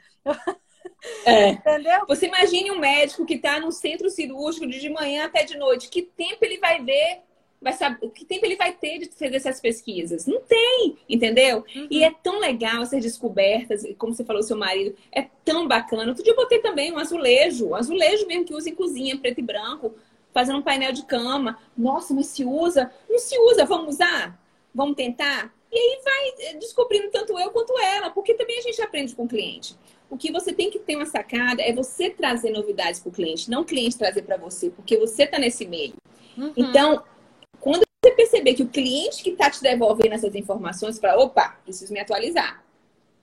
É. 1.26 1.50
Entendeu? 1.66 2.06
Você 2.08 2.28
imagine 2.28 2.70
um 2.70 2.78
médico 2.78 3.26
que 3.26 3.34
está 3.34 3.60
no 3.60 3.72
centro 3.72 4.08
cirúrgico 4.12 4.68
de 4.68 4.88
manhã 4.88 5.26
até 5.26 5.44
de 5.44 5.58
noite. 5.58 5.90
Que 5.90 6.04
tempo 6.04 6.46
ele 6.46 6.60
vai 6.60 6.84
ver? 6.84 7.22
Vai 7.60 7.74
saber, 7.74 8.08
que 8.12 8.24
tempo 8.24 8.46
ele 8.46 8.56
vai 8.56 8.74
ter 8.74 9.00
de 9.00 9.08
fazer 9.08 9.36
essas 9.36 9.60
pesquisas? 9.60 10.28
Não 10.28 10.42
tem, 10.42 11.00
entendeu? 11.10 11.66
Uhum. 11.76 11.88
E 11.90 12.04
é 12.04 12.12
tão 12.22 12.38
legal 12.38 12.84
essas 12.84 13.02
descobertas, 13.02 13.84
como 13.98 14.14
você 14.14 14.24
falou, 14.24 14.44
seu 14.44 14.56
marido, 14.56 14.96
é 15.12 15.24
tão 15.44 15.68
bacana. 15.68 16.10
Outro 16.10 16.24
dia 16.24 16.34
eu 16.34 16.38
botei 16.38 16.60
também 16.60 16.94
um 16.94 17.00
azulejo, 17.00 17.70
um 17.70 17.76
azulejo 17.76 18.28
mesmo 18.28 18.46
que 18.46 18.54
usa 18.54 18.70
em 18.70 18.76
cozinha, 18.76 19.18
preto 19.18 19.40
e 19.40 19.44
branco 19.44 19.96
fazendo 20.36 20.60
um 20.60 20.62
painel 20.62 20.92
de 20.92 21.06
cama. 21.06 21.58
Nossa, 21.78 22.14
mas 22.14 22.26
se 22.26 22.44
usa? 22.44 22.92
Não 23.10 23.18
se 23.18 23.40
usa, 23.40 23.64
vamos 23.64 23.96
usar? 23.96 24.38
Vamos 24.74 24.98
tentar? 24.98 25.56
E 25.72 25.78
aí 25.78 26.00
vai 26.04 26.60
descobrindo 26.60 27.10
tanto 27.10 27.40
eu 27.40 27.52
quanto 27.52 27.74
ela, 27.80 28.10
porque 28.10 28.34
também 28.34 28.60
a 28.60 28.62
gente 28.62 28.82
aprende 28.82 29.16
com 29.16 29.24
o 29.24 29.28
cliente. 29.30 29.78
O 30.10 30.18
que 30.18 30.34
você 30.34 30.52
tem 30.52 30.70
que 30.70 30.78
ter 30.78 30.98
uma 30.98 31.06
sacada 31.06 31.64
é 31.64 31.72
você 31.72 32.10
trazer 32.10 32.52
novidades 32.52 33.00
para 33.00 33.10
o 33.10 33.14
cliente, 33.14 33.50
não 33.50 33.62
o 33.62 33.66
cliente 33.66 33.98
trazer 33.98 34.24
para 34.24 34.36
você, 34.36 34.70
porque 34.70 34.98
você 34.98 35.24
está 35.24 35.40
nesse 35.40 35.66
meio. 35.66 35.94
Uhum. 36.38 36.52
Então, 36.58 37.02
quando 37.62 37.86
você 38.04 38.12
perceber 38.12 38.56
que 38.56 38.64
o 38.64 38.68
cliente 38.68 39.24
que 39.24 39.30
está 39.30 39.50
te 39.50 39.62
devolvendo 39.62 40.16
essas 40.16 40.36
informações, 40.36 41.00
fala, 41.00 41.24
opa, 41.24 41.58
preciso 41.64 41.94
me 41.94 42.00
atualizar. 42.02 42.62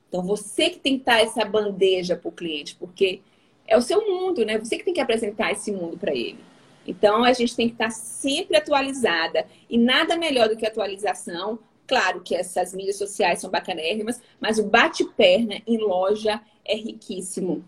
Então, 0.09 0.23
você 0.23 0.71
que 0.71 0.79
tem 0.79 0.95
que 0.95 1.01
estar 1.01 1.21
essa 1.21 1.45
bandeja 1.45 2.15
para 2.15 2.29
o 2.29 2.31
cliente, 2.31 2.75
porque 2.75 3.21
é 3.67 3.77
o 3.77 3.81
seu 3.81 4.01
mundo, 4.01 4.43
né? 4.43 4.57
Você 4.57 4.77
que 4.77 4.83
tem 4.83 4.93
que 4.95 5.01
apresentar 5.01 5.51
esse 5.51 5.71
mundo 5.71 5.95
para 5.97 6.13
ele. 6.13 6.52
Então, 6.85 7.23
a 7.23 7.33
gente 7.33 7.55
tem 7.55 7.67
que 7.67 7.75
estar 7.75 7.91
sempre 7.91 8.57
atualizada. 8.57 9.45
E 9.69 9.77
nada 9.77 10.17
melhor 10.17 10.49
do 10.49 10.57
que 10.57 10.65
atualização. 10.65 11.59
Claro 11.87 12.21
que 12.21 12.35
essas 12.35 12.73
mídias 12.73 12.97
sociais 12.97 13.39
são 13.39 13.49
bacanérrimas, 13.49 14.21
mas 14.39 14.57
o 14.57 14.63
bate-perna 14.63 15.61
em 15.67 15.77
loja 15.77 16.41
é 16.65 16.75
riquíssimo. 16.75 17.63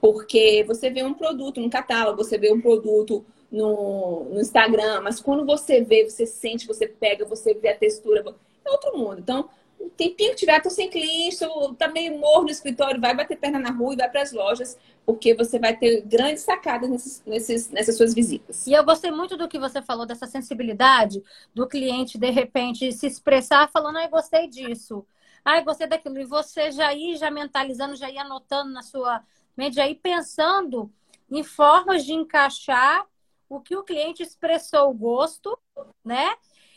Porque 0.00 0.64
você 0.66 0.90
vê 0.90 1.02
um 1.02 1.14
produto 1.14 1.60
no 1.60 1.70
catálogo, 1.70 2.22
você 2.22 2.36
vê 2.36 2.52
um 2.52 2.60
produto 2.60 3.24
no, 3.50 4.24
no 4.30 4.40
Instagram, 4.40 5.02
mas 5.02 5.20
quando 5.20 5.44
você 5.44 5.82
vê, 5.82 6.08
você 6.08 6.26
sente, 6.26 6.66
você 6.66 6.86
pega, 6.88 7.24
você 7.24 7.54
vê 7.54 7.68
a 7.68 7.76
textura, 7.76 8.24
é 8.64 8.70
outro 8.70 8.96
mundo. 8.96 9.18
Então, 9.20 9.48
o 9.78 9.90
tempinho 9.90 10.30
que 10.30 10.36
tiver, 10.36 10.60
tô 10.62 10.70
sem 10.70 10.88
cliente, 10.88 11.36
tá 11.78 11.88
meio 11.88 12.18
morno 12.18 12.44
no 12.44 12.50
escritório, 12.50 13.00
vai 13.00 13.14
bater 13.14 13.36
perna 13.36 13.58
na 13.58 13.70
rua 13.70 13.92
e 13.92 13.96
vai 13.96 14.10
para 14.10 14.22
as 14.22 14.32
lojas, 14.32 14.78
porque 15.04 15.34
você 15.34 15.58
vai 15.58 15.76
ter 15.76 16.02
grandes 16.02 16.42
sacadas 16.42 16.88
nesses, 16.88 17.22
nesses, 17.24 17.70
nessas 17.70 17.96
suas 17.96 18.14
visitas. 18.14 18.66
E 18.66 18.72
eu 18.72 18.84
gostei 18.84 19.10
muito 19.10 19.36
do 19.36 19.48
que 19.48 19.58
você 19.58 19.82
falou, 19.82 20.06
dessa 20.06 20.26
sensibilidade 20.26 21.22
do 21.54 21.66
cliente, 21.66 22.18
de 22.18 22.30
repente, 22.30 22.92
se 22.92 23.06
expressar 23.06 23.70
falando, 23.70 23.98
ai, 23.98 24.08
gostei 24.08 24.48
disso, 24.48 25.04
ai, 25.44 25.62
gostei 25.64 25.86
daquilo. 25.86 26.18
E 26.20 26.24
você 26.24 26.70
já 26.70 26.94
ir 26.94 27.16
já 27.16 27.30
mentalizando, 27.30 27.96
já 27.96 28.10
ir 28.10 28.18
anotando 28.18 28.70
na 28.72 28.82
sua 28.82 29.22
mente, 29.56 29.76
já 29.76 29.88
ir 29.88 29.96
pensando 29.96 30.90
em 31.30 31.42
formas 31.42 32.04
de 32.04 32.12
encaixar 32.12 33.06
o 33.48 33.60
que 33.60 33.76
o 33.76 33.82
cliente 33.82 34.22
expressou 34.22 34.90
o 34.90 34.94
gosto, 34.94 35.58
né? 36.04 36.34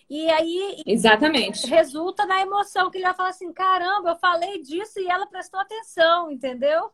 E 0.09 0.30
aí 0.30 0.84
Exatamente. 0.86 1.65
resulta 1.67 2.26
na 2.26 2.41
emoção, 2.41 2.91
que 2.91 2.97
ele 2.97 3.05
vai 3.05 3.13
falar 3.15 3.30
assim: 3.30 3.51
caramba, 3.51 4.11
eu 4.11 4.15
falei 4.17 4.61
disso 4.61 4.99
e 4.99 5.07
ela 5.07 5.26
prestou 5.26 5.59
atenção, 5.59 6.30
entendeu? 6.30 6.91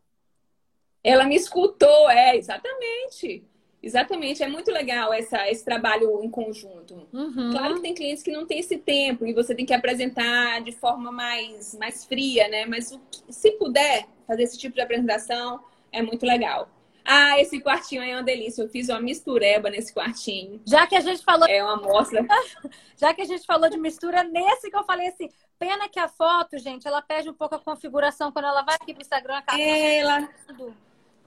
Ela 1.03 1.25
me 1.25 1.35
escutou, 1.35 2.09
é, 2.09 2.35
exatamente. 2.35 3.43
Exatamente, 3.83 4.43
é 4.43 4.47
muito 4.47 4.69
legal 4.71 5.11
essa, 5.11 5.49
esse 5.49 5.65
trabalho 5.65 6.23
em 6.23 6.29
conjunto. 6.29 7.07
Uhum. 7.11 7.49
Claro 7.51 7.75
que 7.75 7.81
tem 7.81 7.95
clientes 7.95 8.21
que 8.21 8.31
não 8.31 8.45
têm 8.45 8.59
esse 8.59 8.77
tempo 8.77 9.25
e 9.25 9.33
você 9.33 9.55
tem 9.55 9.65
que 9.65 9.73
apresentar 9.73 10.61
de 10.61 10.71
forma 10.71 11.11
mais, 11.11 11.73
mais 11.79 12.05
fria, 12.05 12.47
né? 12.47 12.67
Mas 12.67 12.95
se 13.27 13.51
puder 13.53 14.05
fazer 14.27 14.43
esse 14.43 14.57
tipo 14.57 14.75
de 14.75 14.81
apresentação, 14.81 15.63
é 15.91 15.99
muito 15.99 16.27
legal. 16.27 16.69
Ah, 17.03 17.39
esse 17.39 17.59
quartinho 17.59 18.03
aí 18.03 18.11
é 18.11 18.15
uma 18.15 18.23
delícia. 18.23 18.61
Eu 18.61 18.69
fiz 18.69 18.87
uma 18.87 19.01
mistureba 19.01 19.71
nesse 19.71 19.91
quartinho. 19.91 20.61
Já 20.65 20.85
que 20.85 20.95
a 20.95 20.99
gente 20.99 21.23
falou. 21.23 21.47
É 21.47 21.63
uma 21.63 21.73
amostra. 21.73 22.23
Já 22.95 23.13
que 23.15 23.21
a 23.21 23.25
gente 23.25 23.45
falou 23.47 23.67
de 23.67 23.77
mistura, 23.77 24.23
nesse 24.23 24.69
que 24.69 24.77
eu 24.77 24.83
falei 24.83 25.07
assim, 25.07 25.27
pena 25.57 25.89
que 25.89 25.99
a 25.99 26.07
foto, 26.07 26.59
gente, 26.59 26.87
ela 26.87 27.01
perde 27.01 27.29
um 27.29 27.33
pouco 27.33 27.55
a 27.55 27.59
configuração 27.59 28.31
quando 28.31 28.45
ela 28.45 28.61
vai 28.61 28.75
aqui 28.75 28.93
pro 28.93 29.01
Instagram. 29.01 29.41
Ela. 29.59 30.29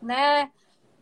Né? 0.05 0.51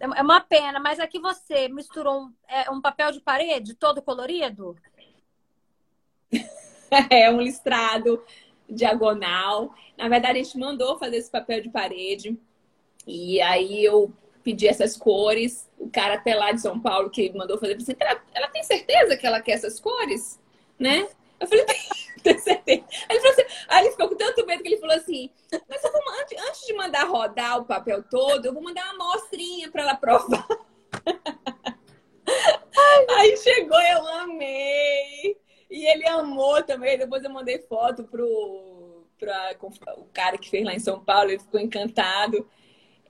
É 0.00 0.22
uma 0.22 0.40
pena, 0.40 0.80
mas 0.80 0.98
aqui 0.98 1.18
você 1.18 1.68
misturou 1.68 2.22
um, 2.22 2.32
é, 2.48 2.70
um 2.70 2.80
papel 2.80 3.12
de 3.12 3.20
parede 3.20 3.74
todo 3.74 4.02
colorido? 4.02 4.76
É 7.08 7.30
um 7.30 7.40
listrado 7.40 8.22
diagonal. 8.68 9.74
Na 9.96 10.10
verdade, 10.10 10.38
a 10.38 10.42
gente 10.42 10.58
mandou 10.58 10.98
fazer 10.98 11.16
esse 11.16 11.30
papel 11.30 11.62
de 11.62 11.70
parede. 11.70 12.38
E 13.06 13.40
aí 13.40 13.82
eu 13.82 14.12
pedir 14.42 14.68
essas 14.68 14.94
cores. 14.94 15.70
O 15.78 15.88
cara 15.88 16.14
até 16.14 16.34
lá 16.34 16.52
de 16.52 16.60
São 16.60 16.78
Paulo 16.78 17.08
que 17.08 17.32
mandou 17.32 17.58
fazer, 17.58 17.76
assim, 17.76 17.94
ela, 17.98 18.20
ela 18.34 18.48
tem 18.48 18.62
certeza 18.62 19.16
que 19.16 19.26
ela 19.26 19.40
quer 19.40 19.52
essas 19.52 19.80
cores? 19.80 20.38
Né? 20.78 21.08
Eu 21.40 21.46
falei, 21.46 21.64
certeza. 22.38 22.84
Aí 23.08 23.16
ele, 23.16 23.28
assim, 23.28 23.42
aí 23.68 23.84
ele 23.84 23.90
ficou 23.92 24.08
com 24.08 24.16
tanto 24.16 24.46
medo 24.46 24.62
que 24.62 24.68
ele 24.68 24.80
falou 24.80 24.96
assim, 24.96 25.30
mas 25.68 25.82
vou, 25.82 26.02
antes, 26.20 26.40
antes 26.40 26.66
de 26.66 26.72
mandar 26.74 27.04
rodar 27.04 27.58
o 27.58 27.64
papel 27.64 28.02
todo, 28.02 28.46
eu 28.46 28.52
vou 28.52 28.62
mandar 28.62 28.92
uma 28.94 29.12
amostrinha 29.12 29.70
para 29.70 29.82
ela 29.82 29.96
provar. 29.96 30.46
aí 33.16 33.36
chegou, 33.36 33.80
eu 33.80 34.06
amei. 34.06 35.36
E 35.70 35.86
ele 35.86 36.06
amou 36.06 36.62
também. 36.62 36.98
Depois 36.98 37.24
eu 37.24 37.30
mandei 37.30 37.58
foto 37.60 38.04
pro, 38.04 39.06
pra, 39.18 39.56
o 39.96 40.04
cara 40.12 40.38
que 40.38 40.50
fez 40.50 40.64
lá 40.64 40.74
em 40.74 40.78
São 40.78 41.02
Paulo, 41.02 41.30
ele 41.30 41.38
ficou 41.38 41.60
encantado 41.60 42.46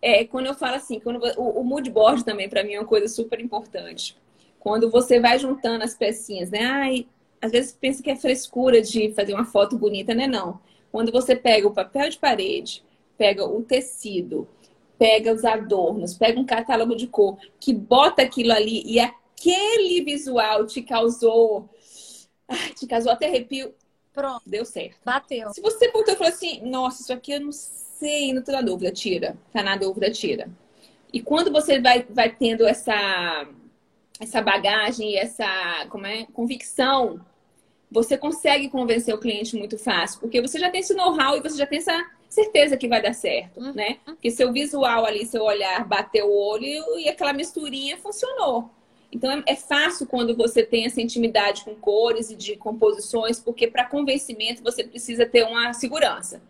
é 0.02 0.24
quando 0.24 0.46
eu 0.46 0.54
falo 0.54 0.74
assim, 0.74 0.98
quando 0.98 1.22
o, 1.38 1.60
o 1.60 1.64
mood 1.64 1.88
board 1.88 2.24
também 2.24 2.48
para 2.48 2.64
mim 2.64 2.74
é 2.74 2.80
uma 2.80 2.86
coisa 2.86 3.06
super 3.06 3.40
importante. 3.40 4.16
Quando 4.58 4.90
você 4.90 5.20
vai 5.20 5.38
juntando 5.38 5.84
as 5.84 5.94
pecinhas, 5.94 6.50
né? 6.50 6.64
Ai, 6.64 7.06
às 7.42 7.50
vezes 7.50 7.72
pensa 7.72 8.02
que 8.02 8.10
é 8.10 8.16
frescura 8.16 8.80
de 8.80 9.12
fazer 9.12 9.34
uma 9.34 9.44
foto 9.44 9.76
bonita, 9.76 10.14
né? 10.14 10.28
Não. 10.28 10.60
Quando 10.92 11.10
você 11.10 11.34
pega 11.34 11.66
o 11.66 11.74
papel 11.74 12.08
de 12.08 12.18
parede, 12.18 12.84
pega 13.18 13.44
o 13.44 13.62
tecido, 13.62 14.48
pega 14.98 15.32
os 15.32 15.44
adornos, 15.44 16.14
pega 16.14 16.38
um 16.38 16.46
catálogo 16.46 16.94
de 16.94 17.08
cor, 17.08 17.36
que 17.58 17.74
bota 17.74 18.22
aquilo 18.22 18.52
ali 18.52 18.82
e 18.86 19.00
aquele 19.00 20.02
visual 20.04 20.66
te 20.66 20.82
causou. 20.82 21.68
Ai, 22.46 22.70
te 22.74 22.86
causou 22.86 23.10
até 23.10 23.26
arrepio. 23.26 23.74
Pronto. 24.12 24.42
Deu 24.46 24.64
certo. 24.64 24.98
Bateu. 25.04 25.50
Se 25.52 25.60
você 25.60 25.90
botou 25.90 26.14
e 26.14 26.16
falou 26.16 26.32
assim, 26.32 26.60
nossa, 26.60 27.02
isso 27.02 27.12
aqui 27.12 27.32
eu 27.32 27.40
não 27.40 27.52
sei 27.52 28.32
não 28.32 28.42
tô 28.42 28.52
na 28.52 28.60
dúvida, 28.60 28.92
tira. 28.92 29.36
Tá 29.52 29.62
na 29.62 29.76
dúvida, 29.76 30.10
tira. 30.10 30.48
E 31.12 31.20
quando 31.20 31.50
você 31.50 31.80
vai, 31.80 32.06
vai 32.08 32.34
tendo 32.34 32.66
essa, 32.66 33.48
essa 34.20 34.40
bagagem 34.40 35.10
e 35.10 35.16
essa 35.16 35.46
como 35.88 36.06
é, 36.06 36.26
convicção, 36.32 37.20
você 37.92 38.16
consegue 38.16 38.68
convencer 38.68 39.14
o 39.14 39.18
cliente 39.18 39.54
muito 39.56 39.78
fácil, 39.78 40.18
porque 40.20 40.40
você 40.40 40.58
já 40.58 40.70
tem 40.70 40.80
esse 40.80 40.94
know-how 40.94 41.36
e 41.36 41.40
você 41.40 41.56
já 41.56 41.66
tem 41.66 41.78
essa 41.78 42.10
certeza 42.28 42.76
que 42.76 42.88
vai 42.88 43.02
dar 43.02 43.12
certo, 43.12 43.60
uhum. 43.60 43.72
né? 43.74 43.98
Porque 44.04 44.30
seu 44.30 44.50
visual 44.52 45.04
ali, 45.04 45.26
seu 45.26 45.42
olhar 45.42 45.86
bateu 45.86 46.26
o 46.26 46.34
olho 46.34 46.98
e 46.98 47.08
aquela 47.08 47.32
misturinha 47.32 47.98
funcionou. 47.98 48.70
Então 49.12 49.30
é, 49.30 49.42
é 49.46 49.54
fácil 49.54 50.06
quando 50.06 50.34
você 50.34 50.62
tem 50.62 50.86
essa 50.86 51.02
intimidade 51.02 51.64
com 51.64 51.74
cores 51.74 52.30
e 52.30 52.34
de 52.34 52.56
composições, 52.56 53.38
porque 53.38 53.66
para 53.66 53.84
convencimento 53.84 54.62
você 54.62 54.82
precisa 54.82 55.26
ter 55.26 55.44
uma 55.44 55.74
segurança 55.74 56.40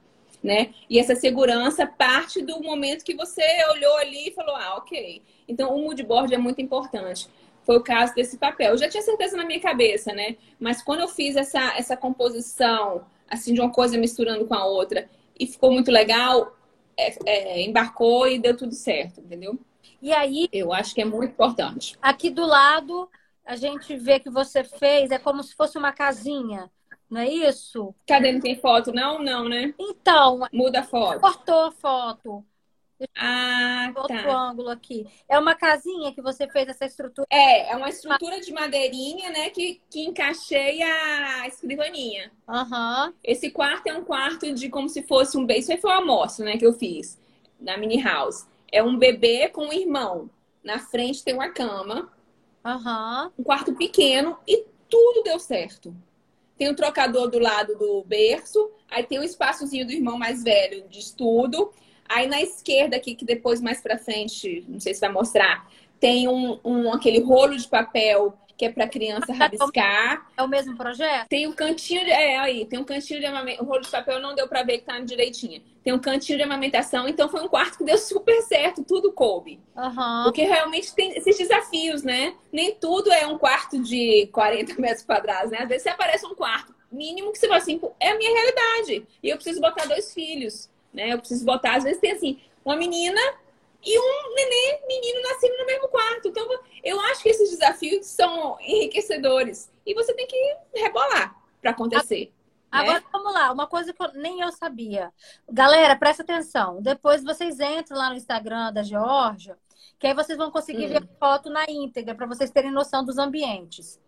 né? 0.43 0.71
E 0.91 0.99
essa 0.99 1.15
segurança 1.15 1.87
parte 1.87 2.43
do 2.43 2.61
momento 2.61 3.05
que 3.05 3.15
você 3.15 3.43
olhou 3.71 3.97
ali 3.99 4.29
e 4.29 4.33
falou, 4.33 4.57
ah, 4.57 4.77
ok. 4.77 5.23
Então, 5.47 5.75
o 5.75 5.83
mood 5.83 6.03
board 6.03 6.35
é 6.35 6.39
muito 6.39 6.61
importante. 6.61 7.29
Foi 7.65 7.77
o 7.77 7.83
caso 7.83 8.15
desse 8.15 8.39
papel. 8.39 8.73
Eu 8.73 8.79
já 8.79 8.89
tinha 8.89 9.03
certeza 9.03 9.37
na 9.37 9.45
minha 9.45 9.61
cabeça, 9.61 10.13
né? 10.13 10.37
Mas 10.59 10.83
quando 10.83 11.01
eu 11.01 11.09
fiz 11.09 11.37
essa, 11.37 11.77
essa 11.77 11.97
composição, 11.97 13.05
assim, 13.29 13.55
de 13.55 13.61
uma 13.61 13.71
coisa 13.71 13.97
misturando 13.97 14.47
com 14.47 14.55
a 14.55 14.65
outra, 14.65 15.09
e 15.39 15.47
ficou 15.47 15.73
muito 15.73 15.91
legal, 15.91 16.57
é, 16.97 17.15
é, 17.27 17.63
embarcou 17.63 18.27
e 18.29 18.39
deu 18.39 18.57
tudo 18.57 18.75
certo, 18.75 19.21
entendeu? 19.21 19.59
E 20.01 20.13
aí... 20.13 20.49
Eu 20.53 20.73
acho 20.73 20.95
que 20.95 21.01
é 21.01 21.05
muito 21.05 21.33
importante. 21.33 21.97
Aqui 22.03 22.31
do 22.31 22.45
lado, 22.45 23.09
a 23.45 23.57
gente 23.57 23.97
vê 23.97 24.19
que 24.19 24.29
você 24.29 24.65
fez, 24.65 25.11
é 25.11 25.19
como 25.19 25.43
se 25.43 25.55
fosse 25.55 25.79
uma 25.79 25.93
casinha 25.93 26.71
não 27.13 27.21
é 27.21 27.29
isso? 27.29 27.95
Cadê? 28.07 28.33
Não 28.33 28.41
tem 28.41 28.57
foto? 28.57 28.91
Não, 28.91 29.23
não, 29.23 29.47
né? 29.47 29.75
Então. 29.79 30.49
Muda 30.51 30.81
a 30.81 30.83
foto. 30.83 31.21
Cortou 31.21 31.67
a 31.67 31.71
foto. 31.71 32.43
Ah, 33.25 33.93
Outro 33.95 34.17
tá. 34.17 34.51
ângulo 34.51 34.69
aqui. 34.69 35.07
É 35.29 35.39
uma 35.39 35.55
casinha 35.55 36.13
que 36.13 36.21
você 36.21 36.49
fez 36.49 36.69
essa 36.69 36.85
estrutura? 36.85 37.27
É, 37.31 37.73
é 37.73 37.77
uma 37.77 37.89
estrutura 37.89 38.41
de 38.41 38.53
madeirinha, 38.53 39.31
né? 39.31 39.51
Que, 39.51 39.81
que 39.89 40.01
encaixei 40.01 40.83
a 40.83 41.47
escrivaninha. 41.47 42.33
Uhum. 42.49 43.13
Esse 43.23 43.51
quarto 43.51 43.87
é 43.87 43.95
um 43.95 44.05
quarto 44.05 44.53
de 44.53 44.69
como 44.69 44.89
se 44.89 45.03
fosse 45.03 45.37
um 45.37 45.47
bebê. 45.47 45.61
Isso 45.61 45.73
aí 45.73 45.81
foi 45.81 45.91
uma 45.91 46.01
amostra, 46.01 46.45
né? 46.45 46.57
Que 46.57 46.67
eu 46.67 46.73
fiz 46.73 47.21
na 47.61 47.77
mini 47.77 48.03
house. 48.03 48.47
É 48.71 48.83
um 48.83 48.99
bebê 48.99 49.49
com 49.49 49.67
um 49.67 49.73
irmão. 49.73 50.29
Na 50.63 50.79
frente 50.79 51.23
tem 51.23 51.35
uma 51.35 51.51
cama. 51.51 52.11
Uhum. 52.65 53.33
Um 53.39 53.43
quarto 53.45 53.75
pequeno 53.75 54.39
e 54.47 54.65
tudo 54.89 55.23
deu 55.23 55.39
certo 55.39 55.95
tem 56.63 56.71
o 56.71 56.77
trocador 56.77 57.29
do 57.29 57.41
lado 57.41 57.77
do 57.77 58.05
berço, 58.05 58.71
aí 58.89 59.03
tem 59.03 59.19
o 59.19 59.25
espaçozinho 59.25 59.85
do 59.85 59.91
irmão 59.91 60.17
mais 60.17 60.45
velho 60.45 60.87
de 60.89 61.01
estudo. 61.01 61.73
Aí 62.15 62.27
na 62.27 62.41
esquerda 62.41 62.97
aqui, 62.97 63.15
que 63.15 63.25
depois 63.25 63.61
mais 63.61 63.81
pra 63.81 63.99
frente, 63.99 64.65
não 64.69 64.79
sei 64.79 64.95
se 64.95 65.01
vai 65.01 65.11
mostrar, 65.11 65.69
tem 65.99 66.29
um, 66.29 66.59
um 66.65 66.93
aquele 66.93 67.21
rolo 67.21 67.57
de 67.57 67.67
papel 67.69 68.37
que 68.57 68.67
é 68.67 68.71
para 68.71 68.87
criança 68.87 69.33
rabiscar. 69.33 70.31
É 70.37 70.43
o 70.43 70.47
mesmo 70.47 70.77
projeto? 70.77 71.27
Tem 71.29 71.49
um 71.49 71.53
cantinho 71.53 72.05
de, 72.05 72.11
é 72.11 72.39
aí, 72.39 72.65
tem 72.65 72.79
um 72.79 72.85
cantinho 72.85 73.19
de 73.19 73.27
amamentação. 73.27 73.67
O 73.67 73.69
rolo 73.69 73.83
de 73.83 73.91
papel 73.91 74.21
não 74.21 74.35
deu 74.35 74.47
para 74.47 74.63
ver 74.63 74.79
que 74.79 74.85
tá 74.85 75.01
direitinho. 75.01 75.63
Tem 75.83 75.93
um 75.93 75.99
cantinho 75.99 76.39
de 76.39 76.45
amamentação, 76.45 77.09
então 77.09 77.29
foi 77.29 77.43
um 77.43 77.49
quarto 77.49 77.79
que 77.79 77.85
deu 77.85 77.99
super 77.99 78.41
certo, 78.43 78.85
tudo 78.85 79.13
coube. 79.13 79.61
Uhum. 79.75 80.23
Porque 80.25 80.43
realmente 80.43 80.95
tem 80.95 81.17
esses 81.17 81.37
desafios, 81.37 82.03
né? 82.03 82.35
Nem 82.53 82.75
tudo 82.75 83.11
é 83.13 83.27
um 83.27 83.39
quarto 83.39 83.83
de 83.83 84.29
40 84.33 84.81
metros 84.81 85.05
quadrados, 85.05 85.51
né? 85.51 85.59
Às 85.63 85.69
vezes 85.69 85.83
você 85.83 85.89
aparece 85.89 86.25
um 86.27 86.35
quarto 86.35 86.73
mínimo 86.93 87.33
que 87.33 87.39
você 87.39 87.49
fala 87.49 87.59
assim, 87.59 87.81
é 87.99 88.11
a 88.11 88.19
minha 88.19 88.33
realidade. 88.33 89.07
E 89.23 89.29
eu 89.29 89.37
preciso 89.37 89.61
botar 89.61 89.87
dois 89.87 90.13
filhos, 90.13 90.71
né? 90.93 91.13
Eu 91.13 91.19
preciso 91.19 91.45
botar, 91.45 91.77
às 91.77 91.85
vezes 91.85 92.01
tem 92.01 92.13
assim, 92.13 92.41
uma 92.65 92.77
menina 92.77 93.21
e 93.85 93.99
um 93.99 94.35
neném, 94.35 94.87
menino 94.87 95.23
nascendo 95.23 95.59
no 95.59 95.67
mesmo 95.67 95.89
quarto. 95.89 96.29
Então, 96.29 96.47
eu 96.85 97.01
acho 97.01 97.23
que 97.23 97.29
esses 97.29 97.51
desafios 97.51 98.07
são 98.07 98.57
enriquecedores. 98.61 99.71
E 99.85 99.95
você 99.95 100.15
tem 100.15 100.27
que 100.27 100.57
rebolar 100.75 101.37
para 101.61 101.73
acontecer. 101.73 102.33
Agora, 102.71 103.01
né? 103.01 103.07
vamos 103.13 103.35
lá. 103.35 103.53
Uma 103.53 103.67
coisa 103.67 103.93
que 103.93 104.03
eu, 104.03 104.13
nem 104.15 104.41
eu 104.41 104.53
sabia. 104.53 105.13
Galera, 105.51 105.97
presta 105.97 106.23
atenção. 106.23 106.81
Depois 106.81 107.23
vocês 107.25 107.59
entram 107.59 107.99
lá 107.99 108.09
no 108.09 108.17
Instagram 108.17 108.73
da 108.73 108.83
Georgia, 108.83 109.59
que 109.99 110.07
aí 110.07 110.15
vocês 110.15 110.39
vão 110.39 110.51
conseguir 110.51 110.87
hum. 110.87 110.89
ver 110.89 111.03
a 111.03 111.19
foto 111.19 111.51
na 111.51 111.65
íntegra, 111.69 112.15
para 112.15 112.27
vocês 112.27 112.51
terem 112.51 112.71
noção 112.71 113.05
dos 113.05 113.19
ambientes. 113.19 114.01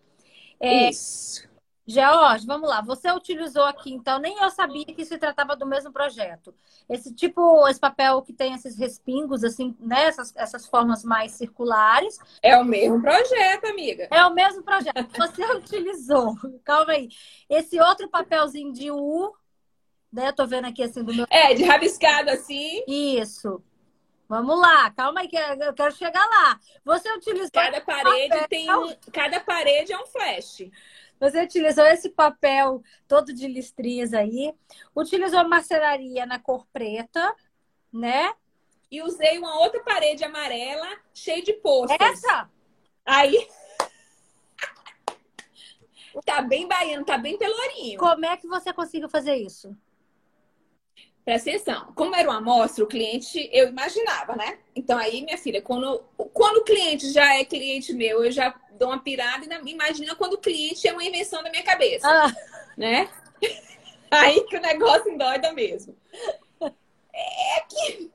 É, 0.60 0.88
Isso. 0.88 1.46
George, 1.86 2.46
vamos 2.46 2.68
lá. 2.68 2.80
Você 2.80 3.10
utilizou 3.12 3.64
aqui, 3.64 3.92
então, 3.92 4.18
nem 4.18 4.38
eu 4.38 4.50
sabia 4.50 4.86
que 4.86 5.04
se 5.04 5.18
tratava 5.18 5.54
do 5.54 5.66
mesmo 5.66 5.92
projeto. 5.92 6.54
Esse 6.88 7.14
tipo, 7.14 7.68
esse 7.68 7.78
papel 7.78 8.22
que 8.22 8.32
tem 8.32 8.54
esses 8.54 8.78
respingos, 8.78 9.44
assim, 9.44 9.76
né? 9.78 10.04
Essas, 10.04 10.32
essas 10.34 10.66
formas 10.66 11.04
mais 11.04 11.32
circulares. 11.32 12.18
É 12.42 12.56
o 12.56 12.64
mesmo 12.64 13.02
projeto, 13.02 13.66
amiga. 13.66 14.08
É 14.10 14.24
o 14.24 14.32
mesmo 14.32 14.62
projeto. 14.62 15.08
Você 15.16 15.44
utilizou. 15.52 16.34
Calma 16.64 16.92
aí. 16.92 17.08
Esse 17.50 17.78
outro 17.78 18.08
papelzinho 18.08 18.72
de 18.72 18.90
U, 18.90 19.34
né? 20.10 20.28
Eu 20.28 20.32
tô 20.32 20.46
vendo 20.46 20.66
aqui 20.66 20.82
assim 20.82 21.02
do 21.02 21.12
meu. 21.12 21.26
É, 21.28 21.52
de 21.52 21.64
rabiscado 21.64 22.30
assim. 22.30 22.82
Isso. 22.88 23.62
Vamos 24.26 24.58
lá, 24.58 24.90
calma 24.90 25.20
aí 25.20 25.28
que 25.28 25.36
eu 25.36 25.74
quero 25.74 25.94
chegar 25.94 26.24
lá. 26.24 26.58
Você 26.84 27.12
utilizou. 27.12 27.50
Cada 27.52 27.80
parede 27.82 28.28
papel... 28.28 28.48
tem 28.48 28.74
um. 28.74 28.96
Cada 29.12 29.40
parede 29.40 29.92
é 29.92 29.98
um 29.98 30.06
flash. 30.06 30.62
Você 31.24 31.42
utilizou 31.42 31.86
esse 31.86 32.10
papel 32.10 32.82
todo 33.08 33.32
de 33.32 33.48
listrinhas 33.48 34.12
aí, 34.12 34.54
utilizou 34.94 35.42
marcenaria 35.48 36.26
na 36.26 36.38
cor 36.38 36.66
preta, 36.70 37.34
né? 37.90 38.34
E 38.90 39.00
usei 39.00 39.38
uma 39.38 39.58
outra 39.60 39.82
parede 39.82 40.22
amarela 40.22 40.86
cheia 41.14 41.42
de 41.42 41.54
postos. 41.54 41.96
Essa? 41.98 42.50
Aí. 43.06 43.48
tá 46.26 46.42
bem 46.42 46.68
baiano, 46.68 47.06
tá 47.06 47.16
bem 47.16 47.38
pelourinho. 47.38 47.98
Como 47.98 48.26
é 48.26 48.36
que 48.36 48.46
você 48.46 48.70
conseguiu 48.70 49.08
fazer 49.08 49.34
isso? 49.34 49.74
Presta 51.24 51.50
atenção. 51.50 51.92
Como 51.94 52.14
era 52.14 52.28
uma 52.28 52.38
amostra, 52.38 52.84
o 52.84 52.86
cliente, 52.86 53.48
eu 53.52 53.68
imaginava, 53.68 54.36
né? 54.36 54.58
Então 54.76 54.98
aí, 54.98 55.22
minha 55.22 55.38
filha, 55.38 55.62
quando, 55.62 56.04
quando 56.32 56.58
o 56.58 56.64
cliente 56.64 57.10
já 57.12 57.36
é 57.36 57.44
cliente 57.44 57.94
meu, 57.94 58.22
eu 58.22 58.30
já 58.30 58.54
dou 58.72 58.88
uma 58.88 58.98
pirada 58.98 59.46
e 59.46 59.70
imagina 59.70 60.14
quando 60.14 60.34
o 60.34 60.38
cliente 60.38 60.86
é 60.86 60.92
uma 60.92 61.04
invenção 61.04 61.42
da 61.42 61.50
minha 61.50 61.62
cabeça, 61.62 62.06
ah. 62.06 62.32
né? 62.76 63.08
Aí 64.10 64.44
que 64.44 64.56
o 64.56 64.60
negócio 64.60 65.10
endoida 65.10 65.52
mesmo. 65.52 65.96
É 66.60 67.58
aquilo, 67.58 68.10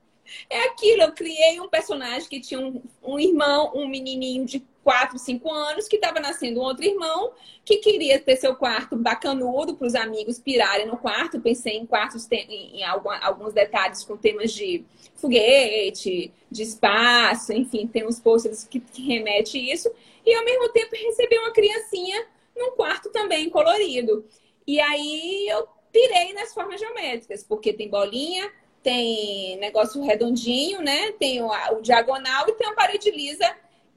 é 0.50 0.64
aquilo. 0.64 1.02
Eu 1.02 1.12
criei 1.12 1.60
um 1.60 1.68
personagem 1.68 2.28
que 2.28 2.40
tinha 2.40 2.60
um, 2.60 2.82
um 3.02 3.18
irmão, 3.18 3.72
um 3.74 3.88
menininho 3.88 4.44
de 4.44 4.60
4, 4.82 5.18
5 5.18 5.50
anos, 5.52 5.86
que 5.86 5.96
estava 5.96 6.18
nascendo 6.18 6.60
um 6.60 6.64
outro 6.64 6.84
irmão, 6.84 7.32
que 7.64 7.76
queria 7.76 8.18
ter 8.18 8.36
seu 8.36 8.56
quarto 8.56 8.96
bacanudo 8.96 9.76
para 9.76 9.86
os 9.86 9.94
amigos 9.94 10.38
pirarem 10.38 10.86
no 10.86 10.96
quarto. 10.96 11.40
Pensei 11.40 11.76
em 11.76 11.86
quartos, 11.86 12.26
em, 12.32 12.80
em 12.80 12.82
alguns 12.82 13.52
detalhes 13.52 14.02
com 14.04 14.16
temas 14.16 14.52
de 14.52 14.84
foguete, 15.14 16.32
de 16.50 16.62
espaço, 16.62 17.52
enfim, 17.52 17.86
tem 17.86 18.06
uns 18.06 18.18
posters 18.18 18.64
que, 18.64 18.80
que 18.80 19.02
remete 19.02 19.58
isso. 19.58 19.90
E 20.26 20.34
ao 20.34 20.44
mesmo 20.44 20.68
tempo 20.70 20.96
receber 20.96 21.38
uma 21.38 21.52
criancinha 21.52 22.26
num 22.56 22.72
quarto 22.72 23.10
também 23.10 23.48
colorido. 23.48 24.24
E 24.66 24.80
aí 24.80 25.46
eu 25.48 25.68
pirei 25.92 26.32
nas 26.32 26.54
formas 26.54 26.80
geométricas, 26.80 27.44
porque 27.44 27.72
tem 27.72 27.88
bolinha, 27.88 28.50
tem 28.82 29.56
negócio 29.58 30.02
redondinho, 30.02 30.80
né? 30.82 31.12
Tem 31.12 31.42
o, 31.42 31.50
o 31.72 31.80
diagonal 31.82 32.48
e 32.48 32.52
tem 32.52 32.68
a 32.68 32.74
parede 32.74 33.10
lisa 33.10 33.48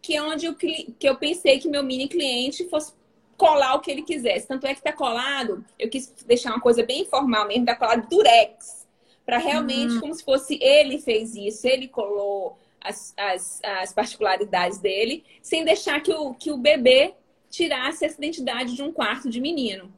que 0.04 0.18
é 0.18 0.22
onde 0.22 0.46
eu, 0.46 0.54
que 0.54 0.94
eu 1.02 1.16
pensei 1.16 1.60
que 1.60 1.70
meu 1.70 1.82
mini 1.82 2.10
cliente 2.10 2.68
fosse 2.68 2.92
colar 3.38 3.76
o 3.76 3.80
que 3.80 3.90
ele 3.90 4.02
quisesse. 4.02 4.46
Tanto 4.46 4.68
é 4.68 4.76
que 4.76 4.84
tá 4.84 4.92
colado, 4.92 5.64
eu 5.80 5.90
quis 5.90 6.14
deixar 6.28 6.52
uma 6.52 6.60
coisa 6.60 6.84
bem 6.84 7.04
informal 7.04 7.48
mesmo, 7.48 7.66
tá 7.66 7.76
colado 7.76 8.08
durex. 8.10 8.86
Para 9.26 9.38
realmente, 9.38 9.94
uhum. 9.94 10.00
como 10.02 10.14
se 10.14 10.24
fosse 10.24 10.60
ele 10.62 11.00
fez 11.00 11.34
isso, 11.34 11.66
ele 11.66 11.88
colou 11.88 12.58
as, 12.82 13.14
as, 13.16 13.62
as 13.64 13.94
particularidades 13.94 14.78
dele, 14.80 15.24
sem 15.42 15.64
deixar 15.64 16.02
que 16.02 16.14
o, 16.14 16.34
que 16.34 16.52
o 16.52 16.58
bebê 16.58 17.14
tirasse 17.50 18.04
essa 18.04 18.18
identidade 18.18 18.76
de 18.76 18.84
um 18.84 18.92
quarto 18.92 19.30
de 19.30 19.40
menino. 19.40 19.90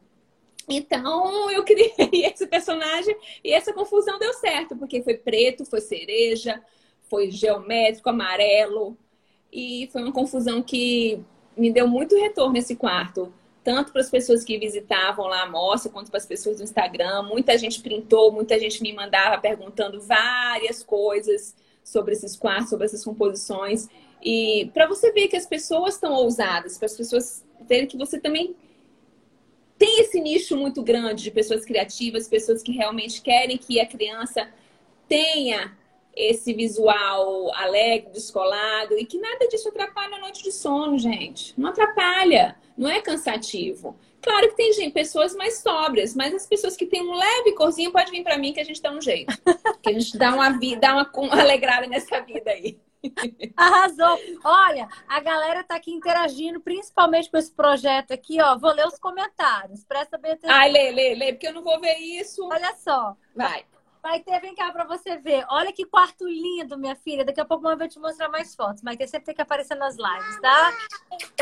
Então 0.68 1.50
eu 1.52 1.64
criei 1.64 1.94
esse 2.26 2.48
personagem 2.48 3.16
e 3.44 3.54
essa 3.54 3.74
confusão 3.74 4.18
deu 4.18 4.34
certo, 4.34 4.76
porque 4.76 5.02
foi 5.02 5.16
preto, 5.16 5.66
foi 5.66 5.82
cereja, 5.82 6.62
foi 7.10 7.30
geométrico, 7.30 8.10
amarelo, 8.10 8.98
e 9.52 9.88
foi 9.92 10.02
uma 10.02 10.12
confusão 10.12 10.62
que 10.62 11.24
me 11.56 11.72
deu 11.72 11.88
muito 11.88 12.16
retorno 12.18 12.58
esse 12.58 12.76
quarto. 12.76 13.34
Tanto 13.64 13.92
para 13.92 14.02
as 14.02 14.10
pessoas 14.10 14.44
que 14.44 14.60
visitavam 14.60 15.26
lá 15.26 15.44
a 15.44 15.50
mostra, 15.50 15.92
quanto 15.92 16.12
para 16.12 16.20
as 16.20 16.26
pessoas 16.26 16.58
do 16.58 16.64
Instagram. 16.64 17.24
Muita 17.24 17.58
gente 17.58 17.82
printou, 17.82 18.32
muita 18.32 18.60
gente 18.60 18.82
me 18.84 18.94
mandava 18.94 19.42
perguntando 19.42 20.00
várias 20.02 20.84
coisas 20.84 21.56
sobre 21.84 22.14
esses 22.14 22.36
quartos, 22.36 22.70
sobre 22.70 22.86
essas 22.86 23.04
composições. 23.04 23.88
E 24.22 24.70
para 24.74 24.86
você 24.88 25.12
ver 25.12 25.30
que 25.30 25.38
as 25.38 25.48
pessoas 25.48 25.96
estão 25.96 26.14
ousadas, 26.14 26.78
para 26.78 26.88
as 26.88 26.98
pessoas 26.98 27.46
verem 27.68 27.88
que 27.88 27.98
você 27.98 28.20
também 28.20 28.56
tem 29.78 30.00
esse 30.00 30.20
nicho 30.20 30.56
muito 30.56 30.82
grande 30.82 31.24
de 31.24 31.32
pessoas 31.32 31.66
criativas, 31.66 32.28
pessoas 32.28 32.64
que 32.64 32.72
realmente 32.72 33.22
querem 33.22 33.58
que 33.58 33.80
a 33.80 33.86
criança 33.86 34.50
tenha 35.08 35.76
esse 36.16 36.54
visual 36.54 37.54
alegre, 37.56 38.12
descolado, 38.12 38.98
e 38.98 39.06
que 39.06 39.20
nada 39.20 39.48
disso 39.50 39.68
atrapalha 39.68 40.16
a 40.16 40.20
noite 40.20 40.44
de 40.44 40.52
sono, 40.52 40.98
gente. 40.98 41.54
Não 41.60 41.70
atrapalha, 41.70 42.56
não 42.78 42.90
é 42.90 43.02
cansativo. 43.02 43.98
Claro 44.22 44.48
que 44.50 44.56
tem 44.56 44.74
gente, 44.74 44.94
pessoas 44.94 45.36
mais 45.36 45.60
sóbrias, 45.60 46.16
mas 46.16 46.34
as 46.34 46.48
pessoas 46.48 46.76
que 46.76 46.86
têm 46.86 47.04
um 47.04 47.14
leve 47.14 47.52
corzinho 47.52 47.92
pode 47.92 48.10
vir 48.10 48.24
para 48.24 48.38
mim 48.38 48.54
que 48.54 48.60
a 48.60 48.64
gente 48.64 48.82
dá 48.82 48.92
um 48.92 49.02
jeito. 49.02 49.38
Que 49.84 49.90
a 49.90 49.94
gente 49.94 50.18
dá 50.18 50.34
uma 50.34 50.58
vida, 50.58 50.80
dá 50.80 50.94
uma, 50.94 51.12
alegrada 51.40 51.86
nessa 51.86 52.22
vida 52.22 52.50
aí. 52.50 52.80
Arrasou. 53.56 54.20
Olha, 54.44 54.88
a 55.08 55.20
galera 55.20 55.64
tá 55.64 55.76
aqui 55.76 55.92
interagindo, 55.92 56.60
principalmente 56.60 57.30
com 57.30 57.38
esse 57.38 57.52
projeto 57.52 58.12
aqui, 58.14 58.42
ó. 58.42 58.58
Vou 58.58 58.72
ler 58.72 58.88
os 58.88 59.00
comentários. 59.00 59.84
Presta 59.84 60.18
bem 60.18 60.34
atenção. 60.34 60.56
Ai, 60.56 60.72
lê, 60.72 60.92
lê, 60.92 61.16
lê, 61.16 61.34
porque 61.34 61.48
eu 61.48 61.54
não 61.54 61.64
vou 61.64 61.80
ver 61.80 61.98
isso. 61.98 62.46
Olha 62.46 62.74
só. 62.76 63.16
Vai. 63.36 63.66
Maite, 64.06 64.40
vem 64.40 64.54
cá 64.54 64.72
pra 64.72 64.84
você 64.84 65.18
ver. 65.18 65.44
Olha 65.50 65.74
que 65.74 65.84
quarto 65.84 66.28
lindo, 66.28 66.78
minha 66.78 66.96
filha. 66.96 67.26
Daqui 67.26 67.42
a 67.42 67.46
pouco 67.46 67.68
eu 67.68 67.76
vou 67.76 67.88
te 67.88 67.98
mostrar 67.98 68.30
mais 68.30 68.54
fotos. 68.54 68.84
Maite 68.84 69.08
sempre 69.08 69.26
tem 69.26 69.34
que 69.34 69.42
aparecer 69.42 69.74
nas 69.74 69.96
lives, 69.96 70.40
tá? 70.42 70.74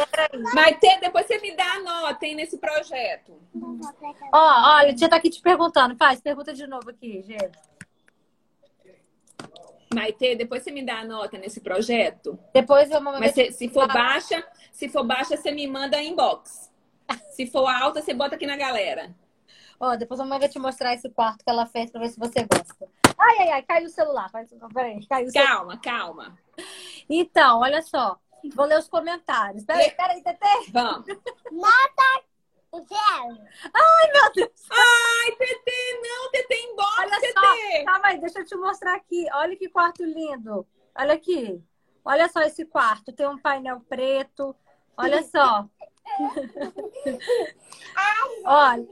Peraí. 0.09 0.41
Maite, 0.53 0.99
depois 1.01 1.27
você 1.27 1.39
me 1.39 1.53
dá 1.57 1.73
a 1.73 1.79
nota, 1.81 2.25
hein, 2.25 2.35
nesse 2.35 2.57
projeto. 2.57 3.37
Ó, 4.31 4.77
olha, 4.77 4.91
a 4.91 4.95
tia 4.95 5.09
tá 5.09 5.17
aqui 5.17 5.29
te 5.29 5.41
perguntando. 5.41 5.97
Faz, 5.97 6.21
pergunta 6.21 6.53
de 6.53 6.65
novo 6.65 6.89
aqui, 6.89 7.21
gente. 7.23 7.51
Maite, 9.93 10.35
depois 10.35 10.63
você 10.63 10.71
me 10.71 10.85
dá 10.85 10.99
a 10.99 11.05
nota 11.05 11.37
nesse 11.37 11.61
projeto? 11.61 12.37
Depois 12.53 12.89
eu 12.89 13.03
vou... 13.03 13.19
Mas 13.19 13.33
se, 13.33 13.51
se 13.51 13.69
for 13.69 13.87
baixa, 13.87 14.45
se 14.71 14.89
for 14.89 15.03
baixa, 15.03 15.37
você 15.37 15.51
me 15.51 15.67
manda 15.67 16.01
inbox. 16.01 16.71
Se 17.31 17.45
for 17.45 17.67
alta, 17.67 18.01
você 18.01 18.13
bota 18.13 18.35
aqui 18.35 18.47
na 18.47 18.55
galera. 18.55 19.13
Ó, 19.79 19.95
depois 19.97 20.19
a 20.19 20.25
mãe 20.25 20.39
vai 20.39 20.47
te 20.47 20.57
mostrar 20.57 20.93
esse 20.93 21.09
quarto 21.09 21.43
que 21.43 21.49
ela 21.49 21.65
fez 21.65 21.91
pra 21.91 21.99
ver 21.99 22.09
se 22.09 22.17
você 22.17 22.45
gosta. 22.45 22.87
Ai, 23.17 23.37
ai, 23.39 23.49
ai, 23.49 23.63
caiu 23.63 23.87
o 23.87 23.89
celular. 23.89 24.31
Peraí, 24.73 25.05
caiu 25.05 25.27
o 25.27 25.33
calma, 25.33 25.77
calma. 25.77 26.37
Então, 27.09 27.59
olha 27.59 27.81
só. 27.81 28.17
Vou 28.55 28.65
ler 28.65 28.79
os 28.79 28.87
comentários. 28.87 29.65
Peraí, 29.65 29.91
peraí, 29.91 30.23
Tetê. 30.23 30.71
Vamos. 30.71 31.07
Nota 31.51 32.23
zero. 32.81 33.37
Ai, 33.73 34.11
meu 34.11 34.31
Deus. 34.33 34.67
Ai, 34.71 35.31
Tetê, 35.31 36.01
não, 36.01 36.31
Tetê, 36.31 36.55
embora, 36.63 37.01
olha 37.01 37.19
Tetê. 37.19 37.33
Só. 37.33 37.85
Calma 37.85 38.07
aí, 38.07 38.19
deixa 38.19 38.39
eu 38.39 38.45
te 38.45 38.55
mostrar 38.55 38.95
aqui. 38.95 39.27
Olha 39.33 39.55
que 39.55 39.69
quarto 39.69 40.03
lindo. 40.03 40.67
Olha 40.95 41.13
aqui. 41.13 41.63
Olha 42.03 42.27
só 42.29 42.41
esse 42.41 42.65
quarto. 42.65 43.13
Tem 43.13 43.27
um 43.27 43.37
painel 43.37 43.79
preto. 43.81 44.55
Olha 44.97 45.23
só. 45.23 45.67
Olha, 48.45 48.87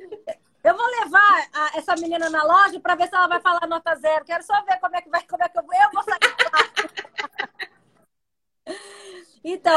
eu 0.64 0.78
vou 0.78 0.86
levar 0.86 1.48
a, 1.54 1.78
essa 1.78 1.96
menina 1.96 2.30
na 2.30 2.44
loja 2.44 2.80
para 2.80 2.96
ver 2.96 3.10
se 3.10 3.16
ela 3.16 3.28
vai 3.28 3.42
falar 3.42 3.68
nota 3.68 3.96
zero. 3.96 4.26
Quero 4.26 4.44
só 4.44 4.64
ver 4.64 4.80
como 4.80 4.96
é 4.96 5.02
que 5.02 5.10
vai, 5.10 5.24
como 5.26 5.44
é 5.44 5.50
que 5.50 5.58
eu 5.60 5.64
vou. 5.64 5.74
Eu 5.74 5.92
vou 5.92 6.04
sair 6.04 6.20
Então, 9.44 9.76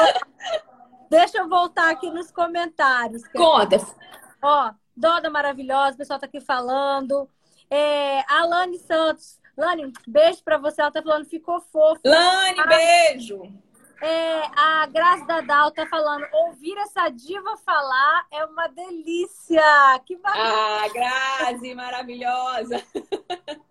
deixa 1.10 1.38
eu 1.38 1.48
voltar 1.48 1.90
aqui 1.90 2.10
nos 2.10 2.30
comentários. 2.30 3.26
Conta. 3.28 3.76
Ó, 4.42 4.72
Doda 4.96 5.28
maravilhosa, 5.28 5.94
o 5.94 5.98
pessoal 5.98 6.20
tá 6.20 6.26
aqui 6.26 6.40
falando. 6.40 7.28
É, 7.68 8.20
a 8.32 8.44
Lani 8.44 8.78
Santos. 8.78 9.40
Lani, 9.56 9.92
beijo 10.06 10.42
para 10.44 10.56
você. 10.56 10.80
Ela 10.80 10.90
tá 10.90 11.02
falando, 11.02 11.24
ficou 11.24 11.60
fofo. 11.60 12.00
Lani, 12.04 12.62
beijo. 12.68 13.42
É, 14.00 14.42
a 14.56 14.86
Graça 14.86 15.24
Dadal 15.24 15.70
tá 15.70 15.86
falando, 15.86 16.26
ouvir 16.32 16.76
essa 16.78 17.08
diva 17.08 17.56
falar 17.64 18.26
é 18.30 18.44
uma 18.44 18.68
delícia. 18.68 19.62
Que 20.04 20.16
bacana. 20.16 20.44
Ah, 20.44 20.88
Grazi, 20.92 21.74
maravilhosa. 21.74 22.82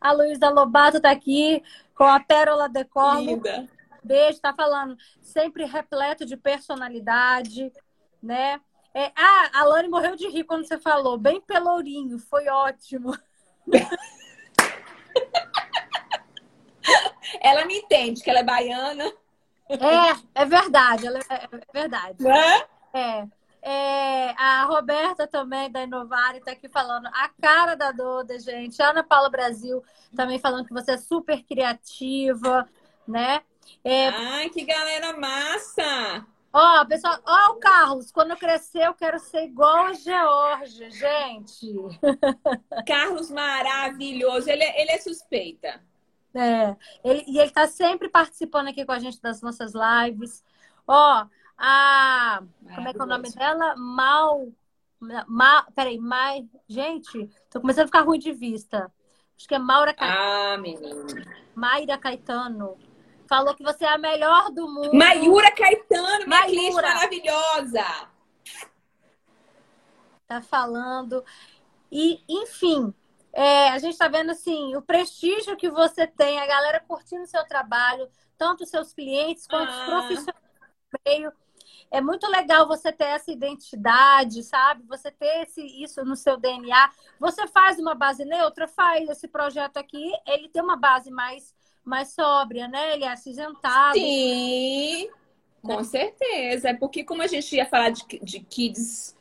A 0.00 0.12
Luísa 0.12 0.48
Lobato 0.48 1.00
tá 1.00 1.10
aqui 1.10 1.62
com 1.94 2.04
a 2.04 2.18
Pérola 2.18 2.70
Decor. 2.70 3.20
Linda. 3.20 3.68
Beijo, 4.02 4.40
tá 4.40 4.54
falando 4.54 4.96
sempre 5.20 5.64
repleto 5.64 6.24
de 6.24 6.36
personalidade, 6.36 7.72
né? 8.22 8.60
É, 8.92 9.12
ah, 9.16 9.50
a 9.54 9.64
Lani 9.64 9.88
morreu 9.88 10.16
de 10.16 10.28
rir 10.28 10.44
quando 10.44 10.66
você 10.66 10.78
falou, 10.78 11.16
bem 11.16 11.40
pelourinho, 11.40 12.18
foi 12.18 12.48
ótimo. 12.48 13.16
ela 17.40 17.64
me 17.64 17.78
entende 17.78 18.22
que 18.22 18.30
ela 18.30 18.40
é 18.40 18.44
baiana. 18.44 19.04
É, 19.68 20.42
é 20.42 20.44
verdade, 20.44 21.06
ela 21.06 21.18
é, 21.18 21.44
é 21.44 21.48
verdade. 21.72 22.26
É? 22.26 22.66
É. 22.92 23.28
É, 23.62 24.30
a 24.38 24.64
Roberta 24.64 25.26
também, 25.26 25.70
da 25.70 25.82
Inovare, 25.82 26.38
está 26.38 26.52
aqui 26.52 26.68
falando 26.68 27.06
a 27.08 27.30
cara 27.40 27.74
da 27.74 27.92
Doda, 27.92 28.38
gente. 28.38 28.80
A 28.80 28.90
Ana 28.90 29.02
Paula 29.02 29.28
Brasil 29.28 29.84
também 30.16 30.38
falando 30.38 30.66
que 30.66 30.72
você 30.72 30.92
é 30.92 30.96
super 30.96 31.42
criativa, 31.44 32.66
né? 33.06 33.42
É... 33.84 34.08
Ai, 34.08 34.50
que 34.50 34.64
galera 34.64 35.16
massa! 35.18 36.26
Ó, 36.52 36.84
pessoal, 36.84 37.18
ó 37.24 37.52
o 37.52 37.56
Carlos, 37.56 38.10
quando 38.10 38.32
eu 38.32 38.36
crescer 38.36 38.86
eu 38.86 38.94
quero 38.94 39.20
ser 39.20 39.44
igual 39.44 39.86
a 39.86 39.92
Georgia, 39.92 40.90
gente. 40.90 41.72
Carlos 42.86 43.30
maravilhoso, 43.30 44.50
ele 44.50 44.64
é, 44.64 44.82
ele 44.82 44.90
é 44.90 44.98
suspeita. 44.98 45.80
É, 46.34 46.76
ele, 47.04 47.24
e 47.26 47.38
ele 47.38 47.48
está 47.48 47.66
sempre 47.68 48.08
participando 48.08 48.68
aqui 48.68 48.84
com 48.84 48.92
a 48.92 48.98
gente 48.98 49.20
das 49.20 49.40
nossas 49.40 49.72
lives. 49.74 50.44
Ó, 50.86 51.26
a. 51.56 52.42
Como 52.74 52.88
é 52.88 52.92
que 52.92 53.00
é 53.00 53.04
o 53.04 53.06
nome 53.06 53.30
dela? 53.30 53.76
Mal. 53.76 54.48
Mal 55.28 55.66
peraí, 55.74 55.98
Mai. 55.98 56.48
Gente, 56.68 57.28
tô 57.48 57.60
começando 57.60 57.84
a 57.84 57.86
ficar 57.86 58.02
ruim 58.02 58.18
de 58.18 58.32
vista. 58.32 58.92
Acho 59.36 59.48
que 59.48 59.54
é 59.54 59.58
Maura 59.58 59.94
Caetano. 59.94 60.20
Ah, 60.20 60.58
menina. 60.58 61.06
Mayra 61.54 61.96
Caetano. 61.96 62.76
Falou 63.30 63.54
que 63.54 63.62
você 63.62 63.84
é 63.84 63.88
a 63.94 63.96
melhor 63.96 64.50
do 64.50 64.68
mundo. 64.68 64.92
Mayura 64.92 65.52
Caetano, 65.52 66.26
minha 66.26 66.40
Mayura. 66.40 66.48
cliente 66.50 66.74
maravilhosa. 66.74 67.84
Tá 70.26 70.42
falando. 70.42 71.24
E, 71.92 72.22
enfim, 72.28 72.92
É, 73.32 73.68
a 73.68 73.78
gente 73.78 73.92
está 73.92 74.08
vendo 74.08 74.30
assim 74.32 74.74
o 74.74 74.82
prestígio 74.82 75.56
que 75.56 75.70
você 75.70 76.04
tem, 76.04 76.40
a 76.40 76.46
galera 76.48 76.80
curtindo 76.80 77.22
o 77.22 77.26
seu 77.28 77.44
trabalho, 77.46 78.10
tanto 78.36 78.64
os 78.64 78.70
seus 78.70 78.92
clientes 78.92 79.46
quanto 79.46 79.70
ah. 79.70 79.78
os 79.78 79.84
profissionais 79.84 80.44
do 80.92 80.98
meio. 81.06 81.32
É 81.92 82.00
muito 82.00 82.26
legal 82.26 82.66
você 82.66 82.90
ter 82.92 83.04
essa 83.04 83.30
identidade, 83.30 84.42
sabe? 84.42 84.82
Você 84.88 85.12
ter 85.12 85.42
esse, 85.44 85.62
isso 85.80 86.04
no 86.04 86.16
seu 86.16 86.36
DNA. 86.36 86.90
Você 87.20 87.46
faz 87.46 87.78
uma 87.78 87.94
base 87.94 88.24
neutra, 88.24 88.66
faz 88.66 89.08
esse 89.08 89.28
projeto 89.28 89.76
aqui, 89.76 90.12
ele 90.26 90.48
tem 90.48 90.62
uma 90.62 90.76
base 90.76 91.10
mais, 91.10 91.54
mais 91.90 92.12
sóbria, 92.12 92.68
né? 92.68 92.94
Ele 92.94 93.04
é 93.04 93.08
acinzentado. 93.08 93.98
Sim, 93.98 95.10
com 95.60 95.76
né? 95.76 95.84
certeza. 95.84 96.70
É 96.70 96.74
porque 96.74 97.04
como 97.04 97.20
a 97.20 97.26
gente 97.26 97.54
ia 97.54 97.66
falar 97.66 97.90
de, 97.90 98.04
de 98.22 98.40
kids 98.40 99.16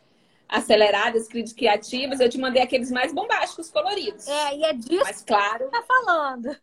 aceleradas, 0.48 1.28
kids 1.28 1.54
criativas, 1.54 2.20
eu 2.20 2.30
te 2.30 2.38
mandei 2.38 2.62
aqueles 2.62 2.92
mais 2.92 3.14
bombásticos, 3.14 3.70
coloridos. 3.70 4.28
É, 4.28 4.56
e 4.56 4.64
é 4.64 4.74
disso 4.74 5.04
Mas, 5.04 5.22
claro... 5.22 5.66
que 5.66 5.72
tá 5.72 5.84
falando. 5.84 6.56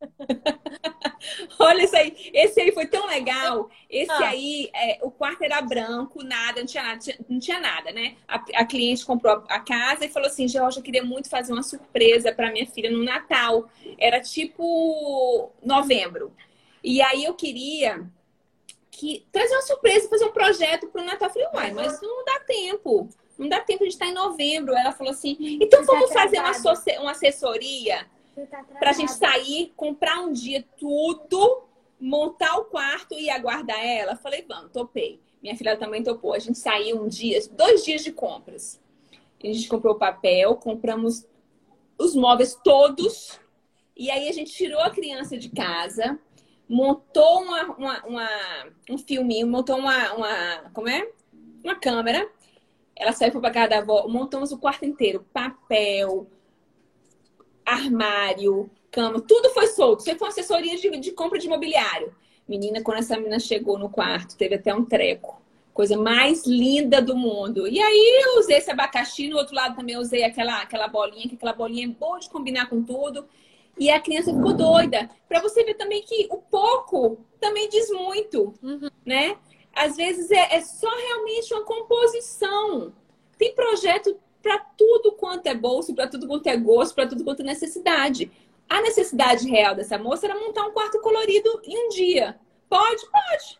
Olha 1.58 1.84
isso 1.84 1.96
aí. 1.96 2.30
Esse 2.32 2.60
aí 2.60 2.72
foi 2.72 2.86
tão 2.86 3.06
legal. 3.06 3.68
Esse 3.88 4.10
ah. 4.12 4.28
aí, 4.28 4.70
é, 4.74 4.98
o 5.02 5.10
quarto 5.10 5.42
era 5.42 5.60
branco, 5.60 6.22
nada, 6.22 6.60
não 6.60 6.66
tinha 6.66 6.82
nada, 6.82 7.00
não 7.28 7.38
tinha 7.38 7.60
nada, 7.60 7.92
né? 7.92 8.16
A, 8.26 8.36
a 8.54 8.64
cliente 8.64 9.04
comprou 9.04 9.44
a 9.48 9.60
casa 9.60 10.04
e 10.04 10.08
falou 10.08 10.28
assim: 10.28 10.46
Georgia, 10.48 10.80
eu 10.80 10.84
queria 10.84 11.04
muito 11.04 11.28
fazer 11.28 11.52
uma 11.52 11.62
surpresa 11.62 12.32
para 12.32 12.52
minha 12.52 12.66
filha 12.66 12.90
no 12.90 13.02
Natal. 13.02 13.68
Era 13.98 14.20
tipo 14.20 15.50
novembro. 15.62 16.32
E 16.82 17.02
aí 17.02 17.24
eu 17.24 17.34
queria 17.34 18.06
que 18.90 19.26
trazer 19.30 19.54
uma 19.54 19.62
surpresa, 19.62 20.08
fazer 20.08 20.24
um 20.24 20.32
projeto 20.32 20.88
para 20.88 21.02
o 21.02 21.04
Natal. 21.04 21.28
Eu 21.28 21.32
falei, 21.32 21.48
uai, 21.52 21.72
mas 21.72 22.00
não 22.00 22.24
dá 22.24 22.40
tempo. 22.40 23.08
Não 23.36 23.48
dá 23.48 23.60
tempo, 23.60 23.82
a 23.82 23.84
gente 23.84 23.92
está 23.92 24.06
em 24.06 24.14
novembro. 24.14 24.74
Ela 24.74 24.92
falou 24.92 25.12
assim: 25.12 25.36
então 25.60 25.84
vamos 25.84 26.12
fazer 26.12 26.38
uma, 26.38 26.52
uma 27.00 27.10
assessoria 27.10 28.06
Tá 28.44 28.62
pra 28.78 28.92
gente 28.92 29.12
sair, 29.12 29.72
comprar 29.74 30.20
um 30.20 30.30
dia 30.30 30.62
tudo, 30.78 31.64
montar 31.98 32.58
o 32.58 32.66
quarto 32.66 33.14
e 33.14 33.30
aguardar 33.30 33.82
ela. 33.82 34.14
Falei, 34.14 34.44
vamos, 34.46 34.70
topei. 34.72 35.20
Minha 35.42 35.56
filha 35.56 35.76
também 35.76 36.02
topou. 36.02 36.34
A 36.34 36.38
gente 36.38 36.58
saiu 36.58 37.02
um 37.02 37.08
dia, 37.08 37.40
dois 37.52 37.82
dias 37.82 38.04
de 38.04 38.12
compras. 38.12 38.80
A 39.42 39.46
gente 39.46 39.68
comprou 39.68 39.94
papel, 39.94 40.56
compramos 40.56 41.26
os 41.98 42.14
móveis 42.14 42.54
todos. 42.62 43.40
E 43.96 44.10
aí 44.10 44.28
a 44.28 44.32
gente 44.32 44.52
tirou 44.52 44.80
a 44.80 44.90
criança 44.90 45.38
de 45.38 45.48
casa, 45.48 46.18
montou 46.68 47.42
uma, 47.42 47.62
uma, 47.76 48.06
uma 48.06 48.28
um 48.90 48.98
filminho, 48.98 49.46
montou 49.46 49.78
uma, 49.78 50.12
uma. 50.12 50.70
Como 50.74 50.88
é? 50.88 51.08
Uma 51.64 51.74
câmera. 51.74 52.28
Ela 52.94 53.12
saiu 53.12 53.40
para 53.40 53.50
casa 53.50 53.68
da 53.68 53.78
avó, 53.78 54.08
montamos 54.08 54.52
o 54.52 54.58
quarto 54.58 54.84
inteiro, 54.84 55.26
papel, 55.32 56.26
armário, 57.66 58.70
cama, 58.90 59.20
tudo 59.20 59.50
foi 59.50 59.66
solto. 59.66 60.02
Você 60.02 60.14
foi 60.14 60.28
uma 60.28 60.32
assessoria 60.32 60.76
de, 60.76 60.88
de 60.98 61.10
compra 61.10 61.38
de 61.38 61.48
mobiliário. 61.48 62.14
Menina, 62.48 62.80
quando 62.80 62.98
essa 62.98 63.16
menina 63.16 63.40
chegou 63.40 63.76
no 63.78 63.90
quarto, 63.90 64.36
teve 64.36 64.54
até 64.54 64.72
um 64.72 64.84
treco. 64.84 65.42
Coisa 65.74 65.96
mais 65.96 66.46
linda 66.46 67.02
do 67.02 67.16
mundo. 67.16 67.66
E 67.66 67.78
aí 67.80 68.22
eu 68.24 68.40
usei 68.40 68.56
esse 68.56 68.70
abacaxi, 68.70 69.28
no 69.28 69.36
outro 69.36 69.54
lado 69.54 69.76
também 69.76 69.98
usei 69.98 70.24
aquela, 70.24 70.62
aquela 70.62 70.88
bolinha, 70.88 71.28
que 71.28 71.34
aquela 71.34 71.52
bolinha 71.52 71.86
é 71.86 71.90
boa 71.90 72.18
de 72.18 72.30
combinar 72.30 72.70
com 72.70 72.82
tudo. 72.82 73.26
E 73.78 73.90
a 73.90 74.00
criança 74.00 74.32
ficou 74.32 74.54
doida. 74.54 75.10
Para 75.28 75.40
você 75.40 75.64
ver 75.64 75.74
também 75.74 76.02
que 76.02 76.28
o 76.30 76.38
pouco 76.38 77.18
também 77.38 77.68
diz 77.68 77.90
muito, 77.90 78.54
uhum. 78.62 78.88
né? 79.04 79.36
Às 79.74 79.96
vezes 79.96 80.30
é, 80.30 80.54
é 80.54 80.60
só 80.62 80.88
realmente 80.88 81.52
uma 81.52 81.64
composição. 81.64 82.94
Tem 83.36 83.54
projeto 83.54 84.16
para 84.46 84.60
tudo 84.78 85.10
quanto 85.12 85.48
é 85.48 85.54
bolso, 85.54 85.92
para 85.92 86.06
tudo 86.06 86.28
quanto 86.28 86.46
é 86.46 86.56
gosto, 86.56 86.94
para 86.94 87.08
tudo 87.08 87.24
quanto 87.24 87.40
é 87.40 87.44
necessidade. 87.44 88.30
A 88.68 88.80
necessidade 88.80 89.50
real 89.50 89.74
dessa 89.74 89.98
moça 89.98 90.26
era 90.26 90.38
montar 90.38 90.64
um 90.64 90.70
quarto 90.70 91.00
colorido 91.00 91.60
em 91.64 91.86
um 91.86 91.88
dia. 91.88 92.38
Pode? 92.68 93.04
Pode. 93.10 93.58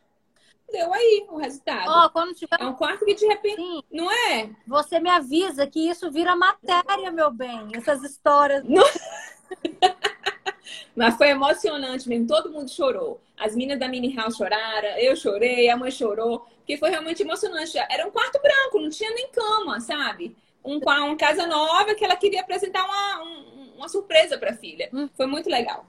Deu 0.70 0.94
aí 0.94 1.26
o 1.28 1.38
resultado. 1.38 1.90
Oh, 1.90 2.08
quando 2.10 2.34
tiver... 2.34 2.56
É 2.60 2.64
um 2.64 2.74
quarto 2.74 3.04
que 3.04 3.14
de 3.14 3.26
repente. 3.26 3.56
Sim. 3.56 3.82
Não 3.90 4.12
é? 4.12 4.50
Você 4.64 5.00
me 5.00 5.10
avisa 5.10 5.66
que 5.66 5.90
isso 5.90 6.08
vira 6.08 6.36
matéria, 6.36 7.10
meu 7.10 7.32
bem. 7.32 7.68
Essas 7.74 8.04
histórias. 8.04 8.62
Não... 8.64 8.82
Mas 10.94 11.16
foi 11.16 11.30
emocionante 11.30 12.08
mesmo. 12.08 12.28
Todo 12.28 12.50
mundo 12.50 12.70
chorou. 12.70 13.20
As 13.36 13.56
meninas 13.56 13.80
da 13.80 13.88
mini 13.88 14.14
house 14.14 14.36
choraram, 14.36 14.88
eu 14.98 15.16
chorei, 15.16 15.68
a 15.68 15.76
mãe 15.76 15.90
chorou, 15.90 16.46
porque 16.58 16.76
foi 16.76 16.90
realmente 16.90 17.22
emocionante. 17.22 17.76
Era 17.76 18.06
um 18.06 18.10
quarto 18.10 18.40
branco, 18.40 18.80
não 18.80 18.88
tinha 18.88 19.10
nem 19.10 19.28
cama, 19.30 19.80
sabe? 19.80 20.34
Um, 20.66 20.78
uma 20.78 21.16
casa 21.16 21.46
nova 21.46 21.94
que 21.94 22.04
ela 22.04 22.16
queria 22.16 22.40
apresentar 22.40 22.84
uma, 22.84 23.22
um, 23.22 23.74
uma 23.76 23.88
surpresa 23.88 24.36
para 24.36 24.50
a 24.50 24.56
filha. 24.56 24.90
Hum. 24.92 25.08
Foi 25.16 25.26
muito 25.26 25.48
legal. 25.48 25.86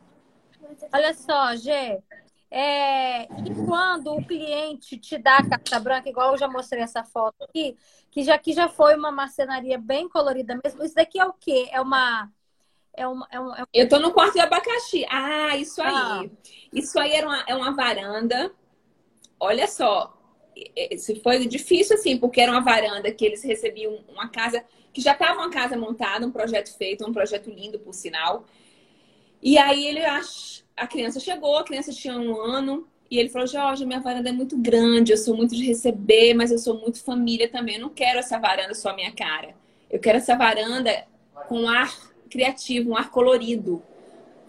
Olha 0.93 1.13
só, 1.13 1.55
Gê. 1.55 1.99
É, 2.49 3.23
e 3.23 3.65
quando 3.65 4.13
o 4.15 4.25
cliente 4.25 4.97
te 4.97 5.17
dá 5.17 5.38
a 5.38 5.49
carta 5.49 5.80
branca, 5.80 6.09
igual 6.09 6.32
eu 6.32 6.38
já 6.38 6.47
mostrei 6.47 6.82
essa 6.82 7.03
foto 7.03 7.43
aqui, 7.43 7.75
que 8.09 8.23
já, 8.23 8.38
que 8.38 8.53
já 8.53 8.69
foi 8.69 8.95
uma 8.95 9.11
marcenaria 9.11 9.78
bem 9.78 10.07
colorida 10.07 10.57
mesmo, 10.63 10.84
isso 10.84 10.95
daqui 10.95 11.19
é 11.19 11.25
o 11.25 11.34
quê? 11.34 11.67
É 11.71 11.82
uma. 11.82 12.32
É 12.93 13.05
uma, 13.07 13.28
é 13.30 13.39
uma, 13.39 13.59
é 13.59 13.63
Eu 13.73 13.88
tô 13.88 13.99
no 13.99 14.11
quarto 14.11 14.34
de 14.34 14.39
abacaxi. 14.39 15.05
Ah, 15.09 15.55
isso 15.55 15.82
aí. 15.82 15.93
Ah. 15.93 16.23
Isso 16.73 16.99
aí 16.99 17.11
era 17.11 17.28
uma, 17.28 17.43
é 17.47 17.55
uma 17.55 17.75
varanda. 17.75 18.51
Olha 19.39 19.67
só, 19.67 20.16
se 20.97 21.20
foi 21.22 21.45
difícil 21.47 21.95
assim, 21.95 22.18
porque 22.18 22.41
era 22.41 22.51
uma 22.51 22.62
varanda 22.62 23.12
que 23.12 23.26
eles 23.26 23.43
recebiam 23.43 23.99
uma 24.08 24.30
casa 24.30 24.64
que 24.93 25.01
já 25.01 25.14
estava 25.14 25.39
uma 25.39 25.49
casa 25.49 25.78
montada, 25.78 26.26
um 26.26 26.32
projeto 26.32 26.76
feito, 26.76 27.08
um 27.08 27.14
projeto 27.14 27.49
lindo, 27.49 27.80
por 27.80 27.93
sinal. 27.93 28.45
E 29.41 29.58
aí 29.58 29.86
ele 29.86 30.01
a 30.76 30.88
criança 30.88 31.20
chegou, 31.20 31.58
a 31.58 31.64
criança 31.64 31.91
tinha 31.91 32.18
um 32.18 32.39
ano, 32.39 32.88
e 33.10 33.18
ele 33.18 33.30
falou: 33.30 33.47
Jorge, 33.47 33.86
minha 33.86 33.99
varanda 33.99 34.30
é 34.30 34.32
muito 34.32 34.58
grande, 34.58 35.12
eu 35.12 35.18
sou 35.18 35.36
muito 35.36 35.55
de 35.55 35.66
receber, 35.66 36.34
mas 36.34 36.51
eu 36.51 36.58
sou 36.58 36.80
muito 36.80 37.03
família 37.03 37.49
também. 37.49 37.76
Eu 37.76 37.82
não 37.82 37.89
quero 37.89 38.20
essa 38.20 38.38
varanda 38.38 38.74
só 38.74 38.95
minha 38.95 39.12
cara. 39.12 39.55
Eu 39.89 39.99
quero 39.99 40.18
essa 40.18 40.36
varanda 40.36 41.05
com 41.47 41.68
ar 41.68 41.93
criativo, 42.30 42.91
um 42.91 42.97
ar 42.97 43.10
colorido. 43.10 43.82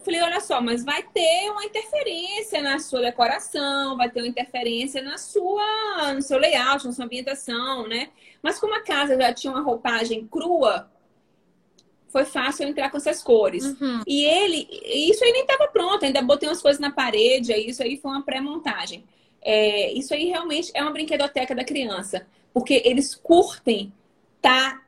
Falei, 0.03 0.21
olha 0.21 0.39
só, 0.39 0.61
mas 0.61 0.83
vai 0.83 1.03
ter 1.03 1.51
uma 1.51 1.65
interferência 1.65 2.61
na 2.61 2.79
sua 2.79 3.01
decoração, 3.01 3.97
vai 3.97 4.09
ter 4.09 4.21
uma 4.21 4.27
interferência 4.27 5.01
na 5.01 5.17
sua, 5.17 6.13
no 6.13 6.21
seu 6.21 6.37
layout, 6.37 6.85
na 6.85 6.93
sua 6.93 7.05
ambientação, 7.05 7.87
né? 7.87 8.09
Mas 8.41 8.59
como 8.59 8.75
a 8.75 8.81
casa 8.81 9.17
já 9.17 9.33
tinha 9.33 9.51
uma 9.51 9.61
roupagem 9.61 10.25
crua, 10.27 10.89
foi 12.07 12.25
fácil 12.25 12.63
eu 12.63 12.69
entrar 12.69 12.89
com 12.89 12.97
essas 12.97 13.21
cores. 13.21 13.65
Uhum. 13.65 14.01
E 14.07 14.23
ele, 14.23 14.67
isso 14.85 15.23
aí 15.23 15.31
nem 15.31 15.41
estava 15.41 15.67
pronto, 15.67 16.05
ainda 16.05 16.21
botei 16.21 16.47
umas 16.47 16.61
coisas 16.61 16.79
na 16.79 16.91
parede, 16.91 17.53
isso 17.53 17.83
aí 17.83 17.97
foi 17.97 18.11
uma 18.11 18.23
pré-montagem. 18.23 19.03
É, 19.41 19.91
isso 19.93 20.13
aí 20.13 20.25
realmente 20.25 20.71
é 20.73 20.81
uma 20.81 20.91
brinquedoteca 20.91 21.53
da 21.53 21.63
criança, 21.63 22.25
porque 22.53 22.81
eles 22.85 23.15
curtem 23.15 23.93
tá 24.41 24.81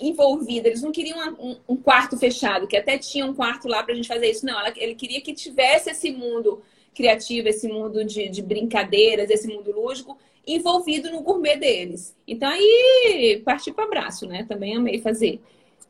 envolvida. 0.00 0.68
Eles 0.68 0.82
não 0.82 0.92
queriam 0.92 1.18
um, 1.38 1.56
um, 1.68 1.76
quarto 1.76 2.16
fechado, 2.16 2.66
que 2.66 2.76
até 2.76 2.96
tinha 2.96 3.26
um 3.26 3.34
quarto 3.34 3.66
lá 3.66 3.82
para 3.82 3.92
a 3.92 3.96
gente 3.96 4.08
fazer 4.08 4.30
isso. 4.30 4.46
Não, 4.46 4.58
ela, 4.58 4.72
ele 4.76 4.94
queria 4.94 5.20
que 5.20 5.32
tivesse 5.32 5.90
esse 5.90 6.10
mundo 6.10 6.62
criativo, 6.94 7.48
esse 7.48 7.68
mundo 7.68 8.04
de, 8.04 8.28
de 8.28 8.42
brincadeiras, 8.42 9.28
esse 9.28 9.48
mundo 9.48 9.72
lúdico 9.72 10.16
envolvido 10.46 11.10
no 11.10 11.22
gourmet 11.22 11.56
deles. 11.56 12.16
Então 12.26 12.48
aí 12.48 13.42
parti 13.44 13.72
para 13.72 13.84
abraço, 13.84 14.26
né? 14.26 14.44
Também 14.48 14.76
amei 14.76 15.00
fazer. 15.00 15.40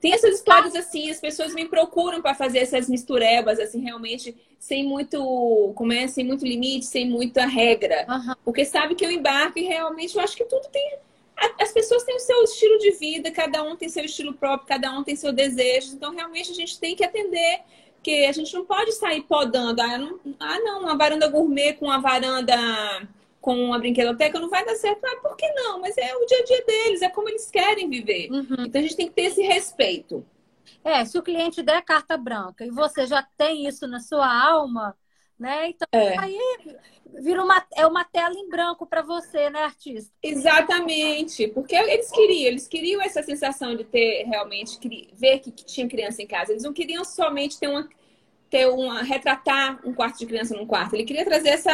Tem 0.00 0.12
essas 0.12 0.36
histórias 0.36 0.74
assim, 0.74 1.10
as 1.10 1.20
pessoas 1.20 1.54
me 1.54 1.66
procuram 1.66 2.20
para 2.20 2.34
fazer 2.34 2.58
essas 2.58 2.88
misturebas, 2.88 3.58
assim, 3.58 3.80
realmente 3.80 4.34
sem 4.58 4.84
muito, 4.84 5.72
como 5.74 5.92
é, 5.92 6.06
sem 6.06 6.24
muito 6.24 6.46
limite, 6.46 6.86
sem 6.86 7.08
muita 7.08 7.46
regra. 7.46 8.06
Uhum. 8.08 8.34
Porque 8.44 8.64
sabe 8.64 8.94
que 8.94 9.04
eu 9.04 9.10
embarco 9.10 9.58
e 9.58 9.62
realmente 9.62 10.14
eu 10.14 10.22
acho 10.22 10.36
que 10.36 10.44
tudo 10.44 10.68
tem 10.68 10.98
as 11.36 11.72
pessoas 11.72 12.02
têm 12.04 12.16
o 12.16 12.20
seu 12.20 12.42
estilo 12.42 12.78
de 12.78 12.92
vida, 12.92 13.30
cada 13.30 13.62
um 13.62 13.76
tem 13.76 13.88
seu 13.88 14.04
estilo 14.04 14.32
próprio, 14.32 14.68
cada 14.68 14.90
um 14.92 15.04
tem 15.04 15.14
seu 15.14 15.32
desejo. 15.32 15.94
Então, 15.94 16.14
realmente, 16.14 16.50
a 16.50 16.54
gente 16.54 16.78
tem 16.78 16.96
que 16.96 17.04
atender, 17.04 17.60
que 18.02 18.24
a 18.24 18.32
gente 18.32 18.54
não 18.54 18.64
pode 18.64 18.92
sair 18.92 19.22
podando. 19.22 19.80
Ah, 19.80 19.98
não, 19.98 20.20
ah, 20.38 20.60
não 20.60 20.80
uma 20.80 20.96
varanda 20.96 21.28
gourmet 21.28 21.74
com 21.74 21.86
uma 21.86 22.00
varanda 22.00 22.56
com 23.40 23.66
uma 23.66 23.78
brinquedoteca 23.78 24.40
não 24.40 24.50
vai 24.50 24.64
dar 24.64 24.74
certo. 24.74 25.04
Ah, 25.04 25.20
por 25.22 25.36
que 25.36 25.48
não? 25.52 25.80
Mas 25.80 25.96
é 25.96 26.16
o 26.16 26.26
dia 26.26 26.40
a 26.40 26.44
dia 26.44 26.64
deles, 26.64 27.02
é 27.02 27.08
como 27.08 27.28
eles 27.28 27.48
querem 27.48 27.88
viver. 27.88 28.28
Uhum. 28.30 28.64
Então, 28.66 28.80
a 28.80 28.82
gente 28.82 28.96
tem 28.96 29.06
que 29.06 29.14
ter 29.14 29.22
esse 29.22 29.40
respeito. 29.42 30.26
É, 30.82 31.04
se 31.04 31.16
o 31.16 31.22
cliente 31.22 31.62
der 31.62 31.80
carta 31.82 32.16
branca 32.16 32.64
e 32.64 32.70
você 32.70 33.06
já 33.06 33.22
tem 33.36 33.66
isso 33.68 33.86
na 33.86 34.00
sua 34.00 34.26
alma, 34.26 34.96
né? 35.38 35.68
Então, 35.68 35.86
é. 35.92 36.18
aí 36.18 36.38
vira 37.20 37.42
uma, 37.42 37.64
é 37.74 37.86
uma 37.86 38.04
tela 38.04 38.34
em 38.34 38.48
branco 38.48 38.86
para 38.86 39.02
você, 39.02 39.50
né, 39.50 39.64
artista? 39.64 40.10
Exatamente, 40.22 41.48
porque 41.48 41.74
eles 41.74 42.10
queriam, 42.10 42.46
eles 42.48 42.68
queriam 42.68 43.02
essa 43.02 43.22
sensação 43.22 43.74
de 43.74 43.84
ter 43.84 44.24
realmente 44.24 44.78
ver 45.14 45.40
que, 45.40 45.50
tinha 45.50 45.88
criança 45.88 46.22
em 46.22 46.26
casa. 46.26 46.52
Eles 46.52 46.62
não 46.62 46.72
queriam 46.72 47.04
somente 47.04 47.58
ter 47.58 47.68
uma 47.68 47.88
ter 48.48 48.64
uma 48.68 49.02
retratar 49.02 49.80
um 49.84 49.92
quarto 49.92 50.20
de 50.20 50.26
criança 50.26 50.56
num 50.56 50.64
quarto. 50.64 50.94
Ele 50.94 51.02
queria 51.02 51.24
trazer 51.24 51.48
essa, 51.48 51.72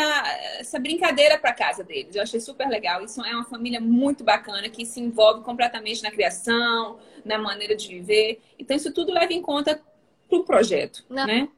essa 0.58 0.78
brincadeira 0.78 1.38
para 1.38 1.52
casa 1.52 1.84
deles. 1.84 2.16
Eu 2.16 2.22
achei 2.22 2.40
super 2.40 2.66
legal. 2.66 3.04
Isso 3.04 3.22
é 3.22 3.34
uma 3.34 3.44
família 3.44 3.78
muito 3.78 4.24
bacana 4.24 4.66
que 4.70 4.86
se 4.86 4.98
envolve 4.98 5.44
completamente 5.44 6.02
na 6.02 6.10
criação, 6.10 6.98
na 7.26 7.36
maneira 7.36 7.76
de 7.76 7.86
viver. 7.88 8.40
Então 8.58 8.74
isso 8.74 8.90
tudo 8.90 9.12
leva 9.12 9.34
em 9.34 9.42
conta 9.42 9.82
para 10.30 10.38
o 10.38 10.44
projeto, 10.44 11.04
Não. 11.10 11.26
né? 11.26 11.48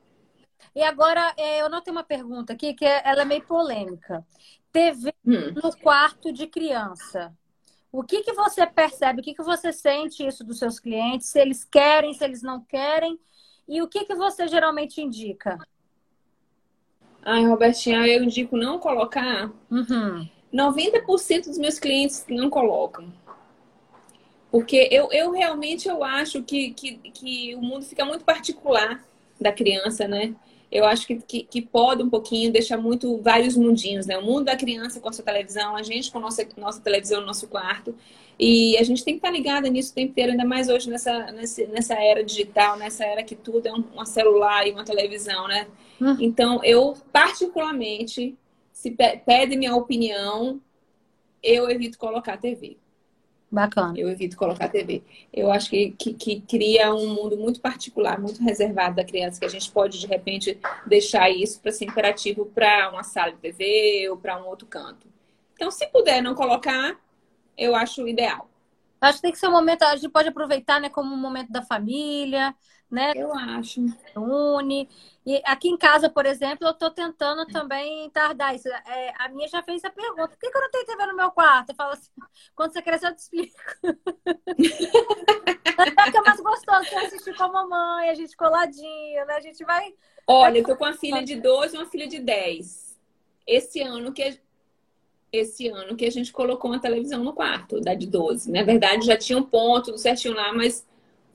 E 0.74 0.82
agora 0.82 1.34
é, 1.36 1.62
eu 1.62 1.68
notei 1.68 1.92
uma 1.92 2.04
pergunta 2.04 2.52
aqui 2.52 2.74
que 2.74 2.84
é, 2.84 3.02
ela 3.04 3.22
é 3.22 3.24
meio 3.24 3.42
polêmica. 3.44 4.24
TV 4.72 5.14
hum. 5.26 5.52
no 5.62 5.76
quarto 5.76 6.32
de 6.32 6.46
criança. 6.46 7.32
O 7.92 8.02
que, 8.02 8.22
que 8.22 8.32
você 8.32 8.66
percebe? 8.66 9.20
O 9.20 9.22
que, 9.22 9.34
que 9.34 9.42
você 9.42 9.72
sente 9.72 10.26
isso 10.26 10.42
dos 10.42 10.58
seus 10.58 10.80
clientes? 10.80 11.28
Se 11.28 11.40
eles 11.40 11.64
querem, 11.64 12.12
se 12.12 12.24
eles 12.24 12.42
não 12.42 12.60
querem? 12.60 13.18
E 13.68 13.80
o 13.80 13.88
que, 13.88 14.04
que 14.04 14.14
você 14.16 14.48
geralmente 14.48 15.00
indica? 15.00 15.58
Ai, 17.22 17.46
Robertinha, 17.46 18.06
eu 18.06 18.24
indico 18.24 18.56
não 18.56 18.78
colocar. 18.78 19.50
Uhum. 19.70 20.28
90% 20.52 21.44
dos 21.46 21.58
meus 21.58 21.78
clientes 21.78 22.26
não 22.28 22.50
colocam. 22.50 23.12
Porque 24.50 24.88
eu, 24.90 25.10
eu 25.10 25.30
realmente 25.30 25.88
eu 25.88 26.04
acho 26.04 26.42
que, 26.42 26.72
que, 26.74 26.96
que 27.10 27.54
o 27.54 27.62
mundo 27.62 27.84
fica 27.84 28.04
muito 28.04 28.24
particular 28.24 29.02
da 29.40 29.52
criança, 29.52 30.06
né? 30.06 30.34
Eu 30.74 30.84
acho 30.84 31.06
que, 31.06 31.14
que, 31.14 31.44
que, 31.44 31.62
pode 31.62 32.02
um 32.02 32.10
pouquinho, 32.10 32.52
deixar 32.52 32.76
muito 32.76 33.16
vários 33.18 33.56
mundinhos, 33.56 34.06
né? 34.06 34.18
O 34.18 34.26
mundo 34.26 34.46
da 34.46 34.56
criança 34.56 34.98
com 34.98 35.08
a 35.08 35.12
sua 35.12 35.24
televisão, 35.24 35.76
a 35.76 35.84
gente 35.84 36.10
com 36.10 36.18
a 36.18 36.22
nossa, 36.22 36.44
nossa 36.56 36.80
televisão 36.80 37.20
no 37.20 37.26
nosso 37.28 37.46
quarto. 37.46 37.94
E 38.36 38.76
a 38.76 38.82
gente 38.82 39.04
tem 39.04 39.14
que 39.14 39.18
estar 39.18 39.30
ligada 39.30 39.68
nisso 39.68 39.92
o 39.92 39.94
tempo 39.94 40.10
inteiro, 40.10 40.32
ainda 40.32 40.44
mais 40.44 40.68
hoje 40.68 40.90
nessa, 40.90 41.30
nessa, 41.30 41.64
nessa 41.68 41.94
era 41.94 42.24
digital, 42.24 42.76
nessa 42.76 43.04
era 43.04 43.22
que 43.22 43.36
tudo 43.36 43.68
é 43.68 43.72
um, 43.72 43.84
um 43.96 44.04
celular 44.04 44.66
e 44.66 44.72
uma 44.72 44.84
televisão, 44.84 45.46
né? 45.46 45.68
Hum. 46.02 46.16
Então, 46.18 46.60
eu, 46.64 46.96
particularmente, 47.12 48.36
se 48.72 48.90
pede 48.90 49.56
minha 49.56 49.76
opinião, 49.76 50.60
eu 51.40 51.70
evito 51.70 51.96
colocar 51.96 52.36
TV. 52.36 52.76
Bacana. 53.54 53.96
Eu 53.96 54.10
evito 54.10 54.36
colocar 54.36 54.68
TV. 54.68 55.00
Eu 55.32 55.52
acho 55.52 55.70
que, 55.70 55.92
que, 55.92 56.12
que, 56.12 56.40
cria 56.40 56.92
um 56.92 57.14
mundo 57.14 57.36
muito 57.36 57.60
particular, 57.60 58.20
muito 58.20 58.42
reservado 58.42 58.96
da 58.96 59.04
criança, 59.04 59.38
que 59.38 59.46
a 59.46 59.48
gente 59.48 59.70
pode, 59.70 60.00
de 60.00 60.08
repente, 60.08 60.58
deixar 60.84 61.30
isso 61.30 61.60
para 61.60 61.70
ser 61.70 61.84
imperativo 61.84 62.46
para 62.46 62.90
uma 62.90 63.04
sala 63.04 63.30
de 63.30 63.38
TV 63.38 64.08
ou 64.10 64.16
para 64.16 64.42
um 64.42 64.48
outro 64.48 64.66
canto. 64.66 65.06
Então, 65.54 65.70
se 65.70 65.86
puder 65.86 66.20
não 66.20 66.34
colocar, 66.34 66.98
eu 67.56 67.76
acho 67.76 68.08
ideal. 68.08 68.50
Acho 69.00 69.18
que 69.18 69.22
tem 69.22 69.32
que 69.32 69.38
ser 69.38 69.46
um 69.46 69.52
momento, 69.52 69.84
a 69.84 69.94
gente 69.94 70.10
pode 70.10 70.28
aproveitar 70.28 70.80
né, 70.80 70.88
como 70.88 71.14
um 71.14 71.18
momento 71.18 71.52
da 71.52 71.62
família, 71.62 72.52
né? 72.90 73.12
Eu 73.14 73.32
acho. 73.34 73.80
Une. 74.16 74.88
E 75.26 75.40
aqui 75.44 75.68
em 75.68 75.76
casa, 75.76 76.08
por 76.08 76.26
exemplo, 76.26 76.66
eu 76.66 76.72
estou 76.72 76.90
tentando 76.90 77.46
também 77.46 78.08
tardar 78.10 78.54
isso. 78.54 78.68
É, 78.68 79.12
a 79.18 79.28
minha 79.28 79.48
já 79.48 79.62
fez 79.62 79.84
a 79.84 79.90
pergunta: 79.90 80.28
por 80.28 80.38
que, 80.38 80.50
que 80.50 80.56
eu 80.56 80.60
não 80.60 80.70
tenho 80.70 80.86
TV 80.86 81.06
no 81.06 81.16
meu 81.16 81.30
quarto? 81.30 81.70
Eu 81.70 81.74
falo 81.74 81.92
assim: 81.92 82.10
quando 82.54 82.72
você 82.72 82.82
crescer, 82.82 83.08
eu 83.08 83.14
te 83.14 83.18
explico. 83.18 83.56
é 85.76 86.20
mais 86.20 86.40
gostoso 86.40 86.84
você 86.84 86.94
assistir 86.96 87.36
com 87.36 87.44
a 87.44 87.48
mamãe, 87.48 88.10
a 88.10 88.14
gente 88.14 88.36
coladinho, 88.36 89.26
né? 89.26 89.34
A 89.34 89.40
gente 89.40 89.64
vai. 89.64 89.94
Olha, 90.26 90.58
eu 90.58 90.64
tô 90.64 90.76
com 90.76 90.84
uma 90.84 90.94
filha 90.94 91.22
de 91.22 91.36
12 91.36 91.74
e 91.74 91.78
uma 91.78 91.86
filha 91.86 92.06
de 92.06 92.18
10. 92.18 92.98
Esse 93.46 93.82
ano 93.82 94.12
que 94.12 94.40
esse 95.32 95.68
ano 95.68 95.96
que 95.96 96.04
a 96.04 96.10
gente 96.10 96.32
colocou 96.32 96.70
uma 96.70 96.80
televisão 96.80 97.24
no 97.24 97.32
quarto, 97.32 97.80
da 97.80 97.94
de 97.94 98.06
12. 98.06 98.52
Na 98.52 98.62
verdade, 98.62 99.06
já 99.06 99.16
tinha 99.16 99.36
um 99.36 99.42
ponto, 99.42 99.86
tudo 99.86 99.98
certinho 99.98 100.32
lá, 100.32 100.52
mas 100.52 100.86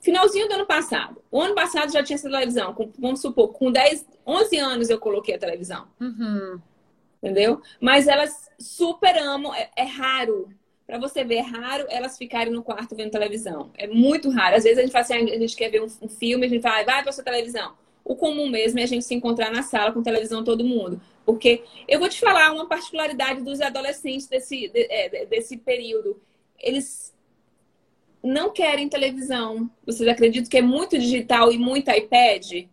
finalzinho 0.01 0.47
do 0.47 0.53
ano 0.53 0.65
passado. 0.65 1.21
O 1.31 1.41
ano 1.41 1.55
passado 1.55 1.91
já 1.91 2.03
tinha 2.03 2.15
essa 2.15 2.29
televisão. 2.29 2.73
Com, 2.73 2.91
vamos 2.97 3.21
supor, 3.21 3.49
com 3.49 3.71
10, 3.71 4.05
11 4.25 4.57
anos 4.57 4.89
eu 4.89 4.99
coloquei 4.99 5.35
a 5.35 5.39
televisão. 5.39 5.87
Uhum. 5.99 6.59
Entendeu? 7.21 7.61
Mas 7.79 8.07
elas 8.07 8.49
super 8.57 9.17
amam. 9.17 9.53
É, 9.53 9.69
é 9.75 9.83
raro. 9.83 10.49
Para 10.87 10.97
você 10.97 11.23
ver, 11.23 11.35
é 11.35 11.41
raro 11.41 11.85
elas 11.89 12.17
ficarem 12.17 12.51
no 12.51 12.63
quarto 12.63 12.95
vendo 12.95 13.11
televisão. 13.11 13.71
É 13.77 13.87
muito 13.87 14.29
raro. 14.29 14.55
Às 14.55 14.63
vezes 14.63 14.79
a 14.79 14.81
gente 14.81 14.91
fala 14.91 15.03
assim, 15.03 15.13
ah, 15.13 15.35
a 15.35 15.39
gente 15.39 15.55
quer 15.55 15.69
ver 15.69 15.81
um, 15.81 15.87
um 16.01 16.09
filme, 16.09 16.45
a 16.45 16.49
gente 16.49 16.61
fala, 16.61 16.83
vai 16.83 17.03
para 17.03 17.11
sua 17.11 17.23
televisão. 17.23 17.73
O 18.03 18.15
comum 18.15 18.49
mesmo 18.49 18.79
é 18.79 18.83
a 18.83 18.87
gente 18.87 19.05
se 19.05 19.13
encontrar 19.13 19.51
na 19.51 19.61
sala 19.61 19.91
com 19.91 20.01
televisão 20.01 20.43
todo 20.43 20.63
mundo. 20.63 20.99
Porque 21.25 21.63
eu 21.87 21.99
vou 21.99 22.09
te 22.09 22.19
falar 22.19 22.51
uma 22.51 22.67
particularidade 22.67 23.43
dos 23.43 23.61
adolescentes 23.61 24.25
desse, 24.27 24.67
de, 24.67 24.87
é, 24.89 25.27
desse 25.27 25.57
período. 25.57 26.19
Eles 26.57 27.13
não 28.23 28.51
querem 28.51 28.89
televisão. 28.89 29.69
Vocês 29.85 30.07
acreditam 30.07 30.49
que 30.49 30.57
é 30.57 30.61
muito 30.61 30.97
digital 30.97 31.51
e 31.51 31.57
muito 31.57 31.89
iPad? 31.89 32.67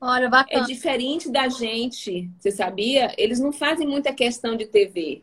Olha, 0.00 0.28
bacana. 0.28 0.62
É 0.62 0.66
diferente 0.66 1.30
da 1.30 1.48
gente, 1.48 2.30
você 2.38 2.50
sabia? 2.50 3.12
Eles 3.18 3.40
não 3.40 3.52
fazem 3.52 3.86
muita 3.86 4.12
questão 4.12 4.56
de 4.56 4.66
TV. 4.66 5.22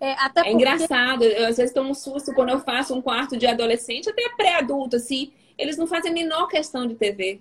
É, 0.00 0.12
até 0.12 0.40
é 0.40 0.44
porque... 0.44 0.50
engraçado, 0.50 1.24
eu 1.24 1.46
às 1.46 1.56
vezes 1.56 1.72
tomo 1.72 1.90
um 1.90 1.94
susto 1.94 2.34
quando 2.34 2.50
eu 2.50 2.60
faço 2.60 2.94
um 2.94 3.00
quarto 3.00 3.36
de 3.36 3.46
adolescente, 3.46 4.10
até 4.10 4.28
pré-adulto, 4.36 4.96
assim, 4.96 5.32
eles 5.56 5.76
não 5.76 5.86
fazem 5.86 6.10
a 6.10 6.14
menor 6.14 6.48
questão 6.48 6.86
de 6.86 6.94
TV 6.94 7.40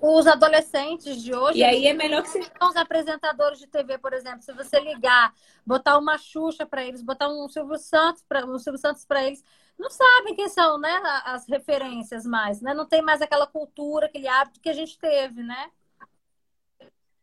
os 0.00 0.26
adolescentes 0.26 1.22
de 1.22 1.34
hoje. 1.34 1.58
E 1.58 1.64
aí 1.64 1.86
é 1.86 1.92
melhor 1.92 2.22
que 2.22 2.28
você. 2.28 2.40
Os 2.60 2.76
apresentadores 2.76 3.58
de 3.58 3.66
TV, 3.66 3.98
por 3.98 4.12
exemplo, 4.12 4.42
se 4.42 4.52
você 4.52 4.78
ligar, 4.80 5.32
botar 5.66 5.98
uma 5.98 6.18
Xuxa 6.18 6.66
para 6.66 6.84
eles, 6.84 7.02
botar 7.02 7.28
um 7.28 7.48
Silvio 7.48 7.78
Santos 7.78 8.24
para 8.28 8.46
um 8.46 8.58
Silvio 8.58 8.80
Santos 8.80 9.04
para 9.04 9.24
eles, 9.24 9.42
não 9.78 9.90
sabem 9.90 10.34
quem 10.34 10.48
são, 10.48 10.78
né, 10.78 11.00
as 11.24 11.46
referências 11.48 12.24
mais, 12.24 12.60
né? 12.60 12.72
Não 12.74 12.86
tem 12.86 13.02
mais 13.02 13.20
aquela 13.20 13.46
cultura, 13.46 14.06
aquele 14.06 14.28
hábito 14.28 14.60
que 14.60 14.68
a 14.68 14.74
gente 14.74 14.98
teve, 14.98 15.42
né? 15.42 15.70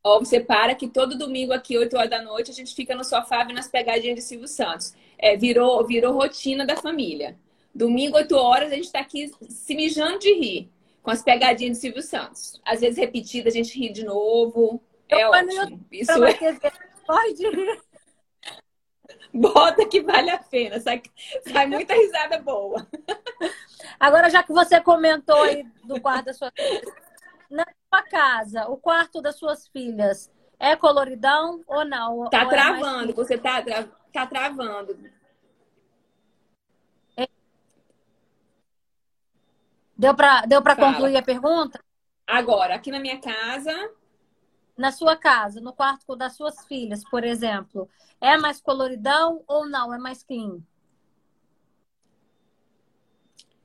Ó, 0.04 0.20
você 0.20 0.40
para 0.40 0.76
que 0.76 0.88
todo 0.88 1.18
domingo 1.18 1.52
aqui, 1.52 1.78
8 1.78 1.96
horas 1.96 2.10
da 2.10 2.22
noite, 2.22 2.52
a 2.52 2.54
gente 2.54 2.74
fica 2.74 2.96
no 2.96 3.04
sofá 3.04 3.44
vendo 3.44 3.60
as 3.60 3.68
pegadinhas 3.68 4.16
de 4.16 4.22
Silvio 4.22 4.48
Santos. 4.48 4.94
É, 5.18 5.36
virou, 5.36 5.86
virou 5.86 6.14
rotina 6.14 6.66
da 6.66 6.76
família. 6.76 7.38
Domingo, 7.76 8.18
8 8.18 8.36
horas, 8.36 8.72
a 8.72 8.76
gente 8.76 8.86
está 8.86 9.00
aqui 9.00 9.32
se 9.50 9.76
mijando 9.76 10.20
de 10.20 10.34
rir 10.34 10.72
com 11.04 11.12
as 11.12 11.22
pegadinhas 11.22 11.78
de 11.78 11.82
Silvio 11.82 12.02
Santos. 12.02 12.60
Às 12.66 12.80
vezes 12.80 12.98
repetida, 12.98 13.50
a 13.50 13.52
gente 13.52 13.78
ri 13.78 13.92
de 13.92 14.06
novo. 14.06 14.82
É 15.10 15.24
eu 15.24 15.30
ótimo. 15.30 15.86
Isso 15.92 16.12
é... 16.24 16.34
Pode 17.06 17.44
rir. 17.44 17.82
Bota 19.34 19.86
que 19.88 20.02
vale 20.02 20.32
a 20.32 20.40
pena. 20.40 20.80
Sai, 20.80 21.02
sai 21.52 21.68
muita 21.68 21.94
risada 21.94 22.40
boa. 22.40 22.88
Agora, 24.00 24.30
já 24.30 24.44
que 24.44 24.52
você 24.52 24.82
comentou 24.82 25.42
aí 25.44 25.64
do 25.84 26.00
quarto 26.02 26.26
da 26.26 26.34
sua 26.34 26.52
na 27.50 27.66
sua 27.66 28.04
casa, 28.04 28.68
o 28.68 28.78
quarto 28.78 29.22
das 29.22 29.38
suas 29.38 29.68
filhas 29.68 30.32
é 30.60 30.76
coloridão 30.76 31.64
ou 31.68 31.86
não? 31.86 32.30
Tá 32.30 32.44
ou 32.46 32.52
é 32.52 32.56
travando, 32.56 33.12
é 33.12 33.16
você 33.16 33.38
tá, 33.38 33.64
tá 34.14 34.28
travando. 34.28 34.98
Deu 39.98 40.16
para 40.16 40.42
deu 40.46 40.62
para 40.62 40.78
concluir 40.78 41.18
a 41.18 41.22
pergunta? 41.22 41.84
Agora, 42.26 42.76
aqui 42.76 42.90
na 42.90 43.00
minha 43.00 43.20
casa. 43.20 43.74
Na 44.80 44.94
sua 44.94 45.18
casa, 45.18 45.60
no 45.60 45.74
quarto 45.74 46.16
das 46.16 46.38
suas 46.38 46.66
filhas, 46.66 47.04
por 47.04 47.26
exemplo, 47.26 47.90
é 48.22 48.38
mais 48.38 48.62
coloridão 48.62 49.44
ou 49.46 49.68
não? 49.68 49.94
É 49.94 49.98
mais 49.98 50.24
clean? 50.24 50.60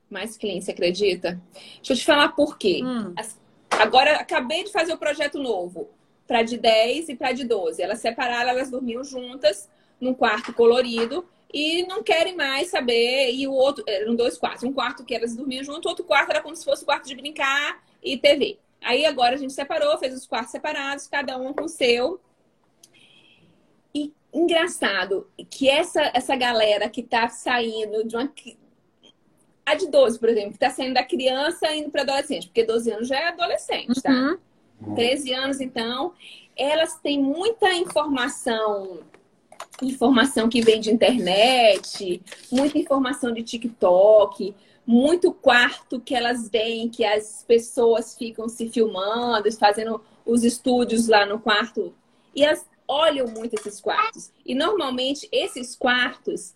Mais 0.09 0.35
clean, 0.35 0.59
você 0.59 0.71
acredita? 0.71 1.41
Deixa 1.77 1.93
eu 1.93 1.95
te 1.95 2.03
falar 2.03 2.33
por 2.33 2.57
quê. 2.57 2.81
Hum. 2.83 3.15
Agora, 3.69 4.17
acabei 4.17 4.65
de 4.65 4.73
fazer 4.73 4.91
o 4.91 4.97
projeto 4.97 5.39
novo 5.39 5.87
para 6.27 6.43
de 6.43 6.57
10 6.57 7.07
e 7.07 7.15
para 7.15 7.31
de 7.31 7.45
12. 7.45 7.81
Elas 7.81 7.99
separaram, 7.99 8.49
elas 8.49 8.69
dormiam 8.69 9.01
juntas 9.01 9.69
num 10.01 10.13
quarto 10.13 10.51
colorido 10.51 11.25
e 11.53 11.87
não 11.87 12.03
querem 12.03 12.35
mais 12.35 12.69
saber. 12.69 13.31
E 13.33 13.47
o 13.47 13.53
outro, 13.53 13.85
eram 13.87 14.17
dois 14.17 14.37
quartos. 14.37 14.63
Um 14.63 14.73
quarto 14.73 15.05
que 15.05 15.15
elas 15.15 15.33
dormiam 15.33 15.63
junto, 15.63 15.87
outro 15.87 16.03
quarto 16.03 16.31
era 16.31 16.41
como 16.41 16.57
se 16.57 16.65
fosse 16.65 16.83
o 16.83 16.85
quarto 16.85 17.07
de 17.07 17.15
brincar 17.15 17.81
e 18.03 18.17
TV. 18.17 18.59
Aí 18.85 19.03
agora 19.03 19.33
a 19.33 19.37
gente 19.37 19.51
separou, 19.51 19.97
fez 19.97 20.13
os 20.13 20.27
quartos 20.27 20.51
separados, 20.51 21.07
cada 21.07 21.35
um 21.37 21.51
com 21.51 21.63
o 21.63 21.67
seu. 21.67 22.21
E 23.95 24.13
engraçado 24.31 25.27
que 25.49 25.67
essa, 25.67 26.11
essa 26.13 26.35
galera 26.35 26.87
que 26.87 27.01
tá 27.01 27.27
saindo 27.27 28.07
de 28.07 28.15
uma. 28.15 28.31
A 29.65 29.73
de 29.73 29.87
12, 29.89 30.19
por 30.19 30.29
exemplo, 30.29 30.51
que 30.51 30.59
tá 30.59 30.69
saindo 30.69 30.93
da 30.93 31.03
criança 31.03 31.73
indo 31.73 31.89
para 31.89 32.03
adolescente, 32.03 32.45
porque 32.45 32.63
12 32.63 32.91
anos 32.91 33.07
já 33.07 33.17
é 33.17 33.27
adolescente, 33.29 33.99
tá? 33.99 34.37
Uhum. 34.79 34.93
13 34.93 35.33
anos, 35.33 35.59
então, 35.59 36.13
elas 36.55 36.95
têm 36.99 37.19
muita 37.19 37.73
informação 37.73 38.99
informação 39.81 40.47
que 40.47 40.61
vem 40.61 40.79
de 40.79 40.91
internet, 40.91 42.21
muita 42.51 42.77
informação 42.77 43.33
de 43.33 43.41
TikTok, 43.41 44.55
muito 44.85 45.33
quarto 45.33 45.99
que 45.99 46.13
elas 46.13 46.49
veem 46.49 46.89
que 46.89 47.03
as 47.03 47.43
pessoas 47.47 48.15
ficam 48.15 48.47
se 48.47 48.69
filmando, 48.69 49.51
fazendo 49.53 50.01
os 50.25 50.43
estúdios 50.43 51.07
lá 51.07 51.25
no 51.25 51.39
quarto. 51.39 51.93
E 52.35 52.43
elas 52.43 52.65
olham 52.87 53.27
muito 53.27 53.55
esses 53.55 53.81
quartos. 53.81 54.31
E 54.45 54.53
normalmente 54.53 55.27
esses 55.31 55.75
quartos 55.75 56.53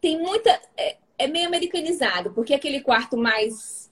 tem 0.00 0.18
muita. 0.18 0.50
É, 0.76 0.96
é 1.18 1.26
meio 1.26 1.46
americanizado, 1.46 2.32
porque 2.32 2.52
é 2.52 2.56
aquele 2.56 2.80
quarto 2.80 3.16
mais 3.16 3.90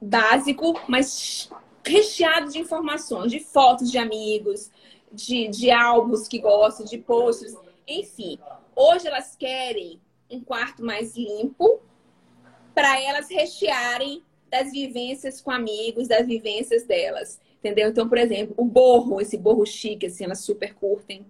básico, 0.00 0.80
mas 0.86 1.50
recheado 1.84 2.50
de 2.52 2.58
informações, 2.58 3.32
de 3.32 3.40
fotos 3.40 3.90
de 3.90 3.98
amigos, 3.98 4.70
de, 5.10 5.48
de 5.48 5.70
álbuns 5.70 6.28
que 6.28 6.38
gostam, 6.38 6.84
de 6.84 6.98
posts, 6.98 7.56
enfim. 7.86 8.38
Hoje 8.74 9.08
elas 9.08 9.34
querem 9.36 10.00
um 10.30 10.40
quarto 10.40 10.84
mais 10.84 11.16
limpo 11.16 11.80
para 12.76 13.00
elas 13.00 13.30
rechearem 13.30 14.22
das 14.50 14.70
vivências 14.70 15.40
com 15.40 15.50
amigos, 15.50 16.08
das 16.08 16.26
vivências 16.26 16.84
delas. 16.84 17.40
Entendeu? 17.58 17.88
Então, 17.88 18.06
por 18.06 18.18
exemplo, 18.18 18.54
o 18.58 18.66
borro, 18.66 19.18
esse 19.18 19.38
borro 19.38 19.64
chique, 19.64 20.04
assim, 20.04 20.24
elas 20.24 20.40
super 20.40 20.74
curtem. 20.74 21.24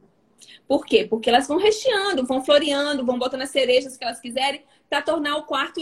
Por 0.67 0.85
quê? 0.85 1.07
Porque 1.09 1.31
elas 1.31 1.47
vão 1.47 1.57
recheando, 1.57 2.27
vão 2.27 2.45
floreando, 2.45 3.07
vão 3.07 3.17
botando 3.17 3.43
as 3.43 3.51
cerejas 3.51 3.97
que 3.97 4.03
elas 4.03 4.19
quiserem 4.19 4.65
para 4.91 5.01
tornar 5.01 5.37
o 5.37 5.45
quarto 5.45 5.81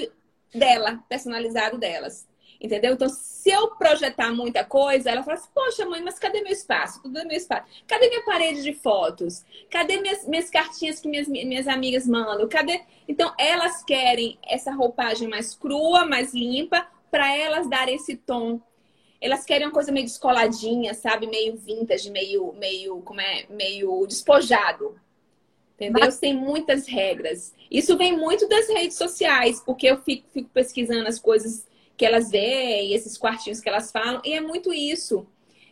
dela, 0.55 1.03
personalizado 1.09 1.79
delas. 1.79 2.29
Entendeu? 2.61 2.95
Então, 2.95 3.09
se 3.09 3.51
eu 3.51 3.69
projetar 3.73 4.33
muita 4.33 4.65
coisa, 4.65 5.11
ela 5.11 5.23
fala 5.23 5.37
assim: 5.37 5.49
Poxa, 5.55 5.85
mãe, 5.85 6.03
mas 6.03 6.19
cadê 6.19 6.41
meu 6.41 6.53
espaço? 6.53 7.03
Tudo 7.03 7.19
é 7.19 7.25
meu 7.25 7.37
espaço. 7.37 7.67
Cadê 7.87 8.09
minha 8.09 8.25
parede 8.25 8.63
de 8.63 8.73
fotos? 8.73 9.45
Cadê 9.71 10.01
minhas, 10.01 10.27
minhas 10.27 10.49
cartinhas 10.49 10.99
que 11.01 11.09
minhas, 11.09 11.29
minhas 11.29 11.69
amigas 11.69 12.07
mandam? 12.07 12.49
Cadê? 12.49 12.81
Então, 13.07 13.35
elas 13.39 13.85
querem 13.85 14.39
essa 14.47 14.73
roupagem 14.73 15.29
mais 15.29 15.55
crua, 15.55 16.07
mais 16.07 16.33
limpa, 16.33 16.87
para 17.11 17.37
elas 17.37 17.69
darem 17.69 17.97
esse 17.97 18.17
tom. 18.17 18.61
Elas 19.21 19.45
querem 19.45 19.67
uma 19.67 19.73
coisa 19.73 19.93
meio 19.93 20.07
descoladinha, 20.07 20.95
sabe? 20.95 21.27
Meio 21.27 21.57
vintage, 21.57 22.11
meio, 22.11 22.53
meio, 22.55 23.01
como 23.03 23.21
é? 23.21 23.47
Meio 23.49 24.07
despojado. 24.07 24.99
Entendeu? 25.75 26.05
Mas... 26.05 26.19
Tem 26.19 26.35
muitas 26.35 26.87
regras. 26.87 27.55
Isso 27.71 27.97
vem 27.97 28.17
muito 28.17 28.49
das 28.49 28.69
redes 28.69 28.97
sociais, 28.97 29.61
porque 29.65 29.87
eu 29.87 29.99
fico, 29.99 30.27
fico 30.33 30.49
pesquisando 30.51 31.09
as 31.09 31.19
coisas 31.19 31.67
que 31.97 32.05
elas 32.05 32.31
veem, 32.31 32.93
esses 32.93 33.17
quartinhos 33.17 33.61
que 33.61 33.69
elas 33.69 33.91
falam, 33.91 34.21
e 34.25 34.35
é 34.35 34.41
muito 34.41 34.73
isso. 34.73 35.27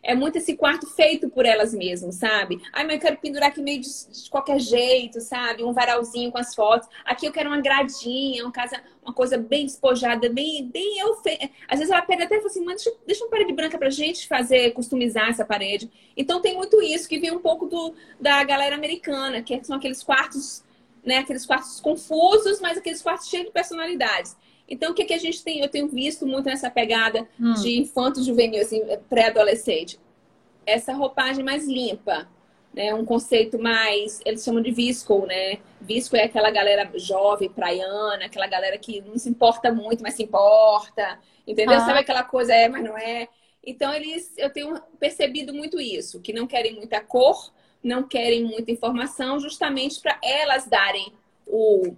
É 0.04 0.16
muito 0.16 0.36
esse 0.36 0.56
quarto 0.56 0.84
feito 0.88 1.30
por 1.30 1.46
elas 1.46 1.72
mesmas, 1.72 2.16
sabe? 2.16 2.60
Ai, 2.72 2.84
mas 2.84 2.94
eu 2.94 3.00
quero 3.00 3.16
pendurar 3.18 3.50
aqui 3.50 3.62
meio 3.62 3.80
de, 3.80 3.88
de, 3.88 4.28
qualquer 4.28 4.58
jeito, 4.58 5.20
sabe? 5.20 5.62
Um 5.62 5.72
varalzinho 5.72 6.32
com 6.32 6.38
as 6.38 6.56
fotos. 6.56 6.88
Aqui 7.04 7.24
eu 7.24 7.30
quero 7.30 7.48
uma 7.48 7.60
gradinha, 7.60 8.42
uma 8.42 8.50
casa, 8.50 8.82
uma 9.00 9.14
coisa 9.14 9.38
bem 9.38 9.64
despojada, 9.64 10.28
bem, 10.28 10.66
bem 10.66 10.98
eu 10.98 11.14
fe... 11.16 11.52
Às 11.68 11.78
vezes 11.78 11.92
ela 11.92 12.02
pega 12.02 12.24
até 12.24 12.34
e 12.34 12.38
fala 12.38 12.50
assim, 12.50 12.64
mas 12.64 12.82
deixa, 12.82 12.98
deixa 13.06 13.24
uma 13.24 13.30
parede 13.30 13.52
branca 13.52 13.78
pra 13.78 13.90
gente 13.90 14.26
fazer, 14.26 14.72
customizar 14.72 15.28
essa 15.28 15.44
parede. 15.44 15.88
Então 16.16 16.40
tem 16.40 16.56
muito 16.56 16.82
isso 16.82 17.08
que 17.08 17.20
vem 17.20 17.30
um 17.30 17.40
pouco 17.40 17.66
do, 17.66 17.94
da 18.20 18.42
galera 18.42 18.74
americana, 18.74 19.40
que 19.40 19.62
são 19.62 19.76
aqueles 19.76 20.02
quartos, 20.02 20.64
né? 21.04 21.18
Aqueles 21.18 21.46
quartos 21.46 21.78
confusos, 21.78 22.60
mas 22.60 22.76
aqueles 22.76 23.00
quartos 23.00 23.28
cheios 23.28 23.46
de 23.46 23.52
personalidades. 23.52 24.36
Então, 24.68 24.92
o 24.92 24.94
que, 24.94 25.04
que 25.04 25.14
a 25.14 25.18
gente 25.18 25.42
tem? 25.42 25.60
Eu 25.60 25.68
tenho 25.68 25.88
visto 25.88 26.26
muito 26.26 26.46
nessa 26.46 26.70
pegada 26.70 27.28
hum. 27.38 27.52
de 27.54 27.78
infanto 27.78 28.22
juvenil, 28.22 28.62
assim, 28.62 28.82
pré-adolescente. 29.08 29.98
Essa 30.64 30.94
roupagem 30.94 31.44
mais 31.44 31.66
limpa, 31.66 32.28
né? 32.72 32.94
Um 32.94 33.04
conceito 33.04 33.58
mais, 33.58 34.20
eles 34.24 34.42
chamam 34.42 34.62
de 34.62 34.70
visco, 34.70 35.26
né? 35.26 35.58
Visco 35.80 36.16
é 36.16 36.24
aquela 36.24 36.50
galera 36.50 36.90
jovem, 36.94 37.50
praiana, 37.50 38.24
aquela 38.24 38.46
galera 38.46 38.78
que 38.78 39.00
não 39.02 39.18
se 39.18 39.28
importa 39.28 39.72
muito, 39.72 40.02
mas 40.02 40.14
se 40.14 40.22
importa, 40.22 41.18
entendeu? 41.46 41.76
Ah. 41.76 41.80
Sabe 41.80 41.98
aquela 41.98 42.22
coisa 42.22 42.54
é, 42.54 42.68
mas 42.68 42.82
não 42.82 42.96
é. 42.96 43.28
Então 43.64 43.92
eles, 43.92 44.32
eu 44.38 44.50
tenho 44.50 44.80
percebido 44.98 45.52
muito 45.52 45.80
isso, 45.80 46.20
que 46.20 46.32
não 46.32 46.46
querem 46.46 46.74
muita 46.74 47.00
cor, 47.00 47.52
não 47.82 48.02
querem 48.02 48.44
muita 48.44 48.70
informação, 48.70 49.38
justamente 49.38 50.00
para 50.00 50.18
elas 50.22 50.66
darem 50.66 51.12
o 51.46 51.94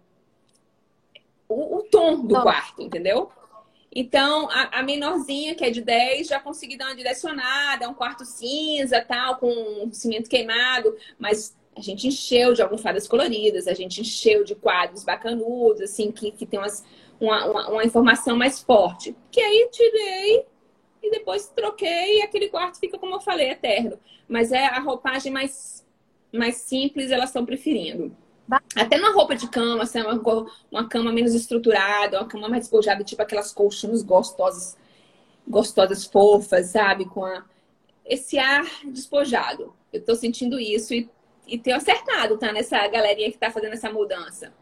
o, 1.48 1.78
o 1.78 1.82
tom 1.84 2.24
do 2.26 2.40
quarto, 2.40 2.82
entendeu? 2.82 3.30
Então, 3.94 4.48
a, 4.50 4.80
a, 4.80 4.82
menorzinha, 4.82 5.54
que 5.54 5.64
é 5.64 5.70
de 5.70 5.80
10, 5.80 6.26
já 6.26 6.40
consegui 6.40 6.76
dar 6.76 6.86
uma 6.86 6.96
direcionada, 6.96 7.88
um 7.88 7.94
quarto 7.94 8.24
cinza, 8.24 9.00
tal, 9.00 9.36
com 9.36 9.88
cimento 9.92 10.28
queimado, 10.28 10.96
mas 11.16 11.56
a 11.76 11.80
gente 11.80 12.08
encheu 12.08 12.52
de 12.54 12.62
almofadas 12.62 13.06
coloridas, 13.06 13.68
a 13.68 13.74
gente 13.74 14.00
encheu 14.00 14.42
de 14.42 14.54
quadros 14.56 15.04
bacanudos, 15.04 15.80
assim, 15.80 16.10
que, 16.10 16.32
que 16.32 16.44
tem 16.44 16.58
umas, 16.58 16.84
uma, 17.20 17.44
uma, 17.46 17.68
uma 17.68 17.84
informação 17.84 18.36
mais 18.36 18.60
forte. 18.60 19.14
Que 19.30 19.40
aí 19.40 19.68
tirei 19.70 20.44
e 21.02 21.10
depois 21.10 21.48
troquei 21.48 22.18
e 22.18 22.22
aquele 22.22 22.48
quarto 22.48 22.78
fica, 22.78 22.98
como 22.98 23.14
eu 23.14 23.20
falei, 23.20 23.50
eterno. 23.50 23.98
Mas 24.28 24.50
é 24.50 24.66
a 24.66 24.80
roupagem 24.80 25.32
mais, 25.32 25.86
mais 26.32 26.56
simples, 26.56 27.10
elas 27.10 27.28
estão 27.28 27.44
preferindo. 27.44 28.16
Até 28.76 28.98
na 28.98 29.10
roupa 29.12 29.34
de 29.34 29.48
cama, 29.48 29.82
assim, 29.82 30.00
uma, 30.02 30.46
uma 30.70 30.88
cama 30.88 31.12
menos 31.12 31.34
estruturada, 31.34 32.20
uma 32.20 32.28
cama 32.28 32.48
mais 32.48 32.64
despojada, 32.64 33.02
tipo 33.02 33.22
aquelas 33.22 33.52
colchões 33.52 34.02
gostosas, 34.02 34.76
gostosas, 35.46 36.04
fofas, 36.04 36.66
sabe? 36.66 37.06
Com 37.06 37.24
a... 37.24 37.44
esse 38.04 38.38
ar 38.38 38.64
despojado. 38.84 39.74
Eu 39.92 40.04
tô 40.04 40.14
sentindo 40.14 40.58
isso 40.60 40.92
e, 40.92 41.08
e 41.46 41.58
tenho 41.58 41.76
acertado, 41.76 42.36
tá? 42.36 42.52
Nessa 42.52 42.86
galerinha 42.88 43.30
que 43.32 43.38
tá 43.38 43.50
fazendo 43.50 43.72
essa 43.72 43.90
mudança. 43.90 44.52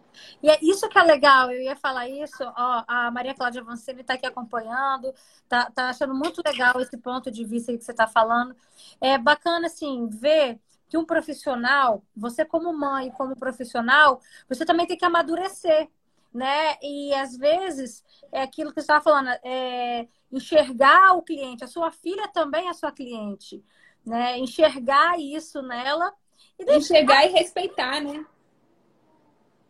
E 0.43 0.49
é 0.49 0.59
isso 0.63 0.89
que 0.89 0.99
é 0.99 1.03
legal, 1.03 1.51
eu 1.51 1.63
ia 1.63 1.75
falar 1.75 2.09
isso, 2.09 2.43
ó, 2.45 2.85
a 2.87 3.11
Maria 3.11 3.35
Cláudia 3.35 3.63
Vancini 3.63 4.03
está 4.03 4.15
aqui 4.15 4.27
acompanhando, 4.27 5.13
tá, 5.49 5.71
tá 5.71 5.89
achando 5.89 6.15
muito 6.15 6.43
legal 6.45 6.81
esse 6.81 6.97
ponto 6.99 7.31
de 7.31 7.45
vista 7.45 7.77
que 7.77 7.83
você 7.83 7.93
está 7.93 8.07
falando. 8.07 8.55
É 9.01 9.17
bacana, 9.17 9.67
assim, 9.67 10.07
ver 10.09 10.61
que 10.93 10.99
um 10.99 11.07
profissional, 11.07 12.05
você 12.15 12.45
como 12.45 12.71
mãe, 12.71 13.11
como 13.13 13.35
profissional, 13.35 14.21
você 14.47 14.63
também 14.63 14.87
tem 14.87 14.95
que 14.95 15.07
amadurecer, 15.07 15.89
né? 16.35 16.77
E 16.83 17.15
às 17.15 17.35
vezes 17.35 18.05
é 18.31 18.43
aquilo 18.43 18.69
que 18.69 18.75
você 18.75 18.81
estava 18.83 19.03
falando, 19.03 19.29
é 19.43 20.07
enxergar 20.31 21.17
o 21.17 21.23
cliente. 21.23 21.65
A 21.65 21.67
sua 21.67 21.91
filha 21.91 22.29
também 22.29 22.69
é 22.69 22.75
sua 22.75 22.93
cliente, 22.93 23.65
né? 24.05 24.37
Enxergar 24.37 25.19
isso 25.19 25.63
nela 25.63 26.13
e 26.59 26.65
deixar... 26.67 26.79
enxergar 26.79 27.25
e 27.25 27.31
respeitar, 27.31 28.03
né? 28.03 28.27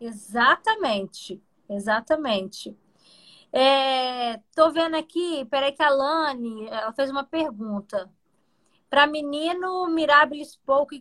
Exatamente, 0.01 1.41
exatamente. 1.69 2.77
É, 3.53 4.39
tô 4.57 4.73
vendo 4.73 4.97
aqui, 4.97 5.45
peraí 5.45 5.71
que 5.71 5.85
a 5.85 5.89
Lani, 5.89 6.67
ela 6.67 6.93
fez 6.93 7.13
uma 7.13 7.23
pergunta. 7.23 8.11
Para 8.93 9.07
menino, 9.07 9.89
Mirabilis 9.89 10.61
pouco, 10.67 10.95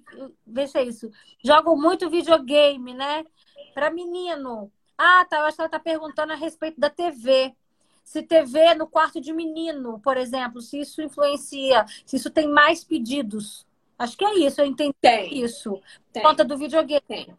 vê 0.47 0.65
se 0.65 0.77
é 0.77 0.83
isso. 0.83 1.11
Jogam 1.43 1.75
muito 1.75 2.09
videogame, 2.09 2.93
né? 2.93 3.25
Para 3.73 3.91
menino. 3.91 4.71
Ah, 4.97 5.25
tá. 5.29 5.39
Eu 5.39 5.43
acho 5.43 5.57
que 5.57 5.61
ela 5.61 5.69
tá 5.69 5.77
perguntando 5.77 6.31
a 6.31 6.37
respeito 6.37 6.79
da 6.79 6.89
TV. 6.89 7.53
Se 8.01 8.23
TV 8.23 8.75
no 8.75 8.87
quarto 8.87 9.19
de 9.19 9.33
menino, 9.33 9.99
por 9.99 10.15
exemplo, 10.15 10.61
se 10.61 10.79
isso 10.79 11.01
influencia, 11.01 11.85
se 12.05 12.15
isso 12.15 12.29
tem 12.31 12.47
mais 12.47 12.81
pedidos. 12.81 13.67
Acho 13.99 14.17
que 14.17 14.23
é 14.23 14.35
isso, 14.35 14.61
eu 14.61 14.65
entendi 14.65 14.95
tem. 15.01 15.43
isso. 15.43 15.77
Tem. 16.13 16.23
Por 16.23 16.29
conta 16.29 16.45
do 16.45 16.57
videogame. 16.57 17.01
Tem. 17.05 17.37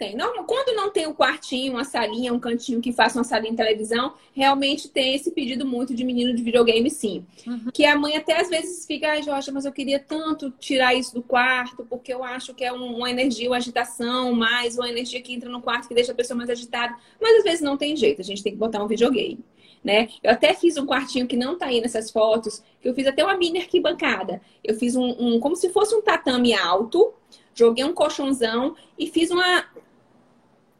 Tem. 0.00 0.16
Não, 0.16 0.32
quando 0.44 0.74
não 0.74 0.88
tem 0.88 1.06
um 1.06 1.12
quartinho, 1.12 1.74
uma 1.74 1.84
salinha, 1.84 2.32
um 2.32 2.40
cantinho 2.40 2.80
que 2.80 2.90
faça 2.90 3.18
uma 3.18 3.24
salinha 3.24 3.50
de 3.50 3.58
televisão, 3.58 4.14
realmente 4.32 4.88
tem 4.88 5.14
esse 5.14 5.30
pedido 5.30 5.66
muito 5.66 5.94
de 5.94 6.02
menino 6.04 6.34
de 6.34 6.42
videogame, 6.42 6.88
sim. 6.88 7.26
Uhum. 7.46 7.66
Que 7.70 7.84
a 7.84 7.94
mãe 7.98 8.16
até 8.16 8.40
às 8.40 8.48
vezes 8.48 8.86
fica, 8.86 9.10
ai, 9.10 9.22
Jorge, 9.22 9.52
mas 9.52 9.66
eu 9.66 9.72
queria 9.72 10.00
tanto 10.00 10.50
tirar 10.52 10.94
isso 10.94 11.12
do 11.12 11.22
quarto, 11.22 11.84
porque 11.84 12.14
eu 12.14 12.24
acho 12.24 12.54
que 12.54 12.64
é 12.64 12.72
uma 12.72 13.10
energia, 13.10 13.50
uma 13.50 13.58
agitação, 13.58 14.32
mais 14.32 14.78
uma 14.78 14.88
energia 14.88 15.20
que 15.20 15.34
entra 15.34 15.50
no 15.50 15.60
quarto 15.60 15.86
que 15.86 15.94
deixa 15.94 16.12
a 16.12 16.14
pessoa 16.14 16.34
mais 16.34 16.48
agitada. 16.48 16.96
Mas 17.20 17.36
às 17.36 17.44
vezes 17.44 17.60
não 17.60 17.76
tem 17.76 17.94
jeito, 17.94 18.22
a 18.22 18.24
gente 18.24 18.42
tem 18.42 18.52
que 18.52 18.58
botar 18.58 18.82
um 18.82 18.88
videogame. 18.88 19.44
Né? 19.84 20.08
Eu 20.22 20.30
até 20.30 20.54
fiz 20.54 20.78
um 20.78 20.86
quartinho 20.86 21.26
que 21.26 21.36
não 21.36 21.58
tá 21.58 21.66
aí 21.66 21.78
nessas 21.78 22.10
fotos, 22.10 22.62
que 22.80 22.88
eu 22.88 22.94
fiz 22.94 23.06
até 23.06 23.22
uma 23.22 23.36
mini 23.36 23.58
arquibancada. 23.58 24.40
Eu 24.64 24.74
fiz 24.76 24.96
um, 24.96 25.14
um 25.18 25.38
como 25.38 25.54
se 25.56 25.68
fosse 25.68 25.94
um 25.94 26.00
tatame 26.00 26.54
alto, 26.54 27.12
joguei 27.54 27.84
um 27.84 27.92
colchãozão 27.92 28.74
e 28.98 29.06
fiz 29.06 29.30
uma, 29.30 29.66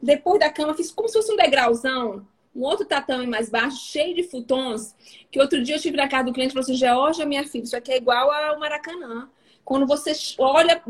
depois 0.03 0.41
da 0.41 0.51
cama, 0.51 0.75
fiz 0.75 0.91
como 0.91 1.09
se 1.09 1.15
fosse 1.15 1.33
um 1.33 1.37
degrauzão, 1.37 2.27
um 2.55 2.63
outro 2.63 2.85
tatame 2.85 3.27
mais 3.27 3.49
baixo, 3.49 3.77
cheio 3.77 4.15
de 4.15 4.25
futons, 4.25 4.95
que 5.31 5.41
outro 5.41 5.63
dia 5.63 5.75
eu 5.75 5.77
estive 5.77 5.97
na 5.97 6.09
casa 6.09 6.25
do 6.25 6.33
cliente 6.33 6.51
e 6.51 6.55
falou 6.55 6.65
assim, 6.65 6.75
Georgia, 6.75 7.27
minha 7.27 7.47
filha, 7.47 7.65
isso 7.65 7.77
aqui 7.77 7.93
é 7.93 7.97
igual 7.97 8.31
ao 8.31 8.59
Maracanã. 8.59 9.31
Quando 9.65 9.87
você 9.87 10.13
olha, 10.39 10.83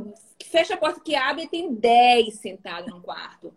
fecha 0.46 0.74
a 0.74 0.76
porta 0.76 1.00
que 1.00 1.14
abre, 1.14 1.46
tem 1.48 1.74
10 1.74 2.34
sentados 2.34 2.90
no 2.90 3.00
quarto. 3.00 3.52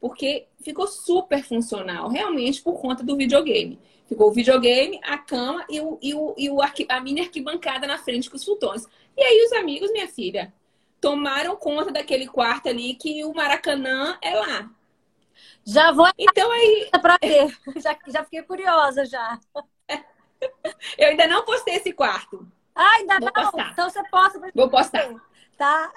Porque 0.00 0.46
ficou 0.60 0.86
super 0.86 1.42
funcional, 1.44 2.08
realmente, 2.08 2.60
por 2.60 2.80
conta 2.80 3.02
do 3.02 3.16
videogame. 3.16 3.78
Ficou 4.06 4.28
o 4.28 4.32
videogame, 4.32 5.00
a 5.02 5.16
cama 5.16 5.64
e, 5.70 5.80
o, 5.80 5.98
e, 6.02 6.12
o, 6.14 6.34
e 6.36 6.50
o 6.50 6.58
a 6.60 7.00
mini 7.00 7.20
arquibancada 7.20 7.86
na 7.86 7.98
frente 7.98 8.28
com 8.28 8.36
os 8.36 8.44
futons. 8.44 8.86
E 9.16 9.22
aí 9.22 9.44
os 9.46 9.52
amigos, 9.52 9.92
minha 9.92 10.08
filha, 10.08 10.52
tomaram 11.00 11.56
conta 11.56 11.92
daquele 11.92 12.26
quarto 12.26 12.68
ali 12.68 12.94
que 12.94 13.24
o 13.24 13.32
Maracanã 13.32 14.18
é 14.20 14.34
lá. 14.34 14.70
Já 15.64 15.92
vou 15.92 16.08
então 16.18 16.50
aí 16.50 16.90
para 17.00 17.18
ver. 17.22 17.56
Já, 17.76 17.96
já 18.06 18.24
fiquei 18.24 18.42
curiosa 18.42 19.04
já. 19.04 19.38
Eu 20.98 21.08
ainda 21.08 21.26
não 21.26 21.44
postei 21.44 21.76
esse 21.76 21.92
quarto. 21.92 22.46
Ah, 22.74 22.96
ainda 22.96 23.18
Vou 23.20 23.32
não. 23.34 23.50
Postar. 23.50 23.70
Então 23.72 23.88
você 23.88 24.02
posta. 24.08 24.40
Vou 24.54 24.68
postar. 24.68 25.14
Tá? 25.56 25.92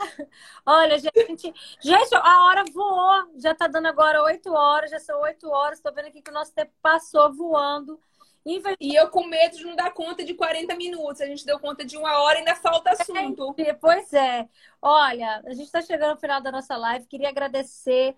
Olha, 0.65 0.99
gente, 0.99 1.53
gente, 1.81 2.15
a 2.15 2.45
hora 2.45 2.63
voou. 2.71 3.31
Já 3.37 3.55
tá 3.55 3.67
dando 3.67 3.87
agora 3.87 4.21
8 4.23 4.53
horas, 4.53 4.91
já 4.91 4.99
são 4.99 5.19
8 5.21 5.49
horas. 5.49 5.81
Tô 5.81 5.91
vendo 5.91 6.07
aqui 6.07 6.21
que 6.21 6.29
o 6.29 6.33
nosso 6.33 6.53
tempo 6.53 6.71
passou 6.81 7.33
voando. 7.33 7.99
E 8.79 8.95
eu 8.95 9.09
com 9.09 9.25
medo 9.25 9.57
de 9.57 9.65
não 9.65 9.75
dar 9.75 9.91
conta 9.91 10.23
de 10.23 10.33
40 10.33 10.73
minutos. 10.75 11.19
A 11.19 11.25
gente 11.25 11.45
deu 11.45 11.59
conta 11.59 11.83
de 11.83 11.97
uma 11.97 12.21
hora 12.21 12.35
e 12.35 12.39
ainda 12.39 12.55
falta 12.55 12.91
assunto. 12.91 13.53
É, 13.57 13.73
pois 13.73 14.13
é. 14.13 14.47
Olha, 14.81 15.41
a 15.45 15.49
gente 15.49 15.65
está 15.65 15.81
chegando 15.81 16.11
ao 16.11 16.17
final 16.17 16.39
da 16.39 16.49
nossa 16.51 16.77
live. 16.77 17.07
Queria 17.07 17.27
agradecer 17.27 18.15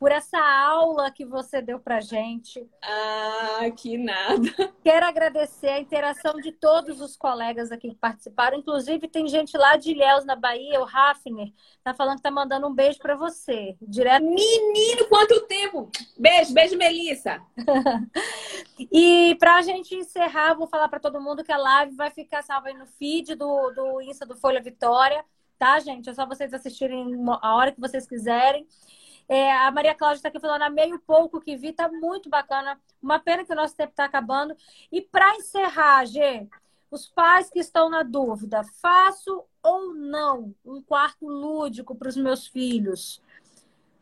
por 0.00 0.10
essa 0.10 0.38
aula 0.38 1.10
que 1.10 1.26
você 1.26 1.60
deu 1.60 1.78
para 1.78 2.00
gente. 2.00 2.66
Ah, 2.82 3.70
que 3.76 3.98
nada. 3.98 4.50
Quero 4.82 5.04
agradecer 5.04 5.68
a 5.68 5.78
interação 5.78 6.36
de 6.40 6.52
todos 6.52 7.02
os 7.02 7.18
colegas 7.18 7.70
aqui 7.70 7.90
que 7.90 7.96
participaram. 7.96 8.56
Inclusive, 8.56 9.06
tem 9.06 9.28
gente 9.28 9.58
lá 9.58 9.76
de 9.76 9.90
Ilhéus, 9.90 10.24
na 10.24 10.34
Bahia, 10.34 10.80
o 10.80 10.88
Hafner, 10.88 11.52
tá 11.84 11.92
falando 11.92 12.16
que 12.16 12.22
tá 12.22 12.30
mandando 12.30 12.66
um 12.66 12.74
beijo 12.74 12.98
para 12.98 13.14
você. 13.14 13.76
Direto... 13.82 14.24
Menino, 14.24 15.06
quanto 15.06 15.38
tempo! 15.42 15.90
Beijo, 16.18 16.54
beijo, 16.54 16.78
Melissa. 16.78 17.42
e 18.90 19.36
para 19.38 19.56
a 19.56 19.62
gente 19.62 19.94
encerrar, 19.94 20.54
vou 20.54 20.66
falar 20.66 20.88
para 20.88 20.98
todo 20.98 21.20
mundo 21.20 21.44
que 21.44 21.52
a 21.52 21.58
live 21.58 21.94
vai 21.94 22.08
ficar 22.08 22.42
salva 22.42 22.68
aí 22.68 22.74
no 22.74 22.86
feed 22.86 23.34
do, 23.34 23.70
do 23.72 24.00
Insta 24.00 24.24
do 24.24 24.34
Folha 24.34 24.62
Vitória, 24.62 25.22
tá, 25.58 25.78
gente? 25.78 26.08
É 26.08 26.14
só 26.14 26.24
vocês 26.24 26.54
assistirem 26.54 27.22
a 27.42 27.54
hora 27.54 27.70
que 27.70 27.80
vocês 27.80 28.06
quiserem. 28.06 28.66
É, 29.30 29.52
a 29.52 29.70
Maria 29.70 29.94
Cláudia 29.94 30.16
está 30.16 30.28
aqui 30.28 30.40
falando, 30.40 30.62
a 30.62 30.68
meio 30.68 30.98
pouco 30.98 31.40
que 31.40 31.56
vi, 31.56 31.72
tá 31.72 31.88
muito 31.88 32.28
bacana. 32.28 32.80
Uma 33.00 33.20
pena 33.20 33.44
que 33.44 33.52
o 33.52 33.54
nosso 33.54 33.76
tempo 33.76 33.90
está 33.90 34.04
acabando. 34.04 34.56
E 34.90 35.00
para 35.00 35.36
encerrar, 35.36 36.04
Gê, 36.04 36.48
os 36.90 37.06
pais 37.06 37.48
que 37.48 37.60
estão 37.60 37.88
na 37.88 38.02
dúvida, 38.02 38.64
faço 38.82 39.44
ou 39.62 39.94
não 39.94 40.52
um 40.64 40.82
quarto 40.82 41.28
lúdico 41.28 41.94
para 41.94 42.08
os 42.08 42.16
meus 42.16 42.48
filhos? 42.48 43.22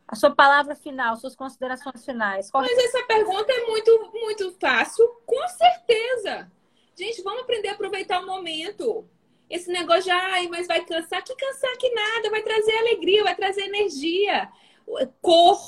A 0.07 0.15
sua 0.15 0.31
palavra 0.31 0.75
final, 0.75 1.15
suas 1.15 1.35
considerações 1.35 2.03
finais. 2.03 2.49
Qual... 2.49 2.63
Mas 2.63 2.75
essa 2.85 3.03
pergunta 3.03 3.53
é 3.53 3.67
muito, 3.67 4.11
muito 4.11 4.57
fácil, 4.59 5.07
com 5.27 5.47
certeza. 5.47 6.51
Gente, 6.97 7.21
vamos 7.21 7.43
aprender 7.43 7.67
a 7.67 7.73
aproveitar 7.73 8.19
o 8.19 8.25
momento. 8.25 9.07
Esse 9.47 9.71
negócio 9.71 10.05
de, 10.05 10.09
ai, 10.09 10.47
mas 10.47 10.65
vai 10.65 10.83
cansar. 10.83 11.23
Que 11.23 11.35
cansar 11.35 11.77
que 11.77 11.93
nada, 11.93 12.31
vai 12.31 12.41
trazer 12.41 12.75
alegria, 12.79 13.23
vai 13.23 13.35
trazer 13.35 13.61
energia 13.61 14.51
cor, 15.21 15.59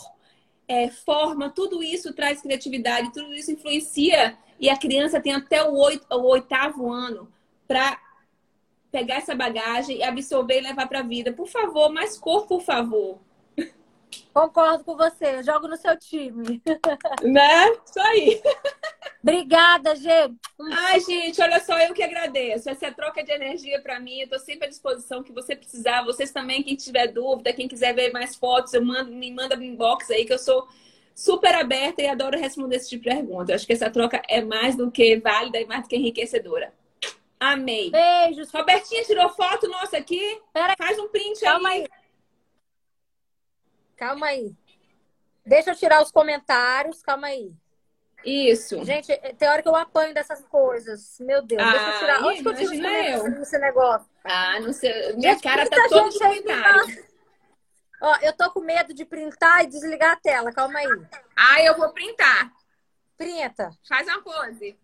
é, 0.67 0.89
forma, 0.89 1.49
tudo 1.49 1.83
isso 1.83 2.13
traz 2.13 2.41
criatividade, 2.41 3.11
tudo 3.11 3.33
isso 3.33 3.51
influencia. 3.51 4.37
E 4.59 4.69
a 4.69 4.77
criança 4.77 5.19
tem 5.19 5.33
até 5.33 5.63
o, 5.63 5.75
oito, 5.75 6.05
o 6.09 6.23
oitavo 6.27 6.91
ano 6.91 7.31
para 7.67 7.99
pegar 8.91 9.15
essa 9.15 9.33
bagagem 9.33 9.97
e 9.97 10.03
absorver 10.03 10.59
e 10.59 10.61
levar 10.61 10.87
para 10.87 10.99
a 10.99 11.03
vida. 11.03 11.31
Por 11.31 11.47
favor, 11.47 11.91
mais 11.91 12.17
cor, 12.17 12.45
por 12.45 12.61
favor. 12.61 13.19
Concordo 14.33 14.83
com 14.83 14.95
você, 14.95 15.43
jogo 15.43 15.67
no 15.67 15.77
seu 15.77 15.97
time. 15.97 16.61
Né? 17.23 17.71
Isso 17.85 17.99
aí. 17.99 18.41
Obrigada, 19.21 19.95
gente. 19.95 20.39
Ai, 20.71 20.99
gente, 21.01 21.41
olha 21.41 21.59
só, 21.59 21.77
eu 21.79 21.93
que 21.93 22.01
agradeço. 22.01 22.69
Essa 22.69 22.87
é 22.87 22.91
troca 22.91 23.23
de 23.23 23.31
energia 23.31 23.79
para 23.81 23.99
mim. 23.99 24.21
Eu 24.21 24.29
tô 24.29 24.39
sempre 24.39 24.65
à 24.65 24.69
disposição 24.69 25.21
que 25.21 25.31
você 25.31 25.55
precisar. 25.55 26.03
Vocês 26.03 26.31
também, 26.31 26.63
quem 26.63 26.75
tiver 26.75 27.07
dúvida, 27.07 27.53
quem 27.53 27.67
quiser 27.67 27.93
ver 27.93 28.11
mais 28.11 28.35
fotos, 28.35 28.73
eu 28.73 28.83
mando, 28.83 29.11
me 29.11 29.31
manda 29.31 29.55
no 29.55 29.63
inbox 29.63 30.09
aí 30.09 30.25
que 30.25 30.33
eu 30.33 30.39
sou 30.39 30.67
super 31.13 31.53
aberta 31.53 32.01
e 32.01 32.07
adoro 32.07 32.39
responder 32.39 32.77
esse 32.77 32.89
tipo 32.89 33.03
de 33.03 33.09
pergunta. 33.09 33.51
Eu 33.51 33.55
acho 33.55 33.67
que 33.67 33.73
essa 33.73 33.89
troca 33.89 34.21
é 34.27 34.41
mais 34.41 34.75
do 34.75 34.89
que 34.89 35.17
válida 35.17 35.59
e 35.59 35.65
mais 35.65 35.83
do 35.83 35.89
que 35.89 35.95
enriquecedora. 35.95 36.73
Amei. 37.39 37.91
Beijos. 37.91 38.51
Robertinha 38.51 39.03
tirou 39.03 39.29
foto 39.29 39.67
nossa 39.67 39.97
aqui. 39.97 40.39
Pera 40.53 40.75
Faz 40.77 40.97
um 40.99 41.07
print 41.07 41.39
Calma 41.39 41.69
aí. 41.69 41.81
aí. 41.81 42.00
Calma 44.01 44.25
aí. 44.25 44.51
Deixa 45.45 45.69
eu 45.69 45.75
tirar 45.75 46.01
os 46.01 46.11
comentários. 46.11 47.03
Calma 47.03 47.27
aí. 47.27 47.55
Isso. 48.25 48.83
Gente, 48.83 49.15
tem 49.37 49.47
hora 49.47 49.61
que 49.61 49.69
eu 49.69 49.75
apanho 49.75 50.11
dessas 50.11 50.43
coisas. 50.45 51.19
Meu 51.19 51.43
Deus, 51.43 51.61
ah, 51.61 51.69
deixa 51.69 51.85
eu 51.85 51.99
tirar. 51.99 52.23
Onde 52.23 52.41
que 52.41 52.47
eu 52.47 52.55
tiro 52.55 52.73
eu. 52.73 53.41
esse 53.43 53.59
negócio? 53.59 54.09
Ah, 54.23 54.59
não 54.59 54.73
sei. 54.73 55.13
Minha 55.13 55.33
gente, 55.33 55.43
cara 55.43 55.69
tá 55.69 55.87
toda 55.87 56.17
comentário. 56.17 57.05
Ó, 58.01 58.17
eu 58.23 58.33
tô 58.35 58.49
com 58.49 58.61
medo 58.61 58.91
de 58.91 59.05
printar 59.05 59.65
e 59.65 59.67
desligar 59.67 60.13
a 60.13 60.19
tela. 60.19 60.51
Calma 60.51 60.79
aí. 60.79 60.87
Ah, 61.35 61.61
eu 61.61 61.77
vou 61.77 61.93
printar. 61.93 62.51
Printa. 63.15 63.69
Faz 63.87 64.07
uma 64.07 64.23
pose. 64.23 64.79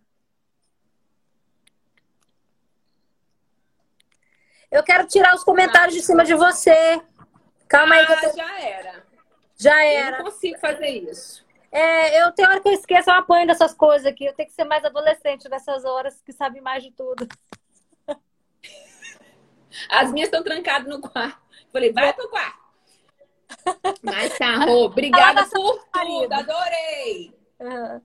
Eu 4.70 4.84
quero 4.84 5.08
tirar 5.08 5.34
os 5.34 5.44
comentários 5.44 5.96
de 5.96 6.04
cima 6.04 6.24
de 6.24 6.36
você. 6.36 7.02
Calma 7.68 7.96
ah, 7.96 7.98
aí. 7.98 8.06
Tô... 8.06 8.38
já 8.38 8.60
era. 8.62 9.07
Já 9.58 9.84
era. 9.84 10.18
Eu 10.18 10.24
não 10.24 10.32
consigo 10.32 10.60
fazer 10.60 10.88
isso. 10.88 11.46
É, 11.72 12.24
eu 12.24 12.32
tenho 12.32 12.50
hora 12.50 12.62
que 12.62 12.70
eu 12.70 12.74
esqueço, 12.74 13.10
eu 13.10 13.16
apanho 13.16 13.48
dessas 13.48 13.74
coisas 13.74 14.06
aqui. 14.06 14.26
Eu 14.26 14.34
tenho 14.34 14.48
que 14.48 14.56
ser 14.56 14.64
mais 14.64 14.86
adolescente 14.86 15.50
nessas 15.50 15.84
horas, 15.84 16.22
que 16.22 16.32
sabe 16.32 16.62
mais 16.62 16.84
de 16.84 16.92
tudo. 16.92 17.28
As 19.90 20.12
minhas 20.12 20.28
estão 20.28 20.44
trancadas 20.44 20.88
no 20.88 21.02
quarto. 21.02 21.42
Falei, 21.72 21.92
vai 21.92 22.14
pro 22.14 22.30
quarto. 22.30 22.68
Mas 24.02 24.38
tá, 24.38 24.66
Rô, 24.66 24.86
obrigada 24.86 25.46
por 25.46 25.86
tudo, 25.92 26.34
adorei. 26.34 27.34
Uhum. 27.60 28.02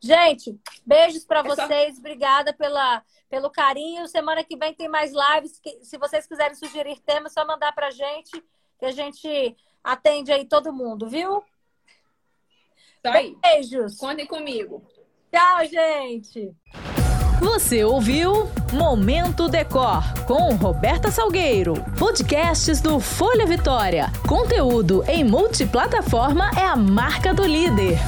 Gente, 0.00 0.58
beijos 0.86 1.24
para 1.24 1.40
é 1.40 1.42
vocês, 1.42 1.94
só... 1.94 2.00
obrigada 2.00 2.52
pela, 2.52 3.02
pelo 3.28 3.50
carinho. 3.50 4.06
Semana 4.06 4.44
que 4.44 4.56
vem 4.56 4.74
tem 4.74 4.88
mais 4.88 5.12
lives. 5.12 5.60
Se 5.82 5.98
vocês 5.98 6.26
quiserem 6.26 6.54
sugerir 6.54 7.00
temas, 7.00 7.32
é 7.32 7.40
só 7.40 7.46
mandar 7.46 7.72
pra 7.72 7.90
gente, 7.90 8.42
que 8.78 8.86
a 8.86 8.92
gente 8.92 9.56
atende 9.82 10.32
aí 10.32 10.44
todo 10.44 10.72
mundo, 10.72 11.08
viu? 11.08 11.42
Tá 13.02 13.14
aí. 13.14 13.36
Beijos. 13.42 13.96
Contem 13.96 14.26
comigo. 14.26 14.82
Tchau, 15.30 15.64
gente. 15.66 16.54
Você 17.40 17.84
ouviu 17.84 18.50
Momento 18.72 19.48
Decor 19.48 20.02
com 20.26 20.54
Roberta 20.56 21.10
Salgueiro. 21.10 21.74
Podcasts 21.98 22.80
do 22.80 22.98
Folha 22.98 23.46
Vitória. 23.46 24.06
Conteúdo 24.26 25.04
em 25.06 25.22
multiplataforma 25.22 26.50
é 26.56 26.64
a 26.64 26.74
marca 26.74 27.32
do 27.32 27.44
líder. 27.44 27.98